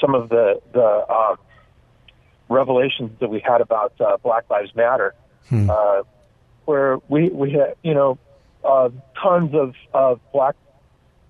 some 0.00 0.14
of 0.14 0.28
the 0.28 0.60
the 0.72 0.82
uh, 0.82 1.36
revelations 2.48 3.12
that 3.20 3.28
we 3.28 3.40
had 3.40 3.60
about 3.60 3.92
uh, 4.00 4.16
Black 4.22 4.48
Lives 4.50 4.74
Matter, 4.74 5.14
hmm. 5.48 5.68
uh, 5.70 6.02
where 6.64 6.98
we 7.08 7.28
we 7.28 7.52
had 7.52 7.74
you 7.82 7.94
know 7.94 8.18
uh, 8.64 8.90
tons 9.22 9.54
of 9.54 9.74
of 9.92 10.20
black 10.32 10.56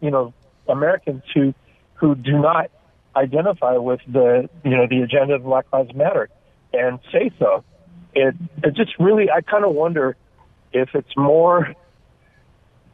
you 0.01 0.11
know 0.11 0.33
Americans 0.69 1.23
who 1.35 1.55
who 1.95 2.15
do 2.15 2.39
not 2.39 2.71
identify 3.17 3.77
with 3.77 4.01
the 4.07 4.49
you 4.65 4.71
know 4.71 4.87
the 4.89 5.03
agenda 5.03 5.35
of 5.35 5.45
Black 5.45 5.67
Lives 5.73 5.95
Matter 5.95 6.29
and 6.73 6.99
say 7.13 7.31
so. 7.39 7.65
It 8.15 8.35
it 8.63 8.75
just 8.75 8.93
really 8.99 9.31
I 9.31 9.41
kind 9.41 9.65
of 9.65 9.75
wonder 9.75 10.17
if 10.73 10.95
it's 10.95 11.17
more 11.17 11.75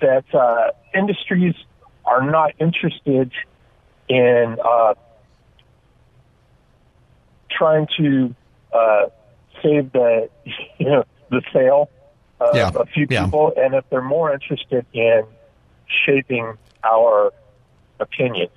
that 0.00 0.24
uh, 0.34 0.70
industries 0.94 1.54
are 2.04 2.28
not 2.28 2.52
interested 2.58 3.32
in 4.08 4.56
uh, 4.64 4.94
trying 7.50 7.86
to 7.98 8.34
uh, 8.72 9.06
save 9.62 9.92
the 9.92 10.28
you 10.78 10.86
know 10.86 11.04
the 11.30 11.42
sale 11.52 11.90
of 12.40 12.54
yeah. 12.54 12.70
a 12.74 12.86
few 12.86 13.06
people, 13.06 13.52
yeah. 13.56 13.66
and 13.66 13.74
if 13.74 13.84
they're 13.90 14.00
more 14.02 14.32
interested 14.32 14.86
in 14.92 15.24
shaping 16.06 16.56
our 16.84 17.32
opinion. 17.98 18.48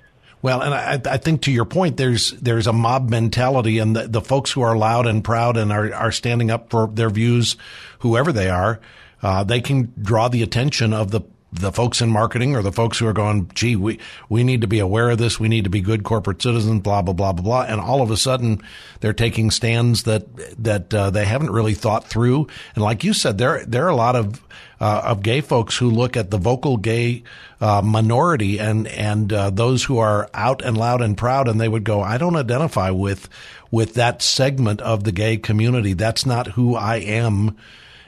Well, 0.42 0.60
and 0.60 0.74
I, 0.74 1.00
I, 1.10 1.16
think 1.16 1.42
to 1.42 1.52
your 1.52 1.64
point, 1.64 1.96
there's 1.96 2.32
there's 2.32 2.66
a 2.66 2.72
mob 2.72 3.08
mentality, 3.08 3.78
and 3.78 3.96
the, 3.96 4.08
the 4.08 4.20
folks 4.20 4.50
who 4.50 4.60
are 4.60 4.76
loud 4.76 5.06
and 5.06 5.24
proud 5.24 5.56
and 5.56 5.72
are, 5.72 5.92
are 5.94 6.12
standing 6.12 6.50
up 6.50 6.68
for 6.68 6.86
their 6.86 7.08
views, 7.08 7.56
whoever 8.00 8.30
they 8.30 8.50
are, 8.50 8.78
uh, 9.22 9.44
they 9.44 9.62
can 9.62 9.92
draw 10.00 10.28
the 10.28 10.42
attention 10.42 10.92
of 10.92 11.10
the 11.10 11.22
the 11.54 11.70
folks 11.70 12.00
in 12.00 12.10
marketing 12.10 12.56
or 12.56 12.62
the 12.62 12.72
folks 12.72 12.98
who 12.98 13.06
are 13.06 13.12
going, 13.12 13.48
gee, 13.54 13.76
we, 13.76 14.00
we 14.28 14.42
need 14.42 14.62
to 14.62 14.66
be 14.66 14.80
aware 14.80 15.10
of 15.10 15.18
this. 15.18 15.38
We 15.38 15.48
need 15.48 15.64
to 15.64 15.70
be 15.70 15.80
good 15.80 16.02
corporate 16.02 16.42
citizens, 16.42 16.82
blah, 16.82 17.00
blah, 17.00 17.14
blah, 17.14 17.32
blah, 17.32 17.42
blah. 17.42 17.62
And 17.62 17.80
all 17.80 18.02
of 18.02 18.10
a 18.10 18.16
sudden 18.16 18.60
they're 19.00 19.12
taking 19.12 19.52
stands 19.52 20.02
that, 20.02 20.26
that, 20.62 20.92
uh, 20.92 21.10
they 21.10 21.24
haven't 21.24 21.52
really 21.52 21.74
thought 21.74 22.08
through. 22.08 22.48
And 22.74 22.82
like 22.82 23.04
you 23.04 23.12
said, 23.12 23.38
there, 23.38 23.64
there 23.66 23.86
are 23.86 23.90
a 23.90 23.96
lot 23.96 24.16
of, 24.16 24.42
uh, 24.80 25.02
of 25.04 25.22
gay 25.22 25.40
folks 25.40 25.76
who 25.76 25.90
look 25.90 26.16
at 26.16 26.32
the 26.32 26.38
vocal 26.38 26.76
gay, 26.76 27.22
uh, 27.60 27.80
minority 27.82 28.58
and, 28.58 28.88
and, 28.88 29.32
uh, 29.32 29.50
those 29.50 29.84
who 29.84 29.98
are 29.98 30.28
out 30.34 30.60
and 30.60 30.76
loud 30.76 31.02
and 31.02 31.16
proud. 31.16 31.46
And 31.46 31.60
they 31.60 31.68
would 31.68 31.84
go, 31.84 32.02
I 32.02 32.18
don't 32.18 32.36
identify 32.36 32.90
with, 32.90 33.28
with 33.70 33.94
that 33.94 34.22
segment 34.22 34.80
of 34.80 35.04
the 35.04 35.12
gay 35.12 35.36
community. 35.36 35.92
That's 35.92 36.26
not 36.26 36.48
who 36.48 36.74
I 36.74 36.96
am. 36.96 37.56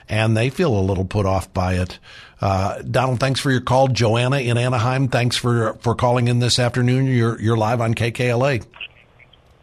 And 0.09 0.35
they 0.35 0.49
feel 0.49 0.77
a 0.77 0.79
little 0.79 1.05
put 1.05 1.25
off 1.25 1.53
by 1.53 1.75
it. 1.75 1.99
Uh, 2.39 2.81
Donald, 2.83 3.19
thanks 3.19 3.39
for 3.39 3.51
your 3.51 3.61
call. 3.61 3.87
Joanna 3.87 4.37
in 4.37 4.57
Anaheim, 4.57 5.07
thanks 5.07 5.35
for 5.35 5.73
for 5.75 5.95
calling 5.95 6.27
in 6.27 6.39
this 6.39 6.59
afternoon. 6.59 7.07
You're 7.07 7.39
you're 7.41 7.57
live 7.57 7.81
on 7.81 7.95
KKLA. 7.95 8.65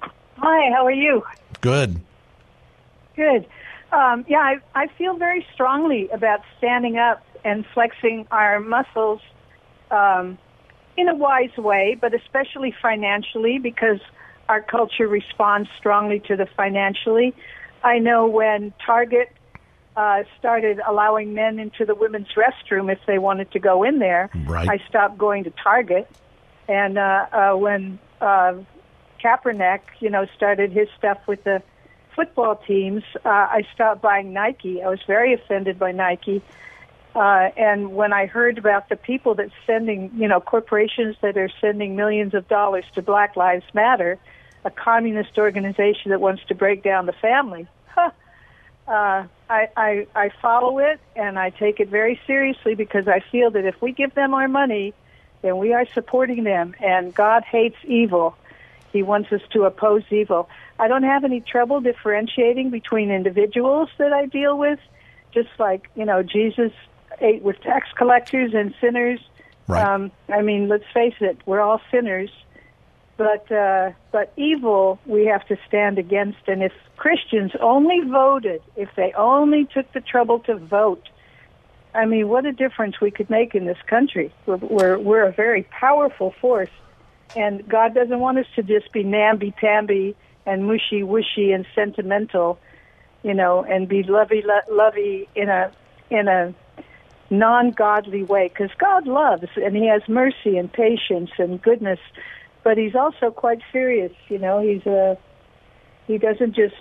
Hi, 0.00 0.70
how 0.72 0.84
are 0.84 0.92
you? 0.92 1.22
Good. 1.60 2.00
Good. 3.16 3.46
Um, 3.92 4.24
yeah, 4.28 4.38
I, 4.38 4.56
I 4.74 4.88
feel 4.98 5.16
very 5.16 5.46
strongly 5.54 6.08
about 6.08 6.40
standing 6.58 6.98
up 6.98 7.24
and 7.44 7.64
flexing 7.72 8.26
our 8.32 8.58
muscles 8.58 9.20
um, 9.92 10.36
in 10.96 11.08
a 11.08 11.14
wise 11.14 11.56
way, 11.56 11.96
but 12.00 12.12
especially 12.12 12.74
financially 12.82 13.58
because 13.58 14.00
our 14.48 14.60
culture 14.60 15.06
responds 15.06 15.68
strongly 15.78 16.20
to 16.20 16.36
the 16.36 16.46
financially. 16.56 17.34
I 17.84 17.98
know 18.00 18.26
when 18.26 18.74
Target 18.84 19.30
uh, 19.96 20.24
started 20.38 20.80
allowing 20.86 21.34
men 21.34 21.58
into 21.58 21.84
the 21.84 21.94
women's 21.94 22.28
restroom 22.36 22.92
if 22.92 22.98
they 23.06 23.18
wanted 23.18 23.50
to 23.52 23.58
go 23.58 23.82
in 23.82 23.98
there. 23.98 24.30
Right. 24.46 24.68
I 24.68 24.78
stopped 24.88 25.18
going 25.18 25.44
to 25.44 25.50
Target, 25.50 26.08
and 26.68 26.98
uh, 26.98 27.26
uh, 27.32 27.52
when 27.56 27.98
uh, 28.20 28.54
Kaepernick, 29.22 29.80
you 30.00 30.10
know, 30.10 30.26
started 30.36 30.72
his 30.72 30.88
stuff 30.98 31.18
with 31.26 31.44
the 31.44 31.62
football 32.14 32.56
teams, 32.56 33.02
uh, 33.24 33.28
I 33.28 33.66
stopped 33.74 34.02
buying 34.02 34.32
Nike. 34.32 34.82
I 34.82 34.88
was 34.88 35.00
very 35.06 35.32
offended 35.34 35.78
by 35.78 35.92
Nike. 35.92 36.42
Uh, 37.14 37.50
and 37.56 37.94
when 37.94 38.12
I 38.12 38.26
heard 38.26 38.58
about 38.58 38.88
the 38.88 38.96
people 38.96 39.34
that 39.36 39.50
sending, 39.66 40.10
you 40.16 40.26
know, 40.26 40.40
corporations 40.40 41.16
that 41.22 41.36
are 41.36 41.50
sending 41.60 41.94
millions 41.94 42.34
of 42.34 42.48
dollars 42.48 42.84
to 42.94 43.02
Black 43.02 43.36
Lives 43.36 43.64
Matter, 43.72 44.18
a 44.64 44.70
communist 44.70 45.38
organization 45.38 46.10
that 46.10 46.20
wants 46.20 46.42
to 46.48 46.54
break 46.54 46.82
down 46.82 47.06
the 47.06 47.12
family, 47.12 47.68
huh, 47.86 48.10
uh, 48.88 49.24
I, 49.48 49.68
I, 49.76 50.06
I 50.14 50.30
follow 50.40 50.78
it 50.78 51.00
and 51.14 51.38
I 51.38 51.50
take 51.50 51.80
it 51.80 51.88
very 51.88 52.20
seriously 52.26 52.74
because 52.74 53.08
I 53.08 53.20
feel 53.20 53.50
that 53.50 53.64
if 53.64 53.80
we 53.82 53.92
give 53.92 54.14
them 54.14 54.34
our 54.34 54.48
money, 54.48 54.94
then 55.42 55.58
we 55.58 55.72
are 55.72 55.86
supporting 55.92 56.44
them. 56.44 56.74
And 56.80 57.14
God 57.14 57.44
hates 57.44 57.76
evil. 57.84 58.36
He 58.92 59.02
wants 59.02 59.32
us 59.32 59.42
to 59.52 59.64
oppose 59.64 60.04
evil. 60.10 60.48
I 60.78 60.88
don't 60.88 61.02
have 61.02 61.24
any 61.24 61.40
trouble 61.40 61.80
differentiating 61.80 62.70
between 62.70 63.10
individuals 63.10 63.90
that 63.98 64.12
I 64.12 64.26
deal 64.26 64.56
with, 64.56 64.78
just 65.32 65.50
like, 65.58 65.90
you 65.94 66.04
know, 66.04 66.22
Jesus 66.22 66.72
ate 67.20 67.42
with 67.42 67.60
tax 67.60 67.88
collectors 67.96 68.54
and 68.54 68.74
sinners. 68.80 69.20
Right. 69.66 69.84
Um, 69.84 70.10
I 70.28 70.42
mean, 70.42 70.68
let's 70.68 70.84
face 70.92 71.14
it, 71.20 71.38
we're 71.46 71.60
all 71.60 71.80
sinners. 71.90 72.30
But 73.16 73.50
uh, 73.52 73.92
but 74.10 74.32
evil 74.36 74.98
we 75.06 75.26
have 75.26 75.46
to 75.46 75.56
stand 75.68 75.98
against. 75.98 76.48
And 76.48 76.62
if 76.62 76.72
Christians 76.96 77.52
only 77.60 78.00
voted, 78.00 78.62
if 78.76 78.88
they 78.96 79.12
only 79.16 79.66
took 79.72 79.92
the 79.92 80.00
trouble 80.00 80.40
to 80.40 80.56
vote, 80.56 81.08
I 81.94 82.06
mean, 82.06 82.28
what 82.28 82.44
a 82.44 82.52
difference 82.52 83.00
we 83.00 83.12
could 83.12 83.30
make 83.30 83.54
in 83.54 83.66
this 83.66 83.78
country. 83.86 84.32
We're 84.46 84.56
we're, 84.56 84.98
we're 84.98 85.22
a 85.22 85.32
very 85.32 85.62
powerful 85.64 86.34
force, 86.40 86.70
and 87.36 87.66
God 87.68 87.94
doesn't 87.94 88.18
want 88.18 88.38
us 88.38 88.46
to 88.56 88.62
just 88.62 88.92
be 88.92 89.04
namby 89.04 89.52
pamby 89.52 90.16
and 90.44 90.66
mushy 90.66 91.02
wushy 91.02 91.54
and 91.54 91.64
sentimental, 91.74 92.58
you 93.22 93.34
know, 93.34 93.62
and 93.62 93.88
be 93.88 94.02
lovey 94.02 94.42
lovey 94.68 95.28
in 95.36 95.48
a 95.48 95.70
in 96.10 96.26
a 96.26 96.52
non-godly 97.30 98.22
way 98.22 98.48
because 98.48 98.70
God 98.78 99.06
loves 99.06 99.48
and 99.56 99.74
he 99.74 99.86
has 99.88 100.02
mercy 100.08 100.56
and 100.58 100.72
patience 100.72 101.30
and 101.38 101.60
goodness 101.60 101.98
but 102.64 102.76
he's 102.76 102.94
also 102.94 103.30
quite 103.30 103.60
serious 103.70 104.12
you 104.28 104.38
know 104.38 104.60
he's 104.60 104.84
a 104.86 105.16
he 106.06 106.18
doesn't 106.18 106.54
just 106.54 106.74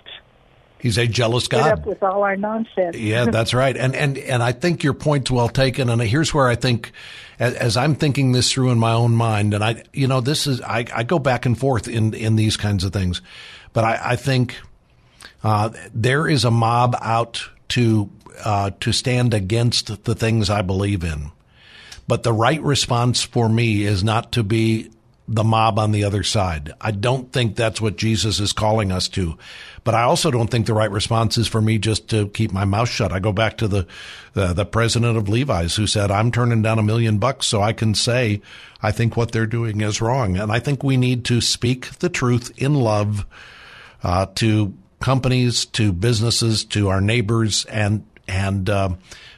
He's 0.84 0.98
a 0.98 1.06
jealous 1.06 1.48
God. 1.48 1.78
up 1.78 1.86
with 1.86 2.02
all 2.02 2.24
our 2.24 2.36
nonsense 2.36 2.94
Yeah, 2.94 3.24
that's 3.32 3.54
right. 3.54 3.74
And 3.74 3.96
and 3.96 4.18
and 4.18 4.42
I 4.42 4.52
think 4.52 4.84
your 4.84 4.92
point's 4.92 5.30
well 5.30 5.48
taken. 5.48 5.88
And 5.88 6.02
here's 6.02 6.34
where 6.34 6.46
I 6.46 6.56
think, 6.56 6.92
as, 7.38 7.54
as 7.54 7.76
I'm 7.78 7.94
thinking 7.94 8.32
this 8.32 8.52
through 8.52 8.70
in 8.70 8.78
my 8.78 8.92
own 8.92 9.12
mind, 9.12 9.54
and 9.54 9.64
I, 9.64 9.84
you 9.94 10.06
know, 10.06 10.20
this 10.20 10.46
is 10.46 10.60
I, 10.60 10.84
I 10.94 11.02
go 11.02 11.18
back 11.18 11.46
and 11.46 11.58
forth 11.58 11.88
in 11.88 12.12
in 12.12 12.36
these 12.36 12.58
kinds 12.58 12.84
of 12.84 12.92
things, 12.92 13.22
but 13.72 13.84
I, 13.84 13.98
I 14.10 14.16
think 14.16 14.60
uh, 15.42 15.70
there 15.94 16.28
is 16.28 16.44
a 16.44 16.50
mob 16.50 16.96
out 17.00 17.48
to 17.68 18.10
uh, 18.44 18.72
to 18.80 18.92
stand 18.92 19.32
against 19.32 20.04
the 20.04 20.14
things 20.14 20.50
I 20.50 20.60
believe 20.60 21.02
in. 21.02 21.30
But 22.06 22.24
the 22.24 22.32
right 22.34 22.62
response 22.62 23.22
for 23.22 23.48
me 23.48 23.84
is 23.84 24.04
not 24.04 24.32
to 24.32 24.42
be 24.42 24.90
the 25.26 25.44
mob 25.44 25.78
on 25.78 25.92
the 25.92 26.04
other 26.04 26.22
side. 26.22 26.72
I 26.80 26.90
don't 26.90 27.32
think 27.32 27.56
that's 27.56 27.80
what 27.80 27.96
Jesus 27.96 28.40
is 28.40 28.52
calling 28.52 28.92
us 28.92 29.08
to. 29.08 29.38
But 29.82 29.94
I 29.94 30.02
also 30.02 30.30
don't 30.30 30.50
think 30.50 30.66
the 30.66 30.74
right 30.74 30.90
response 30.90 31.38
is 31.38 31.46
for 31.46 31.60
me 31.60 31.78
just 31.78 32.08
to 32.08 32.28
keep 32.28 32.52
my 32.52 32.64
mouth 32.64 32.88
shut. 32.88 33.12
I 33.12 33.20
go 33.20 33.32
back 33.32 33.58
to 33.58 33.68
the 33.68 33.86
uh, 34.34 34.52
the 34.52 34.64
president 34.64 35.16
of 35.16 35.28
Levi's 35.28 35.76
who 35.76 35.86
said, 35.86 36.10
"I'm 36.10 36.32
turning 36.32 36.62
down 36.62 36.78
a 36.78 36.82
million 36.82 37.18
bucks 37.18 37.46
so 37.46 37.62
I 37.62 37.72
can 37.72 37.94
say 37.94 38.40
I 38.82 38.92
think 38.92 39.16
what 39.16 39.32
they're 39.32 39.46
doing 39.46 39.80
is 39.80 40.00
wrong." 40.00 40.36
And 40.36 40.50
I 40.50 40.58
think 40.58 40.82
we 40.82 40.96
need 40.96 41.24
to 41.26 41.40
speak 41.40 41.98
the 41.98 42.08
truth 42.08 42.50
in 42.56 42.74
love 42.74 43.26
uh, 44.02 44.26
to 44.36 44.74
companies, 45.00 45.66
to 45.66 45.92
businesses, 45.92 46.64
to 46.64 46.88
our 46.88 47.02
neighbors, 47.02 47.66
and 47.66 48.06
and 48.26 48.70
uh, 48.70 48.90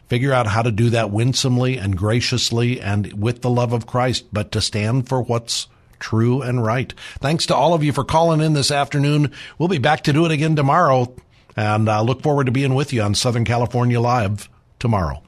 figure 0.08 0.32
out 0.32 0.46
how 0.46 0.62
to 0.62 0.70
do 0.70 0.90
that 0.90 1.10
winsomely 1.10 1.76
and 1.76 1.96
graciously 1.96 2.80
and 2.80 3.12
with 3.20 3.42
the 3.42 3.50
love 3.50 3.72
of 3.72 3.86
Christ, 3.86 4.26
but 4.32 4.52
to 4.52 4.60
stand 4.60 5.08
for 5.08 5.20
what's 5.22 5.66
true 5.98 6.42
and 6.42 6.62
right. 6.62 6.92
Thanks 7.20 7.46
to 7.46 7.54
all 7.54 7.74
of 7.74 7.84
you 7.84 7.92
for 7.92 8.04
calling 8.04 8.40
in 8.40 8.52
this 8.52 8.70
afternoon. 8.70 9.32
We'll 9.58 9.68
be 9.68 9.78
back 9.78 10.02
to 10.04 10.12
do 10.12 10.24
it 10.24 10.32
again 10.32 10.56
tomorrow, 10.56 11.14
and 11.56 11.88
uh, 11.88 12.02
look 12.02 12.22
forward 12.22 12.46
to 12.46 12.52
being 12.52 12.74
with 12.74 12.92
you 12.92 13.02
on 13.02 13.14
Southern 13.14 13.44
California 13.44 14.00
Live 14.00 14.48
tomorrow. 14.78 15.22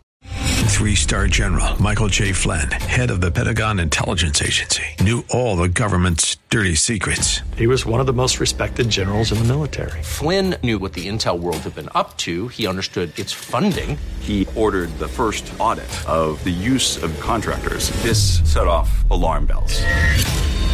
Three 0.69 0.95
star 0.95 1.27
general 1.27 1.81
Michael 1.83 2.09
J. 2.09 2.33
Flynn, 2.33 2.71
head 2.71 3.11
of 3.11 3.21
the 3.21 3.33
Pentagon 3.33 3.81
Intelligence 3.81 4.41
Agency, 4.41 4.85
knew 5.01 5.25
all 5.31 5.57
the 5.57 5.69
government's 5.69 6.37
dirty 6.51 6.77
secrets. 6.77 7.41
He 7.57 7.67
was 7.67 7.85
one 7.85 7.99
of 7.99 8.07
the 8.07 8.13
most 8.13 8.39
respected 8.39 8.89
generals 8.89 9.33
in 9.33 9.39
the 9.39 9.45
military. 9.45 10.03
Flynn 10.03 10.55
knew 10.63 10.79
what 10.79 10.93
the 10.93 11.09
intel 11.09 11.41
world 11.41 11.57
had 11.59 11.75
been 11.75 11.89
up 11.97 12.17
to. 12.19 12.47
He 12.49 12.69
understood 12.69 13.19
its 13.19 13.33
funding. 13.33 13.99
He 14.21 14.47
ordered 14.55 14.97
the 15.01 15.09
first 15.09 15.53
audit 15.59 15.89
of 16.09 16.43
the 16.45 16.51
use 16.51 17.03
of 17.03 17.19
contractors. 17.19 17.91
This 18.03 18.39
set 18.45 18.69
off 18.69 19.05
alarm 19.11 19.47
bells. 19.47 19.83